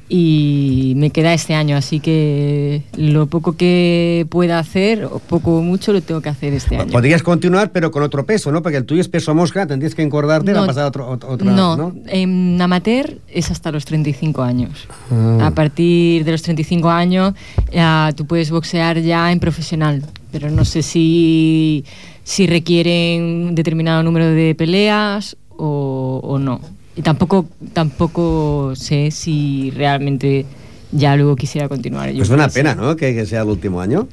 y 0.09 0.93
me 0.97 1.09
queda 1.09 1.33
este 1.33 1.55
año. 1.55 1.77
Así 1.77 1.99
que 1.99 2.83
lo 2.97 3.27
poco 3.27 3.53
que 3.53 4.25
pueda 4.29 4.59
hacer, 4.59 5.05
o 5.05 5.19
poco 5.19 5.57
o 5.57 5.61
mucho, 5.61 5.93
lo 5.93 6.01
tengo 6.01 6.21
que 6.21 6.29
hacer 6.29 6.53
este 6.53 6.77
año. 6.77 6.91
Podrías 6.91 7.23
continuar, 7.23 7.71
pero 7.71 7.91
con 7.91 8.03
otro 8.03 8.25
peso, 8.25 8.51
¿no? 8.51 8.61
Porque 8.61 8.77
el 8.77 8.85
tuyo 8.85 9.01
es 9.01 9.07
peso 9.07 9.33
mosca, 9.33 9.65
tendrías 9.65 9.95
que 9.95 10.03
engordarte 10.03 10.53
No, 10.53 10.65
pasar 10.65 10.83
a 10.83 10.87
otro, 10.87 11.09
otro, 11.09 11.29
otra, 11.29 11.51
no, 11.51 11.77
¿no? 11.77 11.93
en 12.07 12.61
amateur 12.61 13.17
es 13.27 13.51
hasta 13.51 13.71
los 13.71 13.85
35 13.85 14.41
años. 14.41 14.87
Ah. 15.11 15.47
A 15.47 15.51
partir 15.51 16.25
de 16.25 16.31
los 16.31 16.41
35 16.41 16.89
años 16.89 17.33
ya 17.71 18.11
tú 18.15 18.25
puedes 18.25 18.51
boxear 18.51 18.99
ya 18.99 19.31
en 19.31 19.39
profesional, 19.39 20.03
pero 20.31 20.49
no 20.49 20.65
sé 20.65 20.83
si, 20.83 21.85
si 22.23 22.47
requieren 22.47 23.47
un 23.47 23.55
determinado 23.55 24.03
número 24.03 24.27
de 24.27 24.55
peleas 24.55 25.37
o, 25.49 26.19
o 26.23 26.39
no. 26.39 26.61
Y 26.95 27.01
tampoco, 27.01 27.47
tampoco 27.73 28.73
sé 28.75 29.11
si 29.11 29.71
realmente 29.71 30.45
ya 30.91 31.15
luego 31.15 31.35
quisiera 31.35 31.67
continuar. 31.67 32.11
Yo 32.11 32.19
Pues 32.19 32.29
una 32.29 32.49
pena, 32.49 32.75
¿no? 32.75 32.95
Que, 32.95 33.15
que 33.15 33.25
sea 33.25 33.41
el 33.41 33.49
último 33.49 33.81
año. 33.81 34.07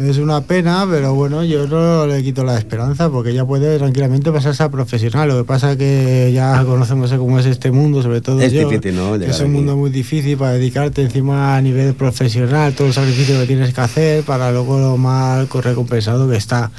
Es 0.00 0.16
una 0.16 0.40
pena, 0.40 0.86
pero 0.90 1.14
bueno, 1.14 1.44
yo 1.44 1.66
no 1.66 2.06
le 2.06 2.22
quito 2.22 2.42
la 2.42 2.56
esperanza 2.56 3.10
porque 3.10 3.34
ya 3.34 3.44
puede 3.44 3.76
tranquilamente 3.76 4.32
pasarse 4.32 4.62
a 4.62 4.70
profesional. 4.70 5.28
Lo 5.28 5.36
que 5.36 5.44
pasa 5.44 5.76
que 5.76 6.30
ya 6.32 6.64
conocemos 6.64 7.12
cómo 7.12 7.38
es 7.38 7.44
este 7.44 7.70
mundo, 7.70 8.02
sobre 8.02 8.22
todo 8.22 8.40
Es 8.40 8.50
yo, 8.50 8.66
difícil, 8.66 8.96
¿no? 8.96 9.18
que 9.18 9.26
es 9.26 9.40
un 9.40 9.52
mundo 9.52 9.76
muy 9.76 9.90
difícil 9.90 10.38
para 10.38 10.52
dedicarte 10.52 11.02
encima 11.02 11.54
a 11.54 11.60
nivel 11.60 11.92
profesional, 11.92 12.72
todo 12.72 12.86
el 12.86 12.94
sacrificio 12.94 13.38
que 13.40 13.46
tienes 13.46 13.74
que 13.74 13.80
hacer 13.82 14.24
para 14.24 14.50
luego 14.50 14.78
lo 14.78 14.96
mal 14.96 15.46
recompensado 15.52 16.30
que 16.30 16.36
está. 16.36 16.70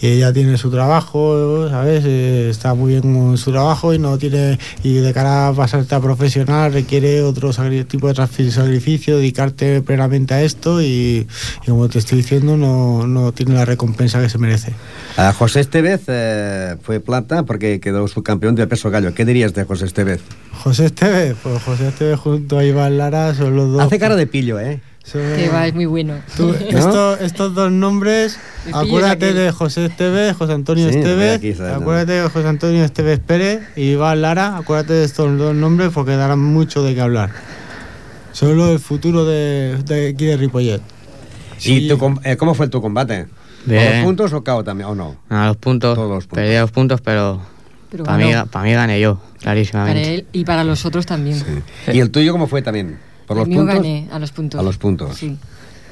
Y 0.00 0.08
ella 0.08 0.32
tiene 0.32 0.58
su 0.58 0.68
trabajo, 0.70 1.68
¿sabes? 1.70 2.02
Eh, 2.04 2.48
Está 2.50 2.74
muy 2.74 2.92
bien 2.92 3.02
con 3.02 3.38
su 3.38 3.52
trabajo 3.52 3.94
y 3.94 3.98
no 4.00 4.18
tiene 4.18 4.58
y 4.82 4.94
de 4.94 5.12
cara 5.12 5.48
a 5.48 5.52
pasarte 5.52 5.94
a 5.94 6.00
profesional 6.00 6.72
requiere 6.72 7.22
otro 7.22 7.52
tipo 7.86 8.12
de 8.12 8.14
sacrificio, 8.50 9.18
dedicarte 9.18 9.80
plenamente 9.80 10.34
a 10.34 10.42
esto 10.42 10.82
y, 10.82 11.26
y 11.62 11.66
como 11.66 11.88
te 11.88 12.00
estoy 12.00 12.18
diciendo 12.18 12.56
no, 12.56 12.63
no 12.66 13.32
tiene 13.32 13.54
la 13.54 13.64
recompensa 13.64 14.20
que 14.20 14.28
se 14.28 14.38
merece. 14.38 14.72
A 15.16 15.32
José 15.32 15.60
Estevez 15.60 16.02
eh, 16.08 16.76
fue 16.82 17.00
plata 17.00 17.42
porque 17.44 17.80
quedó 17.80 18.06
subcampeón 18.08 18.54
del 18.54 18.68
peso 18.68 18.90
gallo. 18.90 19.14
¿Qué 19.14 19.24
dirías 19.24 19.54
de 19.54 19.64
José 19.64 19.84
Estevez? 19.86 20.20
José 20.62 20.86
Estevez, 20.86 21.36
pues 21.42 21.62
José 21.62 21.88
Estevez 21.88 22.18
junto 22.18 22.58
a 22.58 22.64
Iván 22.64 22.96
Lara 22.98 23.34
son 23.34 23.54
los 23.56 23.72
dos. 23.72 23.82
Hace 23.82 23.98
cara 23.98 24.16
de 24.16 24.26
pillo, 24.26 24.58
¿eh? 24.60 24.80
son- 25.04 25.20
Que 25.36 25.48
va, 25.50 25.66
es 25.66 25.74
muy 25.74 25.84
bueno. 25.86 26.14
Tú, 26.36 26.54
esto- 26.70 27.18
estos 27.18 27.54
dos 27.54 27.70
nombres, 27.70 28.38
acuérdate 28.72 29.34
de 29.34 29.50
José 29.52 29.84
Estevez, 29.86 30.34
José 30.36 30.52
Antonio 30.54 30.88
Sí, 30.90 30.96
está, 30.98 31.76
acuérdate 31.76 32.12
de 32.12 32.28
José 32.28 32.48
Antonio 32.48 32.82
Estevez 32.84 33.18
Pérez 33.20 33.60
y 33.76 33.90
Iván 33.92 34.22
Lara, 34.22 34.56
acuérdate 34.56 34.94
de 34.94 35.04
estos 35.04 35.36
dos 35.36 35.54
nombres 35.54 35.90
porque 35.92 36.12
darán 36.16 36.38
mucho 36.40 36.82
de 36.82 36.94
qué 36.94 37.00
hablar. 37.02 37.30
Solo 38.32 38.72
el 38.72 38.78
futuro 38.80 39.24
de, 39.24 39.76
de 39.84 40.08
aquí 40.08 40.24
de 40.24 40.36
Ripollet. 40.36 40.80
¿Y 41.64 41.88
tu 41.88 41.98
com- 41.98 42.18
eh, 42.24 42.36
cómo 42.36 42.54
fue 42.54 42.68
tu 42.68 42.80
combate? 42.80 43.26
Bien. 43.66 43.82
¿Con 43.84 43.92
los 43.96 44.04
puntos 44.04 44.32
o 44.32 44.44
KO 44.44 44.64
también? 44.64 44.88
¿O 44.90 44.94
no? 44.94 45.16
A 45.30 45.46
los 45.48 45.56
puntos, 45.56 46.26
perdí 46.26 46.54
a 46.54 46.62
los 46.62 46.70
puntos, 46.70 47.00
pero, 47.00 47.40
Pero 47.90 48.04
para 48.04 48.18
mí, 48.18 48.32
pa' 48.50 48.62
mí 48.62 48.72
gané 48.72 49.00
yo, 49.00 49.16
Para 49.16 49.40
clarísimamente. 49.40 50.14
él 50.14 50.26
y 50.32 50.44
para 50.44 50.64
los 50.64 50.84
otros 50.84 51.06
también. 51.06 51.42
¿Y 51.92 52.00
el 52.00 52.10
tuyo 52.10 52.32
cómo 52.32 52.46
fue 52.46 52.62
también? 52.62 52.98
¿Por 53.26 53.36
los 53.38 53.44
El 53.44 53.50
mío 53.50 53.60
puntos? 53.60 53.76
gané 53.76 54.08
a 54.12 54.18
los 54.18 54.32
puntos. 54.32 54.60
A 54.60 54.62
los 54.62 54.76
puntos. 54.76 55.16
Sí. 55.16 55.36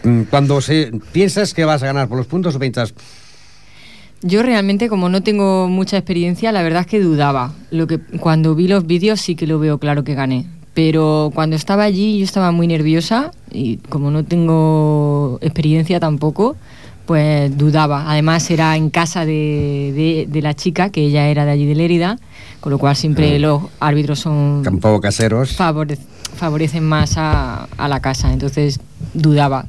Mm, 0.04 0.22
Cuando 0.24 0.60
se, 0.60 0.92
piensas 1.12 1.54
que 1.54 1.64
vas 1.64 1.82
a 1.82 1.86
ganar 1.86 2.08
por 2.08 2.18
los 2.18 2.26
puntos 2.26 2.54
o 2.54 2.58
piensas, 2.58 2.92
Yo 4.20 4.42
realmente, 4.42 4.88
como 4.88 5.08
no 5.08 5.22
tengo 5.22 5.66
mucha 5.68 5.96
experiencia, 5.96 6.52
la 6.52 6.62
verdad 6.62 6.82
es 6.82 6.86
que 6.86 7.00
dudaba. 7.00 7.52
Lo 7.70 7.86
que 7.86 7.98
cuando 7.98 8.54
vi 8.54 8.68
los 8.68 8.86
vídeos 8.86 9.20
sí 9.20 9.34
que 9.34 9.46
lo 9.46 9.58
veo 9.58 9.78
claro 9.78 10.04
que 10.04 10.14
gané. 10.14 10.46
Pero 10.75 11.31
cuando 11.35 11.55
estaba 11.57 11.85
allí 11.85 12.18
yo 12.18 12.25
estaba 12.25 12.51
muy 12.51 12.66
nerviosa 12.66 13.31
y 13.51 13.77
como 13.89 14.11
no 14.11 14.25
tengo 14.25 15.39
experiencia 15.43 16.01
tampoco, 16.01 16.57
pues 17.05 17.57
dudaba. 17.59 18.11
Además 18.11 18.51
era 18.51 18.75
en 18.77 18.89
casa 18.89 19.27
de, 19.27 19.93
de- 19.95 20.27
de 20.31 20.43
la 20.43 20.55
chica, 20.55 20.89
que 20.91 21.03
ella 21.05 21.29
era 21.29 21.45
de 21.45 21.51
allí 21.51 21.66
de 21.66 21.75
Lérida, 21.75 22.18
con 22.61 22.70
lo 22.73 22.79
cual 22.79 22.97
siempre 22.97 23.37
Ah. 23.37 23.39
los 23.39 23.62
árbitros 23.81 24.20
son 24.20 24.62
Un 24.66 24.81
poco 24.81 25.01
caseros. 25.01 25.59
favore- 25.59 25.99
favorecen 26.37 26.85
más 26.85 27.18
a, 27.18 27.64
a 27.77 27.89
la 27.89 28.01
casa, 28.01 28.33
entonces 28.33 28.81
dudaba. 29.12 29.66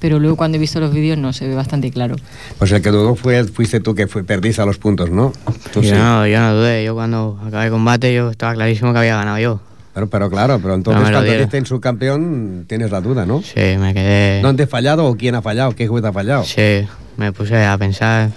Pero 0.00 0.20
luego 0.20 0.36
cuando 0.36 0.56
he 0.56 0.60
visto 0.60 0.78
los 0.80 0.94
vídeos 0.94 1.18
no, 1.18 1.32
se 1.32 1.46
ve 1.48 1.56
bastante 1.56 1.90
claro. 1.90 2.14
Pues 2.58 2.70
el 2.70 2.80
que 2.80 2.90
dudó 2.90 3.16
fue, 3.16 3.42
fuiste 3.44 3.80
tú 3.80 3.94
que 3.96 4.06
fue, 4.06 4.22
perdiste 4.22 4.62
a 4.62 4.64
los 4.64 4.78
puntos, 4.78 5.10
¿no? 5.10 5.32
Tú 5.74 5.82
yo, 5.82 5.90
sí. 5.90 5.96
no, 6.00 6.24
yo 6.26 6.38
no 6.40 6.54
dudé. 6.54 6.84
Yo 6.84 6.94
cuando 6.94 7.38
acabé 7.44 7.66
el 7.66 7.72
combate 7.72 8.14
yo 8.14 8.30
estaba 8.30 8.54
clarísimo 8.54 8.92
que 8.92 9.00
había 9.00 9.16
ganado 9.16 9.38
yo. 9.40 9.60
Pero, 9.98 10.08
pero 10.08 10.30
claro, 10.30 10.60
pero 10.62 10.74
entonces 10.74 11.02
lo 11.02 11.08
cuando 11.08 11.22
dieron. 11.22 11.42
viste 11.42 11.56
en 11.56 11.66
su 11.66 11.80
campeón 11.80 12.66
tienes 12.68 12.92
la 12.92 13.00
duda, 13.00 13.26
¿no? 13.26 13.42
Sí, 13.42 13.76
me 13.80 13.92
quedé... 13.92 14.40
¿Dónde 14.42 14.62
he 14.62 14.66
fallado 14.68 15.06
o 15.06 15.16
quién 15.16 15.34
ha 15.34 15.42
fallado? 15.42 15.72
¿Qué 15.72 15.88
juez 15.88 16.04
ha 16.04 16.12
fallado? 16.12 16.44
Sí, 16.44 16.86
me 17.16 17.32
puse 17.32 17.64
a 17.64 17.76
pensar 17.76 18.30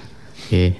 y... 0.50 0.74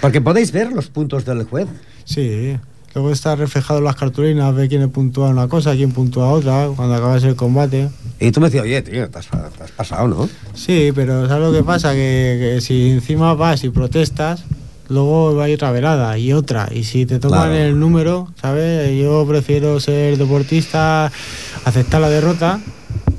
Porque 0.00 0.20
podéis 0.20 0.50
ver 0.50 0.72
los 0.72 0.88
puntos 0.88 1.24
del 1.24 1.44
juez. 1.44 1.68
Sí. 2.04 2.56
Luego 2.94 3.12
está 3.12 3.36
reflejado 3.36 3.78
en 3.78 3.84
las 3.84 3.94
cartulinas, 3.94 4.52
ve 4.56 4.68
quién 4.68 4.90
puntúa 4.90 5.28
una 5.28 5.46
cosa, 5.46 5.72
quién 5.74 5.92
puntúa 5.92 6.28
otra, 6.30 6.68
cuando 6.74 6.96
acabas 6.96 7.22
el 7.22 7.36
combate. 7.36 7.90
Y 8.18 8.32
tú 8.32 8.40
me 8.40 8.48
decías, 8.48 8.64
oye, 8.64 8.82
tío, 8.82 9.08
te 9.08 9.18
has, 9.20 9.28
te 9.28 9.62
has 9.62 9.70
pasado, 9.70 10.08
¿no? 10.08 10.28
Sí, 10.54 10.90
pero 10.96 11.28
¿sabes 11.28 11.46
lo 11.46 11.52
que 11.52 11.62
pasa? 11.62 11.92
Que, 11.92 12.54
que 12.56 12.60
si 12.60 12.90
encima 12.90 13.34
vas 13.34 13.62
y 13.62 13.70
protestas, 13.70 14.42
luego 14.88 15.34
va 15.34 15.44
a 15.44 15.48
ir 15.48 15.54
otra 15.56 15.70
velada 15.70 16.18
y 16.18 16.32
otra. 16.32 16.68
Y 16.72 16.84
si 16.84 17.06
te 17.06 17.18
Claro. 17.46 17.54
el 17.54 17.78
número, 17.80 18.28
¿sabes? 18.40 18.96
Yo 19.00 19.24
prefiero 19.26 19.80
ser 19.80 20.16
deportista, 20.18 21.10
aceptar 21.64 22.00
la 22.00 22.08
derrota. 22.08 22.60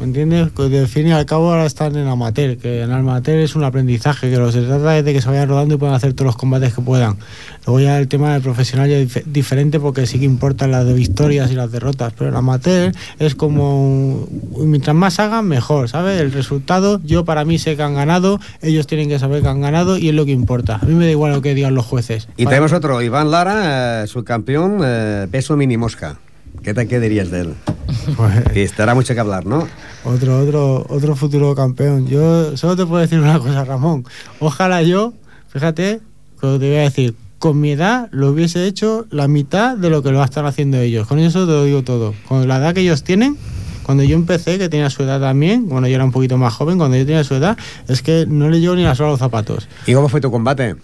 ¿Me 0.06 0.10
entiendes? 0.10 0.52
Que 0.56 0.70
de 0.70 0.86
fin 0.86 1.08
y 1.08 1.12
al 1.14 1.26
cabo 1.26 1.50
ahora 1.52 1.66
están 1.66 1.96
en 1.96 2.06
amateur, 2.08 2.58
que 2.58 2.84
en 2.84 2.92
amateur 2.92 3.40
es 3.40 3.56
un 3.56 3.64
aprendizaje, 3.64 4.30
que 4.30 4.38
lo 4.38 4.46
que 4.46 4.52
se 4.52 4.62
trata 4.62 4.96
es 5.00 5.04
de 5.04 5.14
que 5.14 5.20
se 5.22 5.28
vayan 5.30 5.50
rodando 5.50 5.74
y 5.74 5.78
puedan 5.80 5.96
hacer 5.96 6.14
todos 6.14 6.28
los 6.28 6.36
combates 6.38 6.76
que 6.76 6.82
puedan. 6.82 7.18
Luego 7.66 7.80
ya 7.80 7.98
el 7.98 8.08
tema 8.08 8.32
del 8.34 8.44
profesional 8.44 8.88
ya 8.88 8.98
es 8.98 9.10
dif- 9.16 9.24
diferente 9.26 9.80
porque 9.80 10.06
sí 10.06 10.20
que 10.20 10.26
importan 10.26 10.70
las 10.70 10.86
de 10.86 10.94
victorias 10.94 11.52
y 11.52 11.56
las 11.56 11.72
derrotas, 11.72 12.14
pero 12.16 12.30
el 12.30 12.36
amateur 12.36 12.92
es 13.18 13.34
como, 13.34 14.28
mientras 14.60 14.96
más 14.96 15.20
hagan, 15.20 15.48
mejor, 15.48 15.90
¿sabes? 15.90 16.22
El 16.22 16.32
resultado, 16.32 17.02
yo 17.04 17.26
para 17.26 17.44
mí 17.44 17.58
sé 17.58 17.76
que 17.76 17.82
han 17.82 17.96
ganado, 17.96 18.40
ellos 18.62 18.86
tienen 18.86 19.10
que 19.10 19.18
saber 19.18 19.42
que 19.42 19.48
han 19.48 19.60
ganado 19.62 19.98
y 19.98 20.10
es 20.10 20.14
lo 20.14 20.26
que 20.26 20.34
importa. 20.34 20.76
A 20.84 20.86
mí 20.86 20.94
me 20.94 21.06
da 21.06 21.12
igual 21.12 21.34
lo 21.34 21.42
que 21.42 21.56
digan 21.56 21.74
los 21.74 21.86
jueces. 21.88 22.28
Y 22.38 22.46
tenemos 22.46 22.74
otro, 22.74 23.02
Iván 23.02 23.32
Lara, 23.32 24.04
eh, 24.04 24.08
subcampeón, 24.08 24.82
eh, 24.86 25.28
peso 25.32 25.58
mini 25.58 25.78
mosca. 25.78 26.18
¿Qué, 26.62 26.76
te, 26.76 26.88
¿Qué 26.88 27.00
dirías 27.00 27.32
de 27.32 27.42
él? 27.42 27.54
Pues- 28.18 28.44
Que 28.54 28.64
estará 28.64 28.94
mucho 28.94 29.14
que 29.16 29.20
hablar, 29.20 29.46
¿no? 29.48 29.68
Otro, 30.06 30.40
otro, 30.40 30.86
otro 30.90 31.16
futuro 31.16 31.56
campeón. 31.56 32.08
Yo 32.08 32.56
solo 32.58 32.76
te 32.76 32.86
puedo 32.86 33.02
decir 33.02 33.20
una 33.20 33.40
cosa, 33.40 33.66
Ramón. 33.66 34.06
Ojalá 34.40 34.84
yo, 34.84 35.14
fíjate, 35.50 36.00
que 36.40 36.48
te 36.48 36.58
voy 36.58 36.76
a 36.78 36.82
decir, 36.82 37.16
con 37.40 37.60
mi 37.60 37.72
edad 37.72 38.08
lo 38.12 38.30
hubiese 38.30 38.66
hecho 38.68 39.08
la 39.10 39.28
mitad 39.28 39.76
de 39.78 39.90
lo 39.90 40.04
que 40.04 40.12
lo 40.12 40.24
están 40.24 40.46
haciendo 40.46 40.78
ellos. 40.80 41.08
Con 41.08 41.20
eso 41.20 41.46
te 41.46 41.52
lo 41.54 41.64
digo 41.66 41.84
todo. 41.84 42.14
Con 42.28 42.48
la 42.48 42.58
edad 42.58 42.74
que 42.76 42.82
ellos 42.82 43.04
tienen, 43.04 43.36
cuando 43.84 44.04
yo 44.04 44.16
empecé, 44.16 44.58
que 44.60 44.70
tenía 44.70 44.90
su 44.92 45.02
edad 45.04 45.20
también, 45.20 45.66
cuando 45.66 45.88
yo 45.90 45.96
era 45.96 46.06
un 46.06 46.12
poquito 46.12 46.38
más 46.38 46.54
joven, 46.54 46.78
cuando 46.78 46.98
yo 46.98 47.06
tenía 47.06 47.24
su 47.24 47.34
edad, 47.36 47.58
es 47.88 48.02
que 48.04 48.26
no 48.28 48.50
le 48.50 48.60
llevo 48.60 48.76
ni 48.76 48.84
la 48.84 48.94
sola 48.96 49.10
a 49.10 49.12
los 49.12 49.20
zapatos. 49.20 49.68
¿Y 49.88 49.94
cómo 49.94 50.08
fue 50.08 50.22
tu 50.22 50.30
combate? 50.30 50.76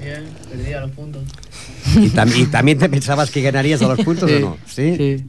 Bien, 0.00 0.22
perdí 0.50 0.72
a 0.72 0.80
los 0.82 0.90
puntos. 0.92 1.22
¿Y, 1.96 2.10
tam- 2.10 2.36
y 2.36 2.46
también 2.46 2.78
te 2.78 2.88
pensabas 2.88 3.30
que 3.30 3.42
ganarías 3.42 3.82
a 3.82 3.88
los 3.88 4.00
puntos 4.00 4.28
Sí, 4.30 4.36
o 4.36 4.40
no? 4.40 4.56
¿Sí? 4.66 4.96
Sí. 4.96 5.24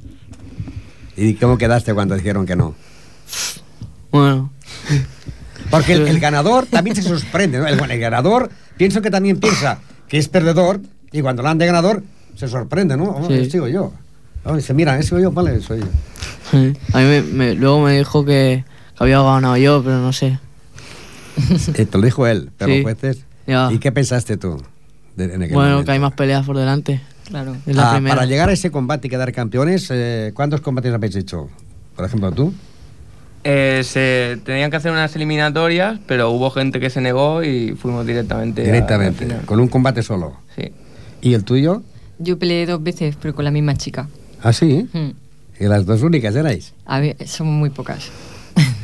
¿Y 1.18 1.34
cómo 1.36 1.57
quedaste 1.57 1.93
cuando 1.95 2.13
dijeron 2.15 2.45
que 2.45 2.55
no? 2.55 2.76
Bueno. 4.12 4.52
Porque 5.70 5.94
el, 5.94 6.08
el 6.08 6.20
ganador 6.22 6.66
también 6.66 6.96
se 6.96 7.02
sorprende, 7.04 7.60
¿no? 7.60 7.68
El, 7.68 7.80
el 7.92 8.00
ganador, 8.00 8.50
pienso 8.78 9.02
que 9.02 9.12
también 9.12 9.40
piensa 9.40 9.80
que 10.08 10.18
es 10.18 10.28
perdedor 10.30 10.80
y 11.12 11.22
cuando 11.22 11.44
lo 11.44 11.50
han 11.50 11.58
de 11.58 11.66
ganador 11.66 12.04
se 12.36 12.48
sorprende, 12.48 12.96
¿no? 12.98 13.06
Oh, 13.10 13.28
Sí. 13.28 13.50
Sigo 13.50 13.68
yo. 13.68 13.92
Oh, 14.46 14.56
dice, 14.56 14.74
mira, 14.74 14.98
ese 14.98 15.10
soy 15.10 15.24
yo, 15.24 15.32
vale, 15.32 15.60
soy 15.62 15.80
yo. 15.82 15.86
Sí. 16.52 16.74
A 16.94 17.00
mí 17.00 17.04
me, 17.06 17.22
me- 17.22 17.54
luego 17.56 17.82
me 17.82 17.98
dijo 17.98 18.24
que, 18.24 18.64
que 18.98 19.04
había 19.04 19.22
ganado 19.22 19.58
yo, 19.58 19.82
pero 19.84 19.98
no 19.98 20.14
sé. 20.14 20.40
Eh, 21.76 21.86
te 21.86 21.98
lo 21.98 22.04
dijo 22.06 22.26
él, 22.28 22.50
pero 22.58 22.72
Sí. 22.74 22.82
jueces. 22.84 23.20
Ya. 23.46 23.70
¿Y 23.72 23.80
qué 23.80 23.92
pensaste 23.92 24.38
tú? 24.38 24.62
de- 25.18 25.26
en 25.34 25.42
aquel 25.44 25.56
Bueno, 25.56 25.70
momento? 25.72 25.86
que 25.88 25.92
hay 25.94 26.00
más 26.00 26.14
peleas 26.14 26.46
por 26.46 26.58
delante. 26.58 27.02
Claro. 27.28 27.58
Es 27.66 27.76
la 27.76 27.90
Ah, 27.90 27.94
primera. 27.96 28.16
para 28.16 28.28
llegar 28.28 28.50
a 28.50 28.54
ese 28.54 28.72
combate 28.72 29.08
y 29.08 29.10
quedar 29.10 29.34
campeones, 29.34 29.88
eh, 29.90 30.32
¿cuántos 30.34 30.62
combates 30.62 30.94
habéis 30.94 31.16
hecho? 31.16 31.50
Por 31.96 32.06
ejemplo, 32.06 32.32
tú. 32.32 32.54
Eh, 33.50 33.82
se 33.86 34.38
tenían 34.43 34.70
que 34.70 34.76
hacer 34.76 34.91
unas 34.91 35.16
eliminatorias, 35.16 36.00
pero 36.06 36.32
hubo 36.32 36.50
gente 36.52 36.82
que 36.82 36.89
se 36.89 37.00
negó 37.00 37.43
y 37.43 37.76
fuimos 37.76 38.06
directamente. 38.06 38.62
a 38.62 38.66
Directamente, 38.66 39.26
con 39.45 39.62
un 39.62 39.70
combate 39.70 40.04
solo. 40.04 40.36
Sí. 40.54 40.72
¿Y 41.22 41.34
el 41.34 41.45
tuyo? 41.45 41.82
Yo 42.20 42.38
peleé 42.38 42.66
dos 42.66 42.84
veces, 42.84 43.16
pero 43.22 43.34
con 43.34 43.45
la 43.45 43.52
misma 43.52 43.76
chica. 43.78 44.10
¿Ah, 44.43 44.52
sí? 44.52 44.89
Hmm. 44.91 45.12
¿Y 45.60 45.64
las 45.66 45.86
dos 45.86 46.02
únicas 46.04 46.36
erais? 46.36 46.74
A 46.86 47.00
ver, 47.00 47.16
somos 47.26 47.54
muy 47.54 47.70
pocas. 47.70 48.10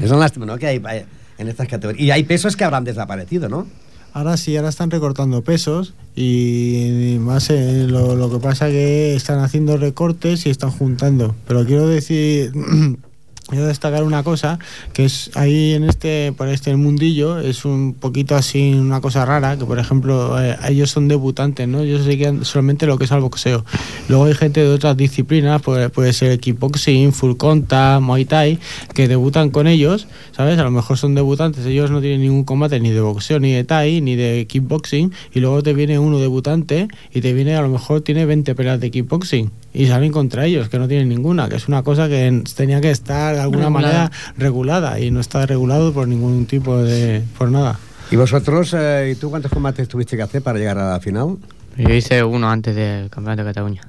Es 0.02 0.10
una 0.12 0.20
lástima, 0.22 0.46
¿no? 0.46 0.58
Que 0.58 0.68
hay 0.68 0.82
hay- 0.86 1.06
en 1.38 1.48
estas 1.50 1.68
categorías. 1.68 2.02
Y 2.02 2.12
hay 2.12 2.24
pesos 2.24 2.56
que 2.56 2.64
habrán 2.64 2.86
desaparecido, 2.86 3.50
¿no? 3.50 3.68
Ahora 4.14 4.38
sí, 4.38 4.56
ahora 4.56 4.70
están 4.70 4.92
recortando 4.92 5.44
pesos 5.44 5.94
y 6.16 7.18
más 7.20 7.50
eh, 7.50 7.86
lo, 7.90 8.16
lo 8.16 8.32
que 8.32 8.38
pasa 8.38 8.68
que 8.68 9.14
están 9.16 9.40
haciendo 9.40 9.76
recortes 9.76 10.46
y 10.46 10.52
están 10.52 10.72
juntando. 10.72 11.36
Pero 11.48 11.66
quiero 11.66 11.88
decir, 11.88 12.54
quiero 13.48 13.68
destacar 13.68 14.04
una 14.04 14.24
cosa 14.24 14.60
que 14.94 15.06
es 15.06 15.32
ahí 15.36 15.74
en 15.74 15.84
este, 15.84 16.34
por 16.36 16.48
este 16.48 16.76
mundillo 16.76 17.40
es 17.40 17.66
un 17.66 17.94
poquito 17.94 18.36
así 18.36 18.74
una 18.74 19.02
cosa 19.02 19.26
rara 19.26 19.58
que 19.58 19.66
por 19.66 19.80
ejemplo 19.80 20.42
eh, 20.42 20.56
ellos 20.70 20.92
son 20.92 21.08
debutantes, 21.08 21.68
¿no? 21.68 21.82
Ellos 21.82 22.06
se 22.06 22.46
solamente 22.46 22.86
lo 22.86 22.98
que 22.98 23.06
es 23.06 23.12
al 23.12 23.22
boxeo. 23.22 23.66
Luego 24.08 24.26
hay 24.26 24.34
gente 24.34 24.62
de 24.62 24.70
otras 24.70 24.96
disciplinas, 24.96 25.62
puede, 25.62 25.90
puede 25.90 26.14
ser 26.14 26.40
kickboxing, 26.40 27.14
full 27.14 27.36
contact, 27.36 28.02
muay 28.02 28.26
thai, 28.26 28.60
que 28.94 29.08
debutan 29.08 29.50
con 29.50 29.68
ellos, 29.68 30.08
¿sabes? 30.32 30.58
A 30.60 30.64
lo 30.64 30.72
mejor 30.72 30.98
son 30.98 31.16
debutantes, 31.16 31.66
ellos 31.66 31.92
no 31.92 32.02
tienen 32.02 32.22
ningún 32.22 32.44
combate 32.44 32.80
ni 32.80 32.92
de 32.92 33.02
boxeo, 33.02 33.40
ni 33.40 33.52
de 33.52 33.64
thai, 33.64 34.02
ni 34.02 34.16
de 34.16 34.46
kickboxing, 34.48 35.12
y 35.34 35.40
luego 35.40 35.62
te 35.64 35.74
viene 35.74 36.00
uno 36.00 36.20
debutante 36.20 36.88
y 37.14 37.22
te 37.22 37.34
viene, 37.34 37.56
a 37.56 37.62
lo 37.62 37.70
mejor 37.70 38.02
tiene 38.02 38.26
20 38.26 38.56
peleas 38.56 38.80
de 38.80 38.92
kickboxing 38.92 39.63
y 39.74 39.88
salen 39.88 40.12
contra 40.12 40.46
ellos, 40.46 40.70
que 40.70 40.78
no 40.80 40.88
tienen 40.88 41.10
ninguna, 41.10 41.50
que 41.50 41.56
es 41.56 41.68
una 41.68 41.82
cosa 41.84 42.08
que 42.08 42.28
en- 42.28 42.44
tenía 42.44 42.80
que 42.80 42.92
estar 42.92 43.36
de 43.36 43.42
alguna 43.42 43.66
Regulada. 43.66 43.94
manera 43.94 44.12
regulada 44.38 45.00
y 45.00 45.10
no 45.12 45.20
está 45.20 45.46
regulado 45.46 45.94
por 45.94 46.08
ningún 46.08 46.46
tipo 46.46 46.78
de... 46.78 47.24
por 47.38 47.50
nada. 47.50 47.80
¿Y 48.12 48.16
vosotros, 48.16 48.74
eh, 48.78 49.12
y 49.14 49.16
tú 49.16 49.30
cuántos 49.32 49.52
combates 49.52 49.88
tuviste 49.88 50.16
que 50.16 50.22
hacer 50.24 50.42
para 50.44 50.60
llegar 50.60 50.78
a 50.78 50.92
la 50.92 51.00
final? 51.00 51.38
Yo 51.78 51.90
hice 51.90 52.24
uno 52.24 52.50
antes 52.50 52.76
del 52.76 53.10
Campeonato 53.10 53.44
de 53.44 53.50
Cataluña. 53.50 53.82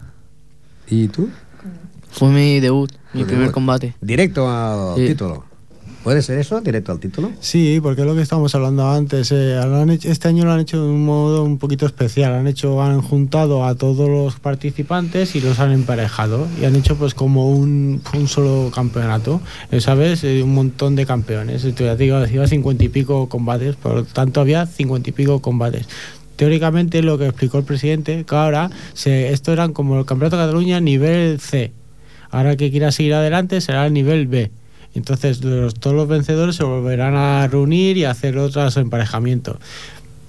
¿Y 0.89 1.09
tú? 1.09 1.29
Fue 2.11 2.31
mi 2.31 2.61
debut, 2.61 2.91
mi 3.13 3.25
primer 3.25 3.41
debut. 3.41 3.53
combate. 3.55 3.95
Directo 4.01 4.49
al 4.51 4.97
Sí. 4.97 5.09
título. 5.09 5.45
¿Puede 6.05 6.21
ser 6.21 6.39
eso? 6.39 6.61
¿Directo 6.61 6.93
al 6.93 7.01
título? 7.01 7.33
Sí, 7.41 7.81
porque 7.83 8.03
es 8.03 8.07
lo 8.07 8.15
que 8.15 8.21
estábamos 8.21 8.55
hablando 8.55 8.87
antes. 8.91 9.33
eh, 9.33 9.59
han 9.59 9.89
hecho- 9.89 10.11
este 10.11 10.29
año 10.29 10.45
lo 10.45 10.53
han 10.53 10.61
hecho 10.61 10.83
de 10.83 10.91
un 10.91 11.03
modo 11.03 11.43
un 11.45 11.57
poquito 11.57 11.87
especial. 11.87 12.35
Han 12.35 12.47
hecho, 12.47 12.83
han 12.83 13.01
juntado 13.01 13.65
a 13.65 13.75
todos 13.75 14.07
los 14.11 14.39
participantes 14.39 15.35
y 15.35 15.41
los 15.41 15.61
han 15.61 15.73
emparejado 15.73 16.47
y 16.61 16.67
han 16.67 16.77
hecho 16.77 16.97
pues 16.97 17.15
como 17.15 17.49
un, 17.49 18.03
un 18.15 18.29
solo 18.29 18.71
campeonato, 18.71 19.41
eh, 19.71 19.81
¿sabes? 19.81 20.23
Eh, 20.25 20.43
un 20.43 20.53
montón 20.55 20.95
de 20.95 21.07
campeones. 21.07 21.65
Esto 21.65 21.85
ya 21.85 21.97
te 21.97 22.05
digo, 22.05 22.21
decía 22.21 22.47
cincuenta 22.49 22.85
y 22.85 22.91
pico 22.91 23.31
combates, 23.31 23.77
por 23.77 23.95
lo 23.95 24.05
tanto 24.05 24.43
había 24.43 24.67
cincuenta 24.67 25.09
y 25.09 25.13
pico 25.13 25.41
combates. 25.41 25.87
Teóricamente 26.37 27.01
lo 27.01 27.17
que 27.17 27.25
explicó 27.29 27.57
el 27.57 27.65
presidente, 27.65 28.25
que 28.29 28.35
ahora 28.35 28.69
se, 28.93 29.33
esto 29.33 29.55
eran 29.55 29.73
como 29.73 29.99
el 29.99 30.05
campeonato 30.05 30.37
de 30.37 30.43
Cataluña 30.43 30.81
nivel 30.81 31.41
C. 31.41 31.73
Ahora 32.31 32.57
que 32.57 32.71
quiera 32.71 32.93
seguir 32.93 33.15
adelante 33.15 33.63
será 33.63 33.87
el 33.87 33.95
nivel 33.95 34.27
B. 34.27 34.51
Entonces 34.95 35.43
los- 35.45 35.75
todos 35.75 35.95
los 35.97 36.09
vencedores 36.09 36.57
se 36.57 36.65
volverán 36.65 37.15
a 37.17 37.47
reunir 37.49 37.97
y 37.97 38.05
a 38.05 38.11
hacer 38.11 38.39
otros 38.39 38.77
emparejamientos. 38.77 39.57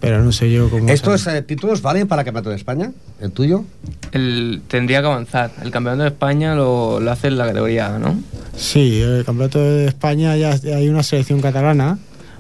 Pero 0.02 0.24
no 0.24 0.32
sé 0.32 0.52
yo 0.52 0.70
cómo... 0.70 0.90
¿Estos 0.90 1.26
eh, 1.28 1.42
títulos 1.42 1.82
valen 1.82 2.08
para 2.08 2.22
el 2.22 2.26
Campeonato 2.26 2.50
de 2.52 2.58
España? 2.58 2.92
¿El 3.22 3.32
tuyo? 3.32 3.64
El, 4.12 4.62
tendría 4.68 5.00
que 5.02 5.08
avanzar. 5.08 5.52
El 5.64 5.72
campeonato 5.72 6.04
de 6.04 6.10
España 6.10 6.54
lo, 6.54 7.00
lo 7.00 7.12
hace 7.12 7.28
en 7.28 7.38
la 7.38 7.48
categoría, 7.48 7.96
A, 7.96 8.00
¿no? 8.00 8.20
Sí, 8.56 9.02
el 9.02 9.24
campeonato 9.26 9.60
de 9.60 9.86
España 9.88 10.36
ya 10.36 10.52
hay 10.76 10.90
una 10.90 11.02
selección 11.02 11.42
catalana, 11.42 11.98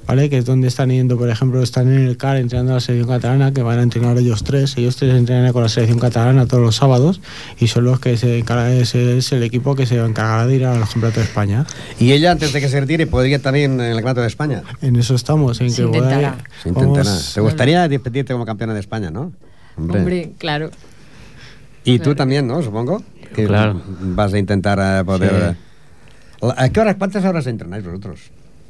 ¿vale? 0.07 0.29
Que 0.29 0.37
es 0.37 0.45
donde 0.45 0.67
están 0.67 0.89
yendo, 0.89 1.17
por 1.17 1.29
ejemplo, 1.29 1.61
están 1.61 1.87
en 1.93 2.05
el 2.05 2.17
CAR 2.17 2.37
entrenando 2.37 2.71
a 2.71 2.75
la 2.75 2.79
selección 2.81 3.09
catalana, 3.17 3.51
que 3.53 3.61
van 3.61 3.79
a 3.79 3.83
entrenar 3.83 4.17
ellos 4.17 4.43
tres. 4.43 4.77
Ellos 4.77 4.95
tres 4.95 5.13
entrenan 5.15 5.51
con 5.53 5.63
la 5.63 5.69
selección 5.69 5.99
catalana 5.99 6.45
todos 6.45 6.63
los 6.63 6.75
sábados 6.75 7.21
y 7.59 7.67
son 7.67 7.85
los 7.85 7.99
que 7.99 8.17
se 8.17 8.39
encargan, 8.39 8.71
es, 8.71 8.93
es 8.95 9.31
el 9.31 9.43
equipo 9.43 9.75
que 9.75 9.85
se 9.85 9.97
encargará 10.03 10.45
de 10.47 10.55
ir 10.55 10.65
al 10.65 10.79
campeonato 10.81 11.19
de 11.19 11.25
España. 11.25 11.65
Y 11.99 12.11
ella, 12.11 12.31
antes 12.31 12.53
de 12.53 12.61
que 12.61 12.69
se 12.69 12.79
retire, 12.79 13.07
podría 13.07 13.39
también 13.39 13.73
en 13.73 13.81
el 13.87 13.93
Campeonato 13.95 14.21
de 14.21 14.27
España. 14.27 14.63
En 14.81 14.95
eso 14.95 15.15
estamos, 15.15 15.59
en 15.61 15.69
Se 15.71 15.81
que 15.83 15.87
intentará. 15.87 16.37
Se 16.63 16.69
intentará. 16.69 17.03
vamos- 17.03 17.33
¿Te 17.33 17.41
gustaría 17.41 17.87
despedirte 17.87 18.33
como 18.33 18.45
campeona 18.45 18.73
de 18.73 18.79
España, 18.79 19.09
no? 19.11 19.31
Hombre, 19.77 20.31
claro. 20.37 20.69
Y 21.83 21.99
tú 21.99 22.15
también, 22.15 22.47
¿no? 22.47 22.61
Supongo. 22.63 23.03
Que 23.35 23.45
Claro. 23.45 23.81
Vas 23.99 24.33
a 24.33 24.39
intentar 24.39 24.79
eh, 24.81 25.03
poder... 25.03 25.55
Sí. 26.41 26.47
eh, 26.47 26.53
¿A 26.57 26.69
qué 26.69 26.79
horas, 26.79 26.95
cuántas 26.97 27.25
horas 27.25 27.45
entrenáis 27.47 27.83
vosotros? 27.83 28.19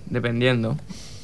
Dependiendo. 0.10 0.78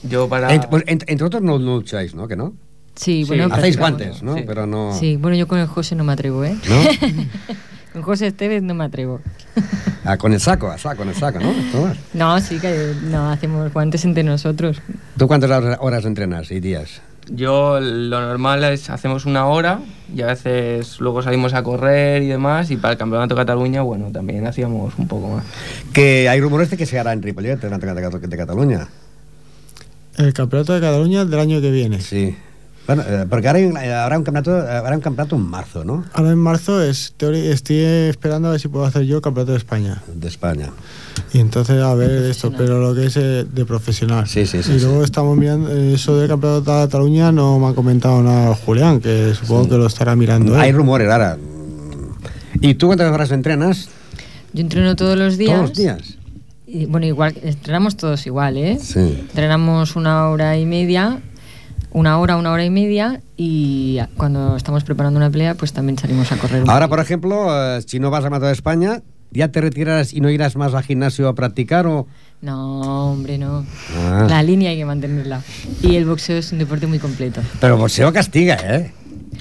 Yo 0.03 0.27
para... 0.29 0.49
Ent- 0.51 0.67
pues, 0.69 0.83
ent- 0.85 1.03
entre 1.07 1.25
otros 1.25 1.41
no, 1.41 1.59
no 1.59 1.75
lucháis, 1.77 2.15
¿no? 2.15 2.27
¿Que 2.27 2.35
no? 2.35 2.53
Sí, 2.95 3.23
Sí. 3.23 3.27
bueno, 3.27 3.45
Hacéis 3.53 3.77
practicamos. 3.77 3.99
guantes, 4.01 4.23
¿no? 4.23 4.35
Sí. 4.35 4.43
Pero 4.45 4.67
no... 4.67 4.93
Sí, 4.99 5.15
bueno, 5.17 5.37
yo 5.37 5.47
con 5.47 5.59
el 5.59 5.67
José 5.67 5.95
no 5.95 6.03
me 6.03 6.13
atrevo, 6.13 6.43
¿eh? 6.43 6.55
¿No? 6.67 7.15
con 7.93 8.01
José 8.01 8.27
Esteves 8.27 8.63
no 8.63 8.73
me 8.73 8.85
atrevo. 8.85 9.21
Ah, 10.03 10.17
con 10.17 10.33
el 10.33 10.39
saco, 10.39 10.67
a 10.67 10.79
saco, 10.79 10.97
con 10.97 11.09
el 11.09 11.13
saco, 11.13 11.39
¿no? 11.39 11.51
Tomás. 11.71 11.95
No, 12.15 12.39
sí 12.39 12.57
que 12.57 12.93
no 13.03 13.29
hacemos 13.29 13.71
guantes 13.71 14.03
entre 14.03 14.23
nosotros. 14.23 14.81
¿Tú 15.15 15.27
cuántas 15.27 15.51
horas, 15.79 16.05
entrenas 16.05 16.49
y 16.49 16.59
días? 16.59 17.03
Yo 17.29 17.79
lo 17.79 18.19
normal 18.19 18.63
es 18.63 18.89
hacemos 18.89 19.27
una 19.27 19.45
hora 19.45 19.79
y 20.11 20.23
a 20.23 20.25
veces 20.25 20.99
luego 20.99 21.21
salimos 21.21 21.53
a 21.53 21.61
correr 21.61 22.23
y 22.23 22.27
demás 22.29 22.71
y 22.71 22.77
para 22.77 22.93
el 22.93 22.97
Campeonato 22.97 23.35
de 23.35 23.41
Cataluña, 23.41 23.83
bueno, 23.83 24.11
también 24.11 24.47
hacíamos 24.47 24.95
un 24.97 25.07
poco 25.07 25.35
más. 25.35 25.43
Que 25.93 26.27
hay 26.27 26.41
rumores 26.41 26.71
de 26.71 26.77
que 26.77 26.87
se 26.87 26.97
hará 26.97 27.13
en 27.13 27.21
Ripollet, 27.21 27.57
de, 27.57 27.69
de- 27.69 28.27
de 28.27 28.37
Cataluña. 28.37 28.87
El 30.17 30.33
campeonato 30.33 30.73
de 30.73 30.81
Cataluña 30.81 31.25
del 31.25 31.39
año 31.39 31.61
que 31.61 31.71
viene. 31.71 32.01
Sí. 32.01 32.35
Bueno, 32.87 33.03
eh, 33.07 33.25
porque 33.29 33.47
ahora 33.47 33.59
hay 33.59 33.87
eh, 33.87 33.93
habrá 33.93 34.17
un 34.17 34.23
campeonato, 34.23 34.57
eh, 34.57 34.71
habrá 34.71 34.95
un 34.95 35.01
campeonato 35.01 35.35
en 35.35 35.43
marzo, 35.43 35.85
¿no? 35.85 36.03
Ahora 36.13 36.31
en 36.31 36.39
marzo 36.39 36.81
es, 36.81 37.13
estoy 37.19 37.77
esperando 37.77 38.47
a 38.47 38.51
ver 38.51 38.59
si 38.59 38.67
puedo 38.67 38.85
hacer 38.85 39.03
yo 39.03 39.17
el 39.17 39.21
campeonato 39.21 39.51
de 39.51 39.59
España. 39.59 40.01
De 40.13 40.27
España. 40.27 40.71
Y 41.31 41.39
entonces 41.39 41.81
a 41.81 41.93
ver 41.93 42.09
esto, 42.23 42.51
pero 42.51 42.81
lo 42.81 42.95
que 42.95 43.05
es 43.05 43.13
de 43.13 43.65
profesional. 43.65 44.27
Sí, 44.27 44.45
sí, 44.45 44.63
sí, 44.63 44.73
Y 44.73 44.79
sí. 44.79 44.85
luego 44.85 45.03
estamos 45.03 45.37
mirando, 45.37 45.71
eso 45.71 46.17
del 46.17 46.27
campeonato 46.27 46.61
de 46.61 46.85
Cataluña 46.85 47.31
no 47.31 47.59
me 47.59 47.67
ha 47.67 47.73
comentado 47.73 48.21
nada 48.23 48.55
Julián, 48.55 48.99
que 48.99 49.33
supongo 49.35 49.69
que 49.69 49.77
lo 49.77 49.85
estará 49.85 50.15
mirando. 50.15 50.59
Hay 50.59 50.71
él. 50.71 50.75
rumores 50.75 51.09
ahora. 51.09 51.37
¿Y 52.59 52.73
tú 52.73 52.87
cuántas 52.87 53.11
horas 53.13 53.31
entrenas? 53.31 53.89
Yo 54.53 54.61
entreno 54.61 54.95
todos 54.95 55.17
los 55.17 55.37
días. 55.37 55.53
Todos 55.53 55.69
los 55.69 55.77
días. 55.77 56.17
Y, 56.73 56.85
bueno, 56.85 57.05
igual, 57.05 57.35
entrenamos 57.43 57.97
todos 57.97 58.25
igual, 58.25 58.55
¿eh? 58.55 58.77
Sí. 58.79 58.99
Entrenamos 58.99 59.97
una 59.97 60.29
hora 60.29 60.57
y 60.57 60.65
media, 60.65 61.19
una 61.91 62.17
hora, 62.17 62.37
una 62.37 62.51
hora 62.51 62.63
y 62.63 62.69
media, 62.69 63.21
y 63.35 63.99
cuando 64.15 64.55
estamos 64.55 64.85
preparando 64.85 65.17
una 65.17 65.29
pelea, 65.29 65.55
pues 65.55 65.73
también 65.73 65.97
salimos 65.97 66.31
a 66.31 66.37
correr. 66.37 66.63
Ahora, 66.67 66.87
por 66.87 67.01
ejemplo, 67.01 67.49
eh, 67.49 67.81
si 67.85 67.99
no 67.99 68.09
vas 68.09 68.23
a 68.23 68.29
Mato 68.29 68.45
de 68.45 68.53
España, 68.53 69.01
¿ya 69.31 69.49
te 69.49 69.59
retirarás 69.59 70.13
y 70.13 70.21
no 70.21 70.29
irás 70.29 70.55
más 70.55 70.73
al 70.73 70.83
gimnasio 70.83 71.27
a 71.27 71.35
practicar 71.35 71.87
o...? 71.87 72.07
No, 72.41 73.11
hombre, 73.11 73.37
no. 73.37 73.65
Ah. 73.97 74.27
La 74.29 74.41
línea 74.41 74.69
hay 74.71 74.77
que 74.77 74.85
mantenerla. 74.85 75.41
Y 75.83 75.97
el 75.97 76.05
boxeo 76.05 76.37
es 76.37 76.53
un 76.53 76.59
deporte 76.59 76.87
muy 76.87 76.99
completo. 76.99 77.41
Pero 77.59 77.77
boxeo 77.77 78.13
castiga, 78.13 78.57
¿eh? 78.63 78.93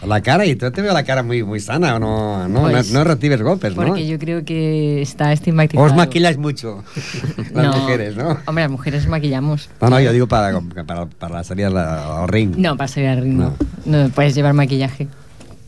La 0.07 0.21
cara, 0.23 0.47
y 0.47 0.55
tú 0.55 0.71
te 0.71 0.81
veo 0.83 0.93
la 0.95 1.03
cara 1.03 1.23
muy, 1.23 1.43
muy 1.43 1.61
sana, 1.61 1.97
¿o 1.97 1.99
no, 1.99 2.49
no, 2.49 2.63
Pues, 2.63 2.91
no, 2.93 3.01
no 3.01 3.05
recibes 3.05 3.43
golpes, 3.43 3.77
¿no? 3.77 3.83
Porque 3.87 4.07
yo 4.07 4.19
creo 4.19 4.45
que 4.45 5.03
está 5.03 5.33
estigmatizado. 5.33 5.85
Os 5.87 5.95
maquilláis 5.95 6.39
mucho, 6.39 6.85
las 7.53 7.65
No. 7.67 7.77
mujeres, 7.77 8.17
¿no? 8.17 8.39
Hombre, 8.47 8.65
las 8.65 8.71
mujeres 8.71 9.07
maquillamos. 9.09 9.69
No, 9.81 9.91
no, 9.91 10.01
yo 10.01 10.13
digo 10.13 10.27
para, 10.27 10.59
para, 10.87 11.07
para 11.07 11.35
la 11.37 11.45
salida 11.45 11.67
al- 11.69 12.29
ring. 12.29 12.55
No, 12.57 12.77
para 12.77 12.89
salir 12.89 13.09
al 13.11 13.21
ring, 13.23 13.35
no. 13.37 13.55
No. 13.85 14.05
No 14.05 14.09
puedes 14.11 14.35
llevar 14.35 14.55
maquillaje. 14.55 15.09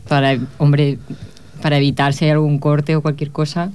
Para, 0.07 0.37
hombre, 0.57 0.97
para 1.61 1.77
evitar 1.77 2.13
si 2.13 2.25
hay 2.25 2.31
algún 2.31 2.59
corte 2.59 2.95
o 2.95 3.01
cualquier 3.01 3.31
cosa. 3.31 3.71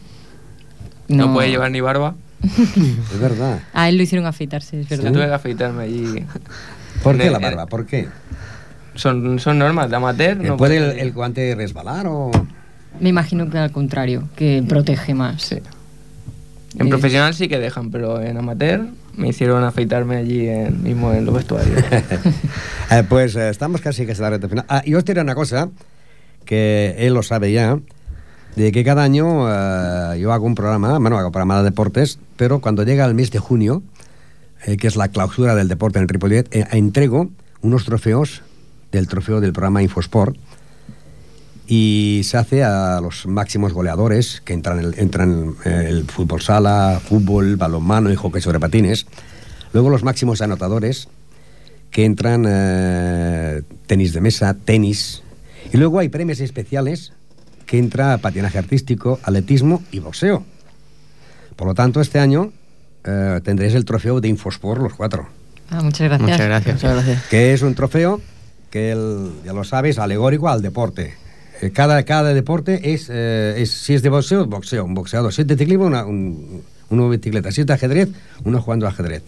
No, 1.09 1.26
No, 1.28 1.34
puede 1.34 1.51
llevar 1.51 1.70
ni 1.70 1.80
barba. 1.80 2.14
Es 2.42 3.20
verdad. 3.20 3.61
A 3.74 3.88
él 3.88 3.96
lo 3.96 4.03
hicieron 4.03 4.26
afeitarse, 4.26 4.80
es 4.80 4.88
Yo 4.88 4.96
verdad. 4.96 5.12
tuve 5.12 5.26
que 5.26 5.34
afeitarme 5.34 5.82
allí. 5.84 6.24
¿Por 7.03 7.16
qué 7.18 7.30
la 7.30 7.38
barba? 7.38 7.66
¿Por 7.66 7.86
qué? 7.86 8.09
Son, 8.99 9.38
son 9.38 9.59
normas 9.59 9.88
de 9.90 9.96
amateur. 9.96 10.36
¿Eh, 10.44 10.49
No 10.49 10.57
¿Puede 10.57 10.76
el, 10.78 10.99
el 10.99 11.12
guante 11.12 11.55
resbalar 11.55 12.07
o...? 12.09 12.30
Me 13.01 13.11
imagino 13.11 13.49
que 13.49 13.59
al 13.59 13.70
contrario, 13.70 14.24
que 14.34 14.64
protege 14.68 15.14
más. 15.14 15.53
En 15.53 15.59
Eh, 16.78 16.88
profesional 16.88 17.32
sí 17.32 17.46
que 17.49 17.59
dejan, 17.61 17.90
pero 17.92 18.20
en 18.20 18.36
amateur 18.36 18.86
me 19.16 19.28
hicieron 19.28 19.62
afeitarme 19.62 20.16
allí 20.16 20.49
en- 20.49 20.82
mismo 20.82 21.12
en 21.12 21.24
los 21.24 21.34
vestuarios. 21.34 21.80
Eh, 22.90 23.05
pues 23.07 23.36
eh, 23.36 23.51
estamos 23.51 23.82
casi 23.82 24.07
que 24.07 24.14
se 24.14 24.22
la 24.22 24.30
recta 24.30 24.49
final. 24.49 24.64
Ah, 24.68 24.80
y 24.84 24.94
os 24.94 25.05
diré 25.05 25.20
una 25.20 25.34
cosa, 25.34 25.68
que 26.46 26.94
él 26.99 27.12
lo 27.12 27.22
sabe 27.22 27.53
ya, 27.53 27.78
de 28.57 28.72
que 28.72 28.82
cada 28.82 29.03
año 29.05 29.46
eh, 29.46 30.18
yo 30.18 30.32
hago 30.32 30.46
un 30.46 30.55
programa, 30.55 30.99
bueno, 30.99 31.18
hago 31.18 31.30
programa 31.30 31.59
de 31.59 31.64
deportes, 31.64 32.18
pero 32.38 32.61
cuando 32.61 32.82
llega 32.84 33.05
el 33.05 33.14
mes 33.14 33.30
de 33.30 33.38
junio, 33.40 33.82
eh, 34.66 34.78
que 34.78 34.86
es 34.88 34.96
la 34.96 35.09
clausura 35.09 35.55
del 35.55 35.68
deporte 35.68 35.99
en 35.99 36.09
Ripollet, 36.09 36.49
eh, 36.51 36.66
entrego 36.72 37.28
unos 37.61 37.84
trofeos 37.84 38.42
del 38.93 39.07
trofeo 39.09 39.41
del 39.41 39.53
programa 39.53 39.82
Infosport 39.82 40.36
y 41.66 42.22
se 42.24 42.39
hace 42.39 42.64
a 42.64 42.99
los 43.03 43.26
máximos 43.26 43.74
goleadores 43.74 44.41
que 44.41 44.55
entran 44.55 44.78
en 44.78 44.84
el, 44.86 44.99
entran 44.99 45.55
en 45.64 45.72
el 45.72 46.05
fútbol 46.05 46.41
sala, 46.41 46.99
fútbol, 47.05 47.57
balonmano 47.57 48.11
y 48.11 48.16
hockey 48.16 48.41
sobre 48.41 48.59
patines. 48.59 49.07
Luego 49.74 49.91
los 49.91 50.03
máximos 50.03 50.41
anotadores 50.41 51.09
que 51.91 52.07
entran 52.07 52.47
eh, 52.49 53.62
tenis 53.86 54.14
de 54.14 54.20
mesa, 54.22 54.55
tenis. 54.55 55.22
Y 55.70 55.76
luego 55.76 55.99
hay 55.99 56.09
premios 56.09 56.41
especiales 56.41 57.12
que 57.66 57.78
entra 57.78 58.16
patinaje 58.16 58.57
artístico, 58.57 59.20
atletismo 59.22 59.82
y 59.93 59.99
boxeo. 59.99 60.45
Por 61.55 61.68
lo 61.68 61.74
tanto, 61.74 62.01
este 62.01 62.18
año 62.18 62.53
eh, 63.05 63.41
tendréis 63.45 63.74
el 63.74 63.84
trofeo 63.84 64.22
de 64.22 64.28
Infosport 64.28 64.80
los 64.80 64.95
cuatro. 64.95 65.28
Ah, 65.68 65.82
muchas 65.82 66.09
gracias. 66.09 66.30
Muchas 66.30 66.47
gracias. 66.47 66.74
Muchas 66.76 66.95
gracias. 66.95 67.26
Que 67.28 67.53
es 67.53 67.61
un 67.61 67.74
trofeo 67.74 68.22
que, 68.71 68.93
el- 68.93 69.31
ya 69.45 69.53
lo 69.53 69.64
sabes, 69.64 69.99
alegórico 69.99 70.49
al 70.49 70.62
deporte. 70.62 71.14
Eh, 71.61 71.71
Cada, 71.71 72.03
cada 72.05 72.33
deporte 72.35 72.93
es, 72.95 73.09
eh, 73.11 73.55
es, 73.59 73.71
si 73.71 73.95
es 73.95 74.03
de 74.03 74.09
boxeo, 74.09 74.47
boxeo, 74.47 74.85
un 74.85 74.95
boxeador. 74.95 75.33
Si 75.33 75.43
es 75.43 75.47
de 75.47 75.57
ciclismo, 75.57 75.87
una, 75.87 76.05
un, 76.05 76.62
de 76.91 77.09
bicicleta. 77.09 77.51
Si 77.51 77.62
es 77.62 77.66
de 77.66 77.73
ajedrez, 77.73 78.09
uno 78.45 78.61
jugando 78.62 78.87
ajedrez. 78.87 79.23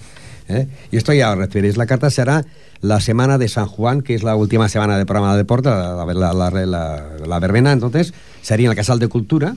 ¿eh? 0.49 0.69
Y 0.93 0.97
esto 0.97 1.13
ya 1.13 1.33
os 1.33 1.39
recibiréis. 1.39 1.77
La 1.77 1.87
carta 1.87 2.09
será 2.11 2.45
la 2.83 3.01
semana 3.01 3.37
de 3.37 3.49
San 3.49 3.67
Juan, 3.67 4.03
que 4.03 4.15
es 4.15 4.23
la 4.23 4.37
última 4.37 4.69
semana 4.69 4.97
de 4.97 5.05
programa 5.07 5.33
de 5.33 5.39
deporte, 5.39 5.69
la, 5.69 6.05
la, 6.07 6.33
la, 6.33 6.51
la- 7.27 7.39
verbena, 7.41 7.73
entonces, 7.73 8.15
sería 8.43 8.67
en 8.67 8.71
el 8.71 8.77
Casal 8.77 8.99
de 8.99 9.09
Cultura. 9.09 9.57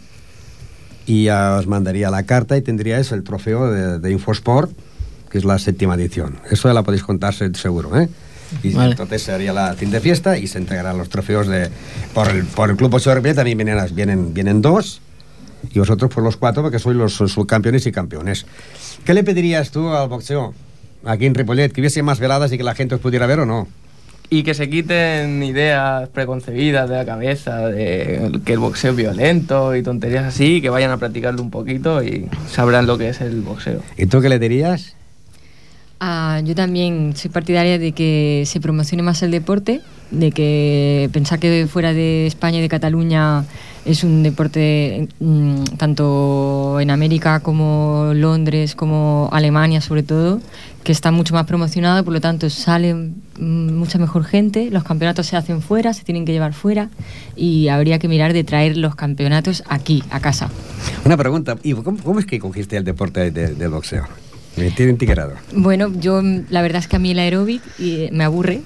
Y 1.06 1.26
ya 1.26 1.58
os 1.60 1.68
mandaría 1.68 2.10
la 2.10 2.24
carta 2.24 2.56
y 2.58 2.62
tendríais 2.62 3.12
el 3.12 3.24
trofeo 3.24 3.70
de, 3.72 4.12
Infosport, 4.12 4.72
que 5.30 5.38
es 5.38 5.46
la 5.46 5.60
séptima 5.60 5.96
edición. 5.96 6.40
Eso 6.50 6.70
ya 6.70 6.74
la 6.74 6.84
podéis 6.84 7.04
contar 7.04 7.34
se- 7.34 7.54
seguro. 7.56 7.92
Y 8.62 8.74
Vale. 8.74 8.92
entonces 8.92 9.22
sería 9.24 9.54
la 9.54 9.74
fin 9.74 9.92
de 9.92 10.00
fiesta 10.00 10.38
y 10.38 10.48
se 10.48 10.58
entregarán 10.58 10.98
los 10.98 11.10
trofeos 11.10 11.48
de 11.48 11.70
por 12.14 12.30
el, 12.30 12.44
por 12.46 12.70
el 12.70 12.76
Club 12.76 12.94
8 12.94 13.10
de 13.10 13.16
Ripollet 13.16 13.36
también 13.36 13.58
vienen, 13.58 13.78
vienen, 13.96 14.34
vienen 14.34 14.62
dos 14.62 15.02
y 15.72 15.80
vosotros 15.80 16.12
por 16.14 16.24
los 16.24 16.38
cuatro 16.38 16.62
porque 16.62 16.80
sois 16.80 16.96
los 16.96 17.14
subcampeones 17.16 17.86
y 17.88 17.92
campeones. 17.92 18.46
¿Qué 19.06 19.14
le 19.14 19.24
pedirías 19.24 19.72
tú 19.72 19.90
al 19.90 20.10
boxeo 20.10 20.54
aquí 21.06 21.26
en 21.26 21.36
Ripollet? 21.36 21.72
¿Que 21.72 21.82
hubiese 21.82 22.04
más 22.04 22.20
veladas 22.20 22.52
y 22.52 22.58
que 22.58 22.64
la 22.64 22.76
gente 22.76 22.96
os 22.96 23.02
pudiera 23.02 23.26
ver 23.28 23.40
o 23.40 23.46
no? 23.46 23.68
Y 24.30 24.44
que 24.44 24.54
se 24.54 24.70
quiten 24.70 25.44
ideas 25.44 26.10
preconcebidas 26.10 26.90
de 26.90 26.96
la 26.96 27.06
cabeza, 27.06 27.68
de 27.68 28.40
que 28.44 28.54
el 28.54 28.60
boxeo 28.60 28.92
es 28.92 28.98
violento 28.98 29.76
y 29.76 29.84
tonterías 29.84 30.26
así, 30.26 30.60
que 30.62 30.70
vayan 30.70 30.92
a 30.92 30.98
practicarlo 30.98 31.42
un 31.42 31.52
poquito 31.52 32.02
y 32.04 32.30
sabrán 32.50 32.88
lo 32.88 32.98
que 32.98 33.10
es 33.10 33.22
el 33.22 33.42
boxeo. 33.42 33.82
¿Y 33.96 34.08
tú 34.08 34.22
qué 34.22 34.30
le 34.30 34.40
dirías? 34.40 34.96
Ah, 36.06 36.42
yo 36.44 36.54
también 36.54 37.14
soy 37.16 37.32
partidaria 37.32 37.80
de 37.80 37.94
que 37.94 38.44
se 38.46 38.60
promocione 38.60 39.02
más 39.04 39.24
el 39.24 39.32
deporte, 39.32 39.80
de 40.12 40.32
que 40.34 41.10
pensar 41.14 41.40
que 41.40 41.66
fuera 41.66 41.94
de 41.94 42.28
España 42.28 42.58
y 42.58 42.62
de 42.62 42.68
Cataluña 42.68 43.46
es 43.86 44.04
un 44.04 44.22
deporte 44.22 45.08
mm, 45.22 45.64
tanto 45.78 46.78
en 46.82 46.90
América 46.92 47.40
como 47.40 48.12
Londres, 48.16 48.76
como 48.76 49.30
Alemania 49.32 49.80
sobre 49.80 50.04
todo, 50.04 50.42
que 50.84 50.92
está 50.92 51.12
mucho 51.12 51.34
más 51.36 51.46
promocionado, 51.46 52.04
por 52.04 52.12
lo 52.12 52.20
tanto 52.20 52.50
sale 52.50 52.94
mm, 52.96 53.74
mucha 53.74 53.98
mejor 53.98 54.26
gente, 54.26 54.70
los 54.72 54.84
campeonatos 54.84 55.28
se 55.28 55.38
hacen 55.38 55.62
fuera, 55.62 55.94
se 55.94 56.04
tienen 56.04 56.26
que 56.26 56.34
llevar 56.34 56.52
fuera 56.54 56.90
y 57.38 57.70
habría 57.70 57.98
que 57.98 58.10
mirar 58.10 58.34
de 58.34 58.44
traer 58.44 58.76
los 58.76 58.96
campeonatos 58.96 59.64
aquí, 59.70 60.04
a 60.10 60.20
casa. 60.20 60.50
Una 61.06 61.16
pregunta, 61.16 61.56
¿y 61.64 61.72
cómo, 61.76 61.98
cómo 62.04 62.20
es 62.20 62.26
que 62.26 62.40
cogiste 62.40 62.76
el 62.76 62.84
deporte 62.84 63.32
de- 63.32 63.56
del 63.56 63.70
boxeo? 63.70 64.04
Me 64.56 64.70
tiene 64.72 64.92
integrado. 64.92 65.34
Bueno, 65.56 65.92
yo 66.00 66.22
la 66.50 66.62
verdad 66.62 66.80
es 66.80 66.88
que 66.88 66.96
a 66.96 67.00
mí 67.00 67.12
el 67.12 67.20
aeróbic 67.20 67.62
eh, 67.80 68.10
me 68.12 68.24
aburre. 68.24 68.62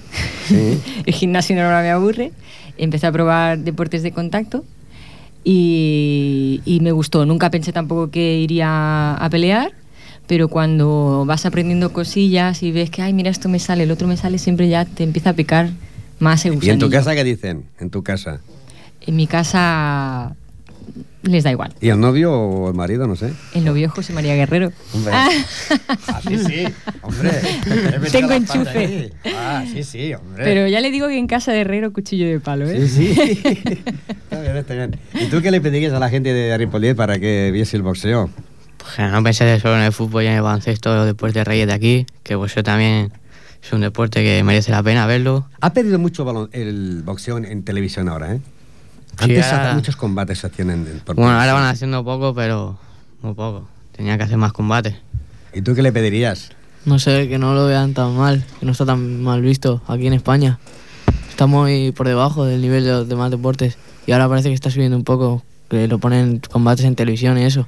Sí. 0.46 0.80
el 1.06 1.14
gimnasio 1.14 1.56
normal 1.56 1.82
me 1.82 1.90
aburre. 1.90 2.32
Empecé 2.76 3.06
a 3.06 3.12
probar 3.12 3.58
deportes 3.58 4.02
de 4.02 4.12
contacto 4.12 4.64
y, 5.44 6.60
y 6.64 6.80
me 6.80 6.92
gustó. 6.92 7.24
Nunca 7.24 7.50
pensé 7.50 7.72
tampoco 7.72 8.10
que 8.10 8.38
iría 8.38 9.14
a 9.14 9.30
pelear, 9.30 9.72
pero 10.26 10.48
cuando 10.48 11.24
vas 11.26 11.46
aprendiendo 11.46 11.92
cosillas 11.92 12.62
y 12.62 12.70
ves 12.70 12.90
que, 12.90 13.02
ay, 13.02 13.12
mira, 13.14 13.30
esto 13.30 13.48
me 13.48 13.58
sale, 13.58 13.84
el 13.84 13.90
otro 13.90 14.06
me 14.06 14.16
sale, 14.16 14.38
siempre 14.38 14.68
ya 14.68 14.84
te 14.84 15.04
empieza 15.04 15.30
a 15.30 15.32
picar 15.32 15.70
más 16.18 16.44
el 16.44 16.62
¿Y 16.62 16.70
en 16.70 16.78
tu 16.78 16.90
casa 16.90 17.14
qué 17.14 17.24
dicen? 17.24 17.64
En 17.80 17.90
tu 17.90 18.02
casa. 18.02 18.40
En 19.00 19.16
mi 19.16 19.26
casa 19.26 20.36
les 21.28 21.44
da 21.44 21.50
igual. 21.50 21.74
¿Y 21.80 21.88
el 21.88 22.00
novio 22.00 22.32
o 22.32 22.68
el 22.68 22.74
marido? 22.74 23.06
No 23.06 23.16
sé. 23.16 23.32
El 23.54 23.64
novio 23.64 23.90
José 23.90 24.12
María 24.12 24.34
Guerrero. 24.34 24.72
Hombre. 24.94 25.12
Ah. 25.14 25.28
Ah, 26.08 26.20
sí, 26.26 26.38
sí, 26.38 26.64
hombre. 27.02 27.30
Tengo 28.12 28.32
enchufe. 28.32 29.12
Ah, 29.36 29.64
sí, 29.70 29.82
sí, 29.84 30.14
hombre. 30.14 30.44
Pero 30.44 30.68
ya 30.68 30.80
le 30.80 30.90
digo 30.90 31.08
que 31.08 31.18
en 31.18 31.26
casa 31.26 31.52
de 31.52 31.60
Herrero 31.60 31.92
cuchillo 31.92 32.26
de 32.26 32.40
palo, 32.40 32.66
¿eh? 32.68 32.88
Sí, 32.88 33.14
sí. 33.14 33.20
Está 34.30 34.42
bien, 34.42 34.56
está 34.58 34.74
bien. 34.74 34.96
¿Y 35.14 35.26
tú 35.26 35.40
qué 35.40 35.50
le 35.50 35.60
pedirías 35.60 35.92
a 35.94 35.98
la 35.98 36.10
gente 36.10 36.32
de 36.32 36.56
Ripollet 36.58 36.94
para 36.94 37.18
que 37.18 37.50
viese 37.50 37.76
el 37.78 37.82
boxeo? 37.82 38.28
Pues 38.76 38.94
que 38.94 39.02
no 39.02 39.22
pensé 39.22 39.58
solo 39.58 39.76
en 39.76 39.82
el 39.84 39.92
fútbol 39.92 40.24
y 40.24 40.26
en 40.26 40.34
el 40.34 40.42
baloncesto, 40.42 40.94
los 40.94 41.06
deportes 41.06 41.46
reyes 41.46 41.66
de 41.66 41.72
aquí, 41.72 42.06
que 42.22 42.36
pues 42.36 42.54
yo 42.54 42.62
también 42.62 43.10
es 43.62 43.72
un 43.72 43.80
deporte 43.80 44.22
que 44.22 44.42
merece 44.44 44.70
la 44.70 44.82
pena 44.82 45.06
verlo. 45.06 45.48
Ha 45.60 45.72
perdido 45.72 45.98
mucho 45.98 46.48
el 46.52 47.02
boxeo 47.04 47.38
en, 47.38 47.46
en 47.46 47.62
televisión 47.64 48.08
ahora, 48.08 48.34
¿eh? 48.34 48.40
Sí, 49.18 49.24
Antes 49.24 49.46
ahora- 49.46 49.62
hacía 49.62 49.74
muchos 49.74 49.96
combates 49.96 50.38
se 50.38 50.46
hacían 50.46 50.70
en, 50.70 51.00
por 51.04 51.16
Bueno, 51.16 51.32
ahora 51.38 51.52
van 51.54 51.64
haciendo 51.64 52.04
poco, 52.04 52.34
pero 52.34 52.78
muy 53.22 53.34
poco. 53.34 53.66
Tenía 53.96 54.16
que 54.16 54.24
hacer 54.24 54.36
más 54.36 54.52
combates. 54.52 54.94
¿Y 55.52 55.62
tú 55.62 55.74
qué 55.74 55.82
le 55.82 55.92
pedirías? 55.92 56.50
No 56.84 56.98
sé, 56.98 57.28
que 57.28 57.38
no 57.38 57.54
lo 57.54 57.66
vean 57.66 57.94
tan 57.94 58.16
mal, 58.16 58.44
que 58.60 58.66
no 58.66 58.72
está 58.72 58.86
tan 58.86 59.22
mal 59.22 59.42
visto 59.42 59.82
aquí 59.88 60.06
en 60.06 60.12
España. 60.14 60.58
Está 61.28 61.46
muy 61.46 61.92
por 61.92 62.06
debajo 62.06 62.44
del 62.44 62.60
nivel 62.62 62.84
de 62.84 62.90
los 62.90 63.08
demás 63.08 63.30
deportes. 63.30 63.76
Y 64.06 64.12
ahora 64.12 64.28
parece 64.28 64.48
que 64.48 64.54
está 64.54 64.70
subiendo 64.70 64.96
un 64.96 65.04
poco, 65.04 65.42
que 65.68 65.88
lo 65.88 65.98
ponen 65.98 66.40
combates 66.50 66.84
en 66.84 66.94
televisión 66.94 67.38
y 67.38 67.44
eso. 67.44 67.66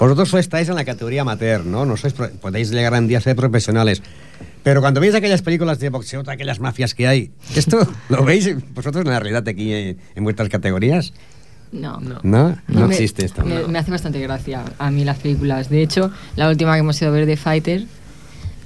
Vosotros 0.00 0.32
estáis 0.34 0.68
en 0.68 0.74
la 0.74 0.84
categoría 0.84 1.20
amateur, 1.22 1.64
¿no? 1.64 1.84
No 1.84 1.96
sois 1.96 2.14
podéis 2.14 2.70
llegar 2.70 2.92
un 2.94 3.06
día 3.06 3.18
a 3.18 3.20
ser 3.20 3.36
profesionales. 3.36 4.02
Pero 4.62 4.80
cuando 4.80 5.00
veis 5.00 5.14
aquellas 5.14 5.42
películas 5.42 5.78
de 5.78 5.90
boxeo, 5.90 6.22
aquellas 6.26 6.58
mafias 6.58 6.94
que 6.94 7.06
hay, 7.06 7.30
¿esto 7.54 7.86
lo 8.08 8.24
veis 8.24 8.48
vosotros 8.74 9.04
en 9.04 9.10
la 9.10 9.20
realidad 9.20 9.46
aquí 9.46 9.72
en, 9.72 9.98
en 10.14 10.24
vuestras 10.24 10.48
categorías? 10.48 11.12
No. 11.72 12.00
¿No? 12.00 12.56
No, 12.66 12.86
me- 12.88 12.94
existe 12.94 13.24
esto. 13.26 13.44
Me, 13.44 13.66
me 13.68 13.78
hace 13.78 13.90
bastante 13.90 14.18
gracia 14.20 14.64
a 14.78 14.90
mí 14.90 15.04
las 15.04 15.18
películas. 15.18 15.68
De 15.70 15.82
hecho, 15.82 16.10
la 16.34 16.48
última 16.48 16.72
que 16.74 16.80
hemos 16.80 17.00
ido 17.00 17.10
a 17.10 17.14
ver 17.14 17.26
de 17.26 17.36
Fighter, 17.36 17.84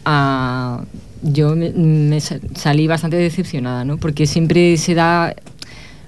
ah, 0.04 0.82
yo 1.22 1.54
me, 1.56 1.70
me 1.70 2.20
sa- 2.20 2.38
salí 2.54 2.86
bastante 2.86 3.16
decepcionada, 3.16 3.84
¿no? 3.84 3.98
Porque 3.98 4.26
siempre 4.26 4.76
se 4.76 4.94
da 4.94 5.34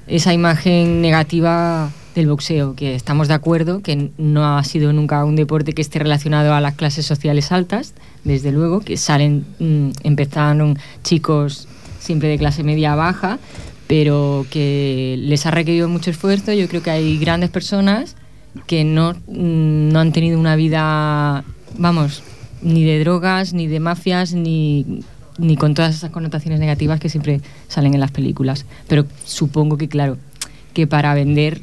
esa 0.06 0.32
imagen 0.32 1.02
negativa 1.02 1.90
del 2.16 2.28
boxeo, 2.28 2.74
que 2.74 2.94
estamos 2.94 3.28
de 3.28 3.34
acuerdo, 3.34 3.80
que 3.82 4.10
no 4.18 4.56
ha 4.56 4.64
sido 4.64 4.92
nunca 4.92 5.24
un 5.24 5.36
deporte 5.36 5.72
que 5.72 5.82
esté 5.82 5.98
relacionado 5.98 6.54
a 6.54 6.60
las 6.60 6.74
clases 6.74 7.06
sociales 7.06 7.52
altas, 7.52 7.94
desde 8.24 8.50
luego, 8.50 8.80
que 8.80 8.96
salen, 8.96 9.44
mm, 9.58 9.90
empezaron 10.02 10.78
chicos 11.04 11.68
siempre 12.00 12.28
de 12.28 12.38
clase 12.38 12.64
media 12.64 12.94
baja, 12.94 13.38
pero 13.86 14.46
que 14.50 15.16
les 15.18 15.46
ha 15.46 15.50
requerido 15.50 15.88
mucho 15.88 16.10
esfuerzo. 16.10 16.52
Yo 16.52 16.68
creo 16.68 16.82
que 16.82 16.90
hay 16.90 17.18
grandes 17.18 17.50
personas 17.50 18.16
que 18.66 18.84
no, 18.84 19.12
mm, 19.12 19.92
no 19.92 20.00
han 20.00 20.12
tenido 20.12 20.40
una 20.40 20.56
vida, 20.56 21.44
vamos, 21.78 22.22
ni 22.62 22.84
de 22.84 22.98
drogas, 23.00 23.52
ni 23.52 23.66
de 23.66 23.78
mafias, 23.80 24.32
ni, 24.32 25.02
ni 25.38 25.56
con 25.56 25.74
todas 25.74 25.94
esas 25.94 26.10
connotaciones 26.10 26.60
negativas 26.60 26.98
que 26.98 27.08
siempre 27.08 27.40
salen 27.68 27.94
en 27.94 28.00
las 28.00 28.10
películas. 28.10 28.64
Pero 28.88 29.04
supongo 29.24 29.76
que, 29.76 29.88
claro, 29.88 30.16
que 30.76 30.86
para 30.86 31.14
vender 31.14 31.58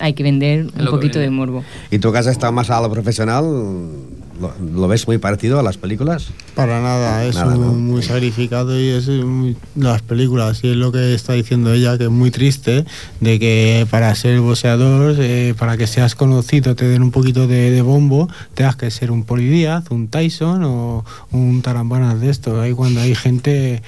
hay 0.00 0.14
que 0.14 0.24
vender 0.24 0.66
un 0.76 0.84
lo 0.86 0.90
poquito 0.90 1.20
de 1.20 1.30
morbo. 1.30 1.62
¿Y 1.92 2.00
que 2.10 2.18
has 2.18 2.26
estado 2.26 2.50
más 2.52 2.68
a 2.68 2.80
lo 2.80 2.90
profesional, 2.90 3.44
lo, 3.44 4.52
lo 4.60 4.88
ves 4.88 5.06
muy 5.06 5.18
parecido 5.18 5.60
a 5.60 5.62
las 5.62 5.78
películas? 5.78 6.30
Para 6.56 6.82
nada, 6.82 7.24
es 7.24 7.36
Nada, 7.36 7.54
un- 7.54 7.60
¿no? 7.60 7.72
muy 7.74 8.02
sacrificado 8.02 8.78
y 8.78 8.88
es 8.88 9.06
muy- 9.08 9.56
las 9.76 10.02
películas, 10.02 10.64
y 10.64 10.70
es 10.72 10.76
lo 10.76 10.90
que 10.90 11.14
está 11.14 11.34
diciendo 11.34 11.72
ella, 11.72 11.96
que 11.96 12.04
es 12.04 12.10
muy 12.10 12.32
triste, 12.32 12.84
de 13.20 13.38
que 13.38 13.86
para 13.88 14.12
ser 14.16 14.40
boxeador, 14.40 15.14
eh, 15.20 15.54
para 15.56 15.76
que 15.76 15.86
seas 15.86 16.16
conocido, 16.16 16.74
te 16.74 16.86
den 16.88 17.02
un 17.04 17.12
poquito 17.12 17.46
de, 17.46 17.70
de 17.70 17.82
bombo, 17.82 18.28
tengas 18.54 18.74
que 18.74 18.90
ser 18.90 19.12
un 19.12 19.22
Polidíaz, 19.24 19.84
un 19.92 20.08
Tyson 20.08 20.64
o 20.64 21.04
un 21.30 21.62
Tarambanas 21.62 22.20
de 22.20 22.30
esto. 22.30 22.60
Ahí 22.60 22.72
cuando 22.72 23.00
hay 23.00 23.14
gente, 23.14 23.82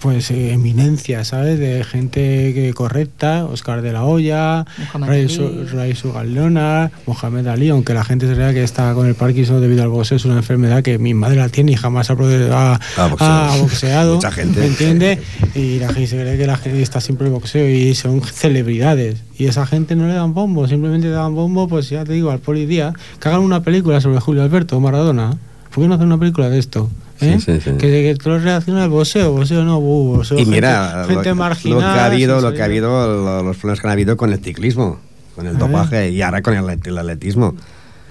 pues 0.00 0.30
eh, 0.30 0.52
eminencia, 0.52 1.24
¿sabes? 1.24 1.58
De 1.58 1.84
gente 1.84 2.52
que 2.54 2.72
correcta, 2.74 3.44
Oscar 3.46 3.82
de 3.82 3.92
la 3.92 4.04
Hoya, 4.04 4.64
Ray 4.94 5.20
Ali. 5.22 5.28
Su- 5.28 5.66
Ray 5.72 5.94
Sugar 5.94 6.26
Leonard, 6.26 6.90
Mohamed 7.06 7.46
Ali, 7.46 7.68
aunque 7.70 7.94
la 7.94 8.04
gente 8.04 8.26
se 8.26 8.34
crea 8.34 8.52
que 8.52 8.62
está 8.64 8.92
con 8.94 9.06
el 9.06 9.14
Parkinson 9.14 9.60
debido 9.60 9.82
al 9.82 9.88
boxeo, 9.88 10.16
es 10.16 10.24
una 10.24 10.36
enfermedad 10.36 10.82
que 10.82 10.98
mi 10.98 11.14
madre 11.14 11.36
la 11.36 11.48
tiene 11.48 11.72
y 11.72 11.76
jamás 11.76 12.10
ha, 12.10 12.14
ha- 12.14 12.78
Ha 12.96 13.06
boxeado. 13.08 13.52
ha 13.52 13.56
boxeado. 13.60 14.14
Mucha 14.16 14.30
gente. 14.32 14.60
¿Me 14.60 14.66
entiende? 14.66 15.20
Y 15.54 15.78
la 15.78 15.88
gente 15.88 16.08
se 16.08 16.20
cree 16.20 16.36
que 16.36 16.46
la 16.46 16.56
gente 16.56 16.82
está 16.82 17.00
siempre 17.00 17.26
en 17.28 17.32
el 17.32 17.38
boxeo 17.40 17.68
y 17.68 17.94
son 17.94 18.20
celebridades. 18.22 19.16
Y 19.38 19.46
esa 19.46 19.66
gente 19.66 19.96
no 19.96 20.06
le 20.06 20.14
dan 20.14 20.34
bombo, 20.34 20.66
simplemente 20.68 21.08
le 21.08 21.12
dan 21.14 21.34
bombo, 21.34 21.66
pues 21.68 21.88
ya 21.90 22.04
te 22.04 22.12
digo, 22.12 22.30
al 22.30 22.38
Poli 22.38 22.66
Díaz, 22.66 22.94
que 23.20 23.28
hagan 23.28 23.40
una 23.40 23.62
película 23.62 24.00
sobre 24.00 24.20
Julio 24.20 24.42
Alberto 24.42 24.78
Maradona. 24.80 25.36
¿Por 25.72 25.82
qué 25.82 25.88
no 25.88 25.94
hacen 25.94 26.06
una 26.06 26.18
película 26.18 26.48
de 26.50 26.58
esto? 26.58 26.88
¿Eh? 27.24 27.38
Sí, 27.40 27.52
sí, 27.54 27.60
sí. 27.64 27.70
Que, 27.78 27.88
que 27.90 28.16
todo 28.22 28.38
reacciona 28.38 28.84
al 28.84 28.90
boxeo, 28.90 29.32
boxeo 29.32 29.64
no, 29.64 29.78
uh, 29.78 30.16
boxeo, 30.16 30.38
Y 30.38 30.46
mira, 30.46 31.04
gente, 31.06 31.14
gente 31.14 31.28
lo, 31.30 31.34
marginal. 31.36 31.74
lo 31.78 31.80
que 31.80 32.00
ha 32.00 32.06
habido, 32.06 32.40
lo 32.40 32.52
que 32.54 32.62
ha 32.62 32.64
habido, 32.66 33.06
lo- 33.06 33.42
los 33.42 33.56
problemas 33.56 33.80
que 33.80 33.86
han 33.86 33.92
habido 33.92 34.16
con 34.16 34.32
el 34.32 34.38
ciclismo, 34.40 34.98
con 35.34 35.46
el 35.46 35.58
dopaje 35.58 36.10
y 36.10 36.22
ahora 36.22 36.42
con 36.42 36.54
el, 36.54 36.78
el 36.84 36.98
atletismo. 36.98 37.54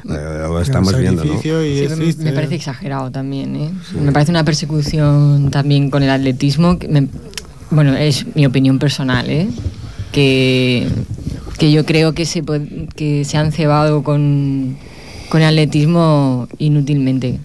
Eh, 0.05 0.09
lo 0.47 0.59
estamos 0.59 0.97
viendo, 0.97 1.23
¿no? 1.23 1.41
Sí, 1.41 1.49
me- 2.19 2.33
parece 2.33 2.55
exagerado 2.55 3.09
también, 3.09 3.55
¿eh? 3.55 3.69
Me 4.01 4.11
parece 4.11 4.31
una 4.31 4.43
persecución 4.43 5.49
también 5.49 5.89
con 5.89 6.03
el 6.03 6.09
atletismo. 6.09 6.77
que 6.77 6.87
me- 6.89 7.07
bueno, 7.71 7.95
es 7.95 8.25
mi 8.35 8.45
opinión 8.45 8.77
personal, 8.79 9.29
¿eh? 9.29 9.47
Que, 10.11 10.87
que 11.57 11.71
yo 11.71 11.85
creo 11.85 12.13
que 12.13 12.25
se, 12.25 12.43
que 12.95 13.23
se 13.25 13.37
han 13.37 13.51
cebado 13.51 14.03
con, 14.03 14.75
con 15.29 15.41
el 15.41 15.47
atletismo 15.47 16.47
inútilmente. 16.59 17.39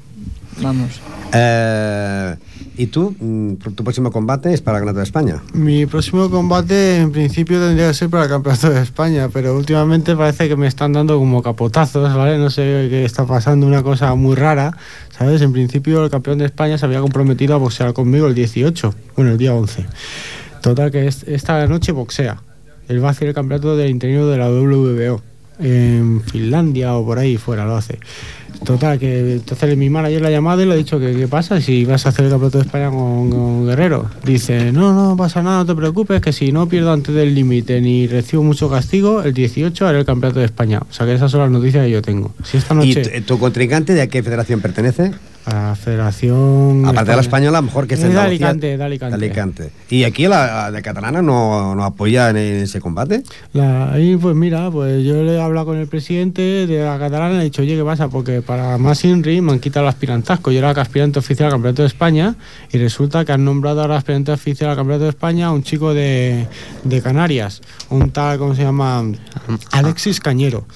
Vamos. 0.60 0.88
Eh, 1.32 2.36
¿Y 2.76 2.86
tú? 2.86 3.14
Mm, 3.18 3.54
¿Tu 3.54 3.82
próximo 3.82 4.10
combate 4.12 4.52
es 4.54 4.60
para 4.62 4.78
el 4.78 4.82
Campeonato 4.84 4.98
de 5.00 5.04
España? 5.04 5.42
Mi 5.52 5.84
próximo 5.86 6.30
combate 6.30 6.98
en 6.98 7.10
principio 7.10 7.58
tendría 7.58 7.88
que 7.88 7.94
ser 7.94 8.08
para 8.08 8.24
el 8.24 8.28
Campeonato 8.30 8.70
de 8.70 8.80
España, 8.82 9.28
pero 9.32 9.56
últimamente 9.56 10.14
parece 10.14 10.48
que 10.48 10.54
me 10.56 10.68
están 10.68 10.92
dando 10.92 11.18
como 11.18 11.42
capotazos, 11.42 12.14
¿vale? 12.14 12.38
No 12.38 12.50
sé 12.50 12.86
qué 12.88 13.04
está 13.04 13.26
pasando, 13.26 13.66
una 13.66 13.82
cosa 13.82 14.14
muy 14.14 14.36
rara, 14.36 14.76
¿sabes? 15.10 15.42
En 15.42 15.52
principio 15.52 16.04
el 16.04 16.10
campeón 16.10 16.38
de 16.38 16.44
España 16.46 16.78
se 16.78 16.86
había 16.86 17.00
comprometido 17.00 17.54
a 17.54 17.58
boxear 17.58 17.92
conmigo 17.94 18.28
el 18.28 18.34
18, 18.36 18.94
bueno, 19.16 19.32
el 19.32 19.38
día 19.38 19.54
11. 19.54 19.86
Total, 20.62 20.90
que 20.92 21.08
es- 21.08 21.24
esta 21.24 21.66
noche 21.66 21.90
boxea. 21.90 22.40
Él 22.88 23.02
va 23.02 23.08
a 23.08 23.10
hacer 23.10 23.28
el 23.28 23.34
campeonato 23.34 23.76
del 23.76 23.90
interior 23.90 24.30
de 24.30 24.38
la 24.38 24.48
WBO. 24.48 25.20
En 25.60 26.22
Finlandia 26.24 26.94
o 26.94 27.04
por 27.04 27.18
ahí 27.18 27.36
fuera 27.36 27.64
lo 27.66 27.74
hace. 27.76 27.98
Total, 28.64 28.98
que 28.98 29.34
entonces 29.34 29.76
mi 29.76 29.88
manager 29.88 30.20
la 30.20 30.28
ha 30.28 30.30
llamado 30.30 30.62
y 30.62 30.66
le 30.66 30.72
ha 30.72 30.76
dicho 30.76 30.98
que 30.98 31.14
qué 31.14 31.28
pasa 31.28 31.60
si 31.60 31.84
vas 31.84 32.06
a 32.06 32.10
hacer 32.10 32.26
el 32.26 32.30
campeonato 32.30 32.58
de 32.58 32.64
España 32.64 32.90
con, 32.90 33.30
con 33.30 33.66
Guerrero. 33.66 34.10
Dice, 34.24 34.72
no, 34.72 34.92
no 34.92 35.16
pasa 35.16 35.42
nada, 35.42 35.58
no 35.58 35.66
te 35.66 35.74
preocupes, 35.74 36.20
que 36.20 36.32
si 36.32 36.52
no 36.52 36.68
pierdo 36.68 36.92
antes 36.92 37.14
del 37.14 37.34
límite 37.34 37.80
ni 37.80 38.06
recibo 38.06 38.42
mucho 38.42 38.68
castigo, 38.68 39.22
el 39.22 39.32
18 39.32 39.86
haré 39.86 40.00
el 40.00 40.04
campeonato 40.04 40.40
de 40.40 40.46
España. 40.46 40.80
O 40.88 40.92
sea 40.92 41.06
que 41.06 41.14
esas 41.14 41.30
son 41.30 41.40
las 41.40 41.50
noticias 41.50 41.84
que 41.84 41.90
yo 41.90 42.02
tengo. 42.02 42.34
Si 42.44 42.56
esta 42.56 42.74
¿Y 42.74 42.76
noche 42.76 43.20
tu 43.22 43.38
contrincante 43.38 43.94
de 43.94 44.02
a 44.02 44.06
qué 44.08 44.22
federación 44.22 44.60
pertenece? 44.60 45.12
A 45.48 45.68
la 45.68 45.76
Federación... 45.76 46.84
Aparte 46.86 47.10
de 47.10 47.16
la 47.16 47.22
española, 47.22 47.62
mejor 47.62 47.86
que 47.86 47.94
es 47.94 48.02
de. 48.02 48.18
Alicante, 48.18 48.76
de 48.76 48.84
Alicante. 48.84 49.16
De 49.18 49.26
Alicante. 49.26 49.70
¿Y 49.88 50.04
aquí 50.04 50.26
la 50.26 50.70
de 50.70 50.82
catalana 50.82 51.22
no, 51.22 51.74
no 51.74 51.84
apoya 51.84 52.30
en 52.30 52.36
ese 52.36 52.80
combate? 52.80 53.22
La, 53.52 53.92
ahí, 53.92 54.16
pues 54.16 54.34
mira, 54.34 54.70
pues 54.70 55.04
yo 55.04 55.22
le 55.22 55.36
he 55.36 55.40
hablado 55.40 55.66
con 55.66 55.78
el 55.78 55.86
presidente 55.86 56.66
de 56.66 56.84
la 56.84 56.98
catalana 56.98 57.34
y 57.34 57.36
le 57.36 57.42
he 57.42 57.44
dicho, 57.44 57.62
oye, 57.62 57.76
¿qué 57.76 57.84
pasa? 57.84 58.08
Porque 58.08 58.42
para 58.42 58.78
más 58.78 59.04
INRI 59.04 59.40
me 59.40 59.52
han 59.52 59.60
quitado 59.60 59.86
el 59.86 59.90
aspirantazco. 59.90 60.50
Yo 60.50 60.58
era 60.58 60.70
aspirante 60.70 61.18
oficial 61.18 61.46
al 61.46 61.52
Campeonato 61.52 61.82
de 61.82 61.88
España 61.88 62.36
y 62.70 62.78
resulta 62.78 63.24
que 63.24 63.32
han 63.32 63.44
nombrado 63.44 63.80
ahora 63.80 63.96
aspirante 63.96 64.32
oficial 64.32 64.70
al 64.70 64.76
Campeonato 64.76 65.04
de 65.04 65.10
España 65.10 65.46
a 65.46 65.52
un 65.52 65.62
chico 65.62 65.94
de, 65.94 66.46
de 66.84 67.02
Canarias, 67.02 67.62
un 67.90 68.10
tal, 68.10 68.38
¿cómo 68.38 68.54
se 68.54 68.62
llama? 68.62 69.04
Alexis 69.72 70.20
Cañero. 70.20 70.66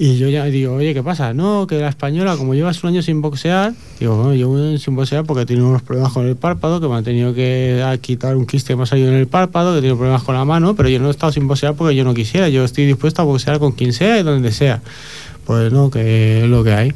Y 0.00 0.16
yo 0.16 0.28
ya 0.28 0.44
digo, 0.44 0.74
oye, 0.74 0.94
¿qué 0.94 1.02
pasa? 1.02 1.34
No, 1.34 1.66
que 1.66 1.80
la 1.80 1.88
española, 1.88 2.36
como 2.36 2.54
llevas 2.54 2.84
un 2.84 2.90
año 2.90 3.02
sin 3.02 3.20
boxear, 3.20 3.74
digo, 3.98 4.16
bueno, 4.16 4.32
llevo 4.32 4.78
sin 4.78 4.94
boxear 4.94 5.24
porque 5.24 5.44
tenido 5.44 5.66
unos 5.66 5.82
problemas 5.82 6.12
con 6.12 6.24
el 6.24 6.36
párpado, 6.36 6.80
que 6.80 6.86
me 6.86 6.94
han 6.94 7.02
tenido 7.02 7.34
que 7.34 7.82
ah, 7.84 7.96
quitar 7.98 8.36
un 8.36 8.46
quiste 8.46 8.74
que 8.74 8.76
me 8.76 8.84
ha 8.84 8.86
salido 8.86 9.08
en 9.08 9.16
el 9.16 9.26
párpado, 9.26 9.74
que 9.74 9.80
tenido 9.80 9.96
problemas 9.96 10.22
con 10.22 10.36
la 10.36 10.44
mano, 10.44 10.76
pero 10.76 10.88
yo 10.88 11.00
no 11.00 11.08
he 11.08 11.10
estado 11.10 11.32
sin 11.32 11.48
boxear 11.48 11.74
porque 11.74 11.96
yo 11.96 12.04
no 12.04 12.14
quisiera, 12.14 12.48
yo 12.48 12.62
estoy 12.62 12.86
dispuesto 12.86 13.22
a 13.22 13.24
boxear 13.24 13.58
con 13.58 13.72
quien 13.72 13.92
sea 13.92 14.20
y 14.20 14.22
donde 14.22 14.52
sea. 14.52 14.82
Pues 15.44 15.72
no, 15.72 15.90
que 15.90 16.44
es 16.44 16.48
lo 16.48 16.62
que 16.62 16.74
hay. 16.74 16.92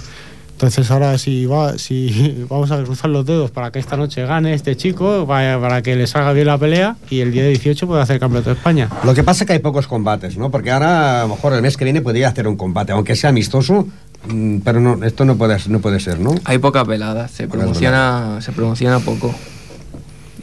Entonces 0.63 0.93
ahora 0.93 1.19
si, 1.19 1.45
va, 1.45 1.77
si 1.77 2.45
vamos 2.49 2.71
a 2.71 2.81
cruzar 2.85 3.11
los 3.11 3.27
dedos 3.27 3.51
para 3.51 3.73
que 3.73 3.81
esta 3.81 3.97
noche 3.97 4.25
gane 4.25 4.55
este 4.55 4.77
chico, 4.77 5.27
para, 5.27 5.61
para 5.61 5.83
que 5.83 5.97
le 5.97 6.07
salga 6.07 6.33
bien 6.33 6.47
la 6.47 6.57
pelea 6.57 6.97
y 7.11 7.19
el 7.19 7.33
día 7.33 7.45
18 7.45 7.85
pueda 7.89 8.03
hacer 8.03 8.15
el 8.15 8.21
Campeonato 8.21 8.51
de 8.51 8.57
España. 8.57 8.89
Lo 9.03 9.13
que 9.13 9.25
pasa 9.25 9.43
es 9.43 9.49
que 9.49 9.55
hay 9.55 9.59
pocos 9.59 9.89
combates, 9.89 10.37
¿no? 10.37 10.53
Porque 10.53 10.71
ahora, 10.71 11.21
a 11.21 11.23
lo 11.25 11.35
mejor 11.35 11.53
el 11.55 11.63
mes 11.63 11.77
que 11.77 11.83
viene 11.83 12.01
podría 12.01 12.29
hacer 12.29 12.47
un 12.47 12.57
combate, 12.57 12.93
aunque 12.93 13.17
sea 13.17 13.31
amistoso, 13.31 13.89
mm, 14.29 14.59
pero 14.59 14.79
no, 14.79 15.05
esto 15.05 15.25
no 15.25 15.37
puede, 15.37 15.57
no 15.67 15.81
puede 15.81 15.99
ser, 15.99 16.21
¿no? 16.21 16.33
Hay 16.45 16.59
pocas 16.59 16.87
veladas, 16.87 17.33
se 17.33 17.49
promociona, 17.49 18.39
se 18.41 18.53
promociona 18.53 19.01
poco. 19.01 19.35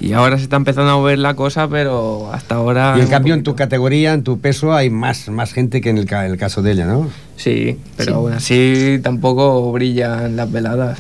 Y 0.02 0.14
ahora 0.14 0.38
se 0.38 0.44
está 0.44 0.56
empezando 0.56 0.92
a 0.92 0.96
mover 0.96 1.20
la 1.20 1.34
cosa, 1.36 1.68
pero 1.68 2.32
hasta 2.32 2.56
ahora. 2.56 2.96
Y 2.98 3.02
en 3.02 3.08
cambio, 3.08 3.34
en 3.34 3.44
tu 3.44 3.56
categoría, 3.56 4.14
en 4.14 4.24
tu 4.24 4.40
peso, 4.40 4.74
hay 4.74 4.90
más, 4.90 5.28
más 5.28 5.52
gente 5.52 5.82
que 5.82 5.90
en 5.90 5.98
el, 5.98 6.06
ca- 6.06 6.26
el 6.26 6.38
caso 6.38 6.62
de 6.62 6.72
ella, 6.72 6.86
¿no? 6.86 7.10
Sí, 7.36 7.78
pero 7.98 8.12
Sí. 8.12 8.16
aún 8.16 8.34
así 8.34 9.00
tampoco 9.04 9.72
brillan 9.74 10.36
las 10.38 10.50
veladas. 10.52 11.00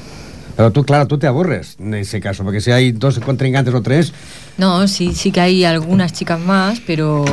Pero 0.57 0.71
tú, 0.71 0.83
claro, 0.83 1.07
tú 1.07 1.17
te 1.17 1.27
aburres 1.27 1.77
en 1.79 1.93
ese 1.93 2.19
caso, 2.19 2.43
porque 2.43 2.59
si 2.59 2.71
hay 2.71 2.91
dos 2.91 3.17
contrincantes 3.19 3.73
o 3.73 3.81
tres, 3.81 4.11
No, 4.57 4.85
sí, 4.89 5.13
sí 5.15 5.31
que 5.31 5.39
hay 5.39 5.63
algunas 5.63 6.11
chicas 6.11 6.37
más, 6.37 6.81
pero 6.85 7.23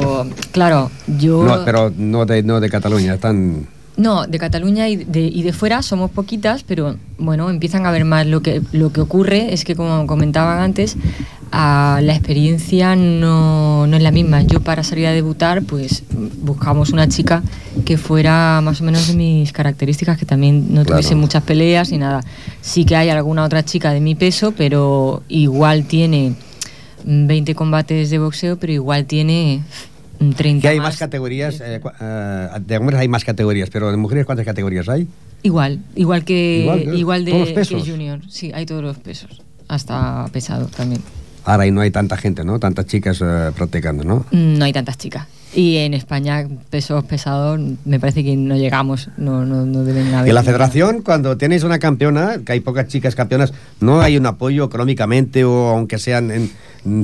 claro, 0.52 0.92
yo... 1.18 1.42
no, 1.42 1.64
pero 1.64 1.92
no 1.96 2.24
de, 2.26 2.44
no 2.44 2.60
de 2.60 2.70
Cataluña, 2.70 3.14
están... 3.14 3.66
No, 3.96 4.26
de 4.26 4.38
Cataluña 4.38 4.88
y 4.90 4.96
de, 4.96 5.20
y 5.22 5.42
de 5.42 5.52
fuera 5.54 5.80
somos 5.80 6.10
poquitas, 6.10 6.62
pero 6.64 6.96
bueno, 7.18 7.48
empiezan 7.48 7.86
a 7.86 7.90
ver 7.90 8.04
más. 8.04 8.26
Lo 8.26 8.42
que, 8.42 8.60
lo 8.72 8.92
que 8.92 9.00
ocurre 9.00 9.54
es 9.54 9.64
que, 9.64 9.74
como 9.74 10.06
comentaban 10.06 10.58
antes, 10.58 10.96
a 11.50 12.00
la 12.02 12.12
experiencia 12.14 12.94
no, 12.94 13.86
no 13.86 13.96
es 13.96 14.02
la 14.02 14.10
misma. 14.10 14.42
Yo 14.42 14.60
para 14.60 14.82
salir 14.82 15.06
a 15.06 15.12
debutar, 15.12 15.62
pues 15.62 16.02
buscamos 16.42 16.90
una 16.90 17.08
chica 17.08 17.42
que 17.86 17.96
fuera 17.96 18.60
más 18.62 18.82
o 18.82 18.84
menos 18.84 19.08
de 19.08 19.14
mis 19.14 19.52
características, 19.52 20.18
que 20.18 20.26
también 20.26 20.66
no 20.74 20.82
Claro. 20.82 20.98
tuviese 21.00 21.14
muchas 21.14 21.42
peleas 21.44 21.90
ni 21.90 21.96
nada. 21.96 22.22
Sí 22.60 22.84
que 22.84 22.96
hay 22.96 23.08
alguna 23.08 23.44
otra 23.44 23.64
chica 23.64 23.92
de 23.94 24.00
mi 24.00 24.14
peso, 24.14 24.52
pero 24.54 25.22
igual 25.28 25.86
tiene 25.86 26.34
mm, 27.06 27.26
20 27.28 27.54
combates 27.54 28.10
de 28.10 28.18
boxeo, 28.18 28.58
pero 28.58 28.74
igual 28.74 29.06
tiene 29.06 29.62
30 30.36 30.62
Que 30.62 30.68
hay 30.68 30.78
más. 30.78 30.86
más 30.88 30.96
categorías, 30.98 31.60
eh, 31.60 31.80
eh, 32.00 32.48
de 32.60 32.76
hombres 32.78 32.98
hay 33.00 33.08
más 33.08 33.24
categorías, 33.24 33.70
pero 33.70 33.90
de 33.90 33.96
mujeres 33.96 34.26
¿cuántas 34.26 34.44
categorías 34.46 34.88
hay? 34.88 35.06
Igual, 35.42 35.80
igual 35.94 36.24
que 36.24 36.60
Igual, 36.62 36.98
igual 36.98 37.24
de 37.24 37.30
Todos 37.32 37.40
los 37.40 37.48
que 37.50 37.54
pesos. 37.54 37.88
junior. 37.88 38.20
Sí, 38.28 38.50
hay 38.54 38.66
todos 38.66 38.82
los 38.82 38.98
pesos, 38.98 39.42
hasta 39.68 40.26
pesado 40.32 40.66
también. 40.66 41.02
Ahora 41.44 41.62
ahí 41.64 41.70
no 41.70 41.80
hay 41.80 41.90
tanta 41.92 42.16
gente, 42.16 42.44
¿no? 42.44 42.58
Tantas 42.58 42.86
chicas 42.86 43.20
eh, 43.22 43.50
practicando, 43.54 44.02
¿no? 44.02 44.26
Mm, 44.32 44.58
No 44.58 44.64
hay 44.64 44.72
tantas 44.72 44.98
chicas. 44.98 45.26
Y 45.54 45.76
en 45.78 45.94
España 45.94 46.46
pesos 46.70 47.04
pesados 47.04 47.58
me 47.84 48.00
parece 48.00 48.24
que 48.24 48.36
no 48.36 48.56
llegamos, 48.56 49.08
no 49.16 49.44
no, 49.44 49.64
no 49.64 49.84
deben 49.84 50.12
haber. 50.14 50.30
Y 50.30 50.34
la 50.34 50.42
federación, 50.42 51.02
cuando 51.02 51.36
tenéis 51.36 51.62
una 51.62 51.78
campeona, 51.78 52.38
que 52.44 52.52
hay 52.52 52.60
pocas 52.60 52.88
chicas 52.88 53.14
campeonas, 53.14 53.52
¿no 53.80 54.00
hay 54.00 54.16
un 54.16 54.26
apoyo 54.26 54.64
económicamente 54.64 55.44
o 55.44 55.68
aunque 55.68 55.98
sean, 55.98 56.30
en, 56.30 56.50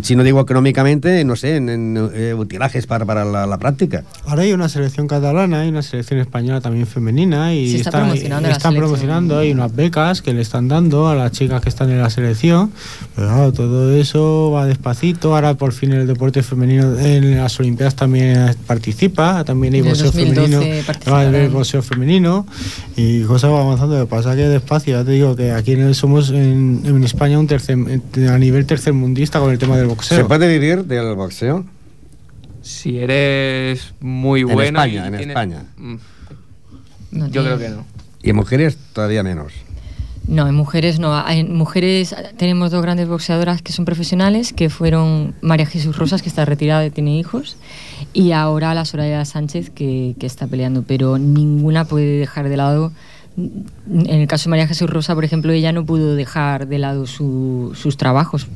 si 0.03 0.17
no 0.17 0.25
digo 0.25 0.41
económicamente, 0.41 1.25
no 1.25 1.37
sé, 1.37 1.57
en, 1.57 1.69
en, 1.69 2.11
eh, 2.15 2.35
utilajes 2.35 2.87
para, 2.87 3.07
para 3.07 3.25
la, 3.25 3.47
la 3.47 3.59
práctica? 3.59 4.05
Ahora 4.27 4.43
hay 4.43 4.53
una 4.53 4.69
selección 4.69 5.07
catalana, 5.07 5.61
hay 5.61 5.69
una 5.69 5.83
selección 5.83 6.21
española 6.21 6.61
también 6.61 6.87
femenina 6.87 7.55
y 7.55 7.71
Se 7.71 7.77
está 7.79 7.91
promocionando 7.91 8.49
la 8.49 8.55
están 8.55 8.75
promocionando, 8.75 9.39
hay 9.39 9.53
unas 9.53 9.75
becas 9.75 10.21
que 10.21 10.35
le 10.35 10.43
están 10.43 10.69
dando 10.69 11.09
a 11.09 11.15
las 11.15 11.33
chicas 11.33 11.63
que 11.63 11.69
están 11.69 11.91
en 11.91 12.01
la 12.01 12.11
selección. 12.11 12.73
Pero 13.15 13.29
claro, 13.29 13.53
todo 13.53 13.95
eso 13.95 14.51
va 14.51 14.67
despacito. 14.67 15.35
Ahora 15.35 15.55
por 15.55 15.73
fin 15.73 15.93
el 15.93 16.07
deporte 16.07 16.43
femenino 16.43 16.99
en 16.99 17.37
las 17.37 17.59
Olimpiadas 17.59 17.97
también 17.97 18.42
participa, 18.67 19.45
también 19.45 19.75
hay 19.75 19.81
En 19.81 19.87
el 19.87 19.91
boxeo 19.93 20.07
2012 20.13 20.83
femenino, 20.83 21.17
haber 21.17 21.51
boxeo 21.51 21.83
femenino 21.83 22.47
y 22.97 23.23
cosas 23.23 23.51
van 23.51 23.63
avanzando. 23.63 23.99
Lo 23.99 24.05
que 24.07 24.11
pasa 24.11 24.35
que 24.37 24.43
despacio, 24.49 24.99
ya 24.99 25.05
te 25.05 25.13
digo 25.13 25.35
que 25.37 25.53
aquí 25.53 25.73
en- 25.73 25.95
somos 25.95 26.31
en, 26.31 26.83
en 26.85 27.05
España 27.05 27.39
un 27.39 27.47
tercer, 27.47 27.77
a 28.29 28.39
nivel 28.39 28.67
tercermundista 28.67 29.41
con 29.41 29.51
el 29.51 29.59
tema 29.59 29.77
del 29.77 29.87
boxeo. 29.87 30.17
¿Se 30.19 30.25
puede 30.25 30.49
vivir 30.49 30.85
del 30.85 31.15
boxeo? 31.15 31.65
Si 32.63 32.99
eres 32.99 33.95
muy 34.01 34.43
En 34.43 34.49
bueno. 34.53 34.79
España, 34.79 35.05
y 35.05 35.07
en 35.09 35.13
tienes- 35.15 35.29
España. 35.29 35.65
Mm, 35.77 35.95
No 37.13 37.29
Yo 37.29 37.43
creo 37.45 37.59
que 37.59 37.69
no. 37.69 37.85
Y 38.23 38.31
en 38.31 38.37
mujeres 38.37 38.79
todavía 38.93 39.23
menos. 39.23 39.53
No, 40.29 40.47
en 40.47 40.55
mujeres 40.55 40.99
no. 41.01 41.29
En 41.29 41.55
mujeres 41.55 42.15
tenemos 42.37 42.71
dos 42.71 42.81
grandes 42.81 43.09
boxeadoras 43.09 43.61
que 43.61 43.73
son 43.73 43.85
profesionales, 43.85 44.53
que 44.53 44.71
fueron 44.71 45.35
María 45.43 45.67
Jesús 45.67 45.97
Rosas, 45.97 46.23
que 46.23 46.29
está 46.29 46.45
retirada 46.45 46.87
y 46.87 46.91
tiene 46.91 47.19
hijos, 47.19 47.57
y 48.13 48.31
ahora 48.33 48.73
la 48.75 48.85
Soraya 48.85 49.25
Sánchez, 49.25 49.71
que, 49.71 50.15
que 50.19 50.27
está 50.27 50.47
peleando, 50.47 50.85
pero 50.87 51.19
ninguna 51.19 51.85
puede 51.85 52.19
dejar 52.19 52.49
de 52.49 52.57
lado. 52.57 52.93
En 53.37 53.67
el 54.21 54.27
caso 54.29 54.45
de 54.45 54.51
María 54.51 54.69
Jesús 54.69 54.89
Rosa, 54.89 55.15
por 55.15 55.25
ejemplo, 55.25 55.53
ella 55.53 55.73
no 55.73 55.85
pudo 55.85 56.15
dejar 56.15 56.69
de 56.69 56.79
lado 56.79 57.07
su- 57.07 57.73
sus 57.75 57.97
trabajos, 57.97 58.47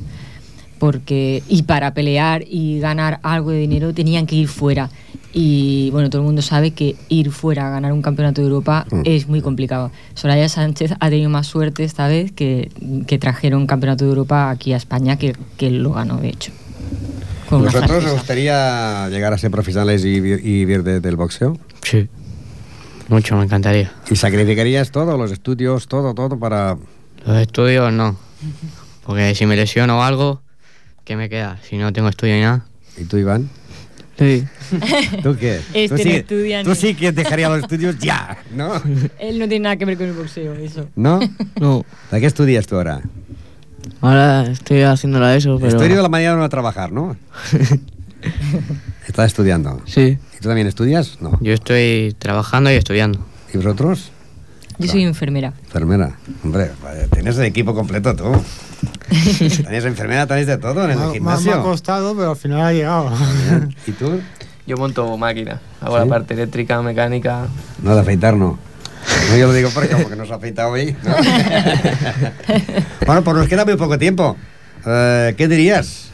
porque 0.79 1.43
y 1.47 1.63
para 1.63 1.93
pelear 1.93 2.43
y 2.47 2.79
ganar 2.79 3.19
algo 3.23 3.51
de 3.51 3.59
dinero 3.59 3.93
tenían 3.93 4.25
que 4.27 4.35
ir 4.35 4.47
fuera. 4.47 4.89
Y 5.33 5.89
bueno, 5.91 6.09
todo 6.09 6.21
el 6.21 6.25
mundo 6.25 6.41
sabe 6.41 6.71
que 6.71 6.95
ir 7.09 7.31
fuera 7.31 7.67
a 7.67 7.69
ganar 7.69 7.91
un 7.93 8.01
campeonato 8.01 8.41
de 8.41 8.47
Europa 8.47 8.85
Mm. 8.89 9.01
es 9.05 9.27
muy 9.27 9.41
complicado. 9.41 9.91
Soraya 10.15 10.49
Sánchez 10.49 10.93
ha 10.99 11.09
tenido 11.09 11.29
más 11.29 11.45
suerte 11.47 11.83
esta 11.83 12.07
vez 12.07 12.31
que, 12.31 12.71
que 13.05 13.19
trajeron 13.19 13.61
un 13.61 13.67
campeonato 13.67 14.03
de 14.05 14.09
Europa 14.09 14.49
aquí 14.49 14.73
a 14.73 14.77
España, 14.77 15.17
que, 15.17 15.35
que 15.57 15.69
lo 15.69 15.91
ganó, 15.93 16.17
de 16.17 16.29
hecho. 16.29 16.51
Con 17.49 17.61
una 17.61 17.71
¿Vosotros 17.71 18.05
os 18.05 18.11
gustaría 18.13 19.09
llegar 19.09 19.31
a 19.33 19.37
ser 19.37 19.51
profesionales 19.51 20.03
y, 20.05 20.09
y 20.15 20.19
vivir 20.19 20.83
de- 20.83 20.99
del 21.01 21.15
boxeo? 21.15 21.57
Sí. 21.83 22.07
Mucho, 23.09 23.37
me 23.37 23.43
encantaría. 23.43 23.91
¿Y 24.09 24.15
sacrificarías 24.15 24.91
todo, 24.91 25.17
los 25.17 25.31
estudios, 25.31 25.87
todo, 25.87 26.13
todo 26.13 26.37
para...? 26.39 26.77
Los 27.25 27.37
estudios 27.37 27.93
no. 27.93 28.17
Porque 29.05 29.33
si 29.35 29.45
me 29.45 29.55
lesiono 29.55 29.99
o 29.99 30.01
algo, 30.01 30.41
¿qué 31.07 31.15
me 31.15 31.29
queda? 31.29 31.57
Si 31.63 31.77
no 31.77 31.93
tengo 31.93 32.09
estudio 32.09 32.33
ni 32.35 32.41
nada. 32.41 32.65
¿Y 32.97 33.05
tú, 33.05 33.15
Iván? 33.15 33.49
Sí. 34.19 34.43
¿Tú 35.23 35.37
qué? 35.39 35.61
Este 35.73 35.87
tú, 35.87 35.95
no 35.95 36.03
sí, 36.03 36.09
estudia 36.11 36.63
tú 36.63 36.69
ni- 36.71 36.75
sí 36.75 36.95
que 36.95 37.13
dejarías 37.13 37.49
los 37.49 37.61
estudios 37.61 37.97
ya, 37.97 38.37
¿no? 38.53 38.73
Él 39.19 39.39
no 39.39 39.47
tiene 39.47 39.59
nada 39.63 39.77
que 39.77 39.85
ver 39.85 39.95
con 39.95 40.07
el 40.07 40.13
boxeo, 40.13 40.53
eso. 40.55 40.89
¿No? 40.97 41.21
No. 41.61 41.85
¿De 42.11 42.19
qué 42.19 42.25
estudias 42.25 42.67
tú 42.67 42.75
ahora? 42.75 43.01
Ahora 44.01 44.43
estoy 44.51 44.81
haciéndola 44.81 45.33
eso, 45.33 45.55
pero... 45.57 45.69
Estoy 45.69 45.87
de 45.87 45.95
la 46.01 46.09
mañana 46.09 46.43
a 46.43 46.49
trabajar, 46.49 46.91
¿no? 46.91 47.15
Estás 49.07 49.27
estudiando. 49.27 49.81
Sí. 49.85 50.17
¿Y 50.33 50.37
tú 50.41 50.49
también 50.49 50.67
estudias? 50.67 51.21
No. 51.21 51.37
Yo 51.39 51.53
estoy 51.53 52.13
trabajando 52.19 52.69
y 52.69 52.73
estudiando. 52.75 53.25
¿Y 53.53 53.57
vosotros? 53.57 54.11
Yo 54.77 54.91
soy 54.91 55.03
enfermera. 55.03 55.53
Enfermera. 55.67 56.17
Hombre, 56.43 56.71
tienes 57.13 57.37
el 57.37 57.45
equipo 57.45 57.73
completo 57.73 58.13
tú. 58.13 58.43
Tenéis 59.63 59.85
enfermera, 59.85 60.27
tenéis 60.27 60.47
de 60.47 60.57
todo 60.57 60.83
en 60.85 60.91
el 60.91 60.97
ha- 60.97 61.01
me 61.01 61.09
ha- 61.09 61.13
gimnasio. 61.13 61.63
costado, 61.63 62.15
pero 62.15 62.31
al 62.31 62.35
final 62.37 62.61
ha 62.61 62.73
llegado. 62.73 63.11
¿Y 63.85 63.91
tú? 63.91 64.19
Yo 64.65 64.77
monto 64.77 65.17
máquinas. 65.17 65.59
Hago 65.81 65.95
¿Sí? 65.97 66.03
la 66.03 66.09
parte 66.09 66.33
eléctrica, 66.33 66.81
mecánica. 66.81 67.47
No, 67.81 67.95
de 67.95 68.01
afeitar 68.01 68.35
no. 68.35 68.59
No, 69.31 69.37
yo 69.37 69.47
lo 69.47 69.53
digo 69.53 69.69
porque 69.73 69.89
como 69.89 70.09
que 70.09 70.15
no 70.17 70.25
se 70.25 70.33
ha 70.33 70.35
afeitado 70.35 70.71
hoy. 70.71 70.95
¿no? 71.03 71.15
bueno, 73.05 73.23
pues 73.23 73.37
nos 73.37 73.47
queda 73.47 73.63
muy 73.65 73.75
poco 73.77 73.97
tiempo. 73.97 74.35
Eh, 74.85 75.33
¿Qué 75.37 75.47
dirías? 75.47 76.06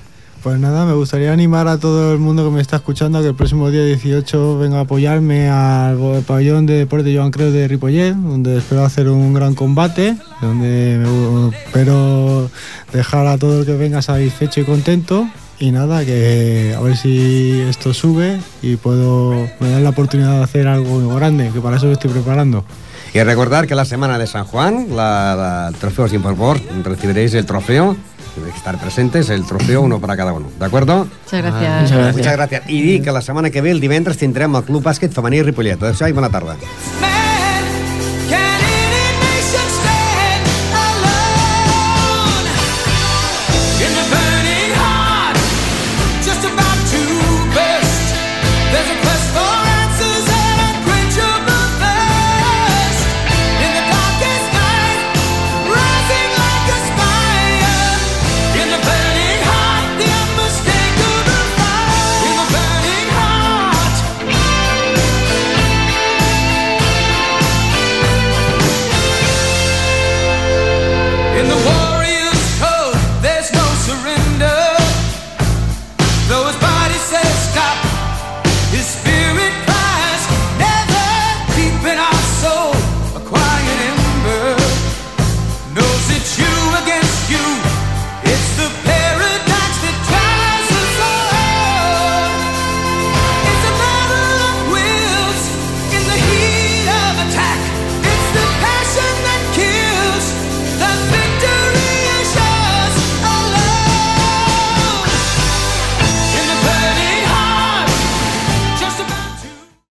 Pues 0.44 0.60
nada, 0.60 0.86
me 0.86 0.92
gustaría 0.92 1.32
animar 1.32 1.70
a 1.70 1.78
todo 1.78 2.12
el 2.12 2.20
mundo 2.20 2.44
que 2.44 2.52
me 2.52 2.60
está 2.60 2.76
escuchando 2.76 3.18
a 3.18 3.22
que 3.22 3.30
el 3.30 3.34
próximo 3.34 3.72
día 3.72 3.86
18 3.86 4.58
venga 4.58 4.80
a 4.80 4.82
apoyarme 4.82 5.48
al 5.48 6.22
pabellón 6.28 6.66
de 6.66 6.74
deporte 6.74 7.16
Joan 7.16 7.32
Creu 7.32 7.50
de 7.50 7.66
Ripollet, 7.66 8.14
donde 8.14 8.58
espero 8.58 8.84
hacer 8.84 9.08
un 9.08 9.34
gran 9.34 9.56
combate, 9.56 10.18
donde 10.42 11.00
me 11.02 11.48
espero 11.58 12.52
dejar 12.92 13.26
a 13.28 13.38
todo 13.38 13.62
el 13.62 13.66
que 13.66 13.78
venga 13.78 14.02
satisfecho 14.02 14.60
y 14.60 14.66
contento. 14.66 15.30
Y 15.60 15.72
nada, 15.72 16.04
que 16.04 16.76
a 16.78 16.82
ver 16.82 16.98
si 16.98 17.62
esto 17.70 17.94
sube 17.94 18.38
y 18.62 18.76
puedo 18.76 19.48
me 19.62 19.70
dan 19.70 19.86
la 19.86 19.92
oportunidad 19.92 20.40
de 20.40 20.44
hacer 20.44 20.68
algo 20.68 21.08
grande, 21.16 21.52
que 21.54 21.62
para 21.62 21.78
eso 21.78 21.86
me 21.86 21.94
estoy 21.94 22.12
preparando. 22.12 22.66
Y 23.14 23.24
recordar 23.24 23.66
que 23.66 23.76
la 23.76 23.86
semana 23.86 24.20
de 24.20 24.28
San 24.28 24.44
Juan, 24.44 24.88
la, 24.90 25.36
la 25.38 25.68
el 25.70 25.76
trofeo 25.76 26.10
Sin 26.10 26.22
Por 26.22 26.36
recibiréis 26.84 27.34
el 27.34 27.46
trofeo. 27.46 27.96
Tenéis 28.36 28.54
que 28.54 28.58
estar 28.58 28.78
presentes, 28.80 29.30
el 29.30 29.46
trofeo 29.46 29.82
uno 29.82 30.00
para 30.00 30.18
cada 30.18 30.34
uno. 30.34 30.48
¿De 30.60 30.66
acuerdo? 30.66 31.08
Muchas 31.24 31.42
gracias. 31.42 31.82
Muchas 31.82 31.98
gracias. 31.98 32.16
Muchas 32.18 32.34
gracias. 32.34 32.70
I 32.70 32.82
dir 32.82 33.02
que 33.04 33.12
la 33.12 33.22
setmana 33.22 33.50
que 33.50 33.62
ve, 33.62 33.72
el 33.72 33.80
divendres, 33.80 34.18
tindrem 34.18 34.56
el 34.56 34.64
Club 34.64 34.84
Bàsquet 34.84 35.14
Femení 35.14 35.44
Ripollet. 35.44 35.78
Adéu-siau 35.78 36.10
i 36.10 36.14
bona 36.18 36.30
tarda. 36.34 36.58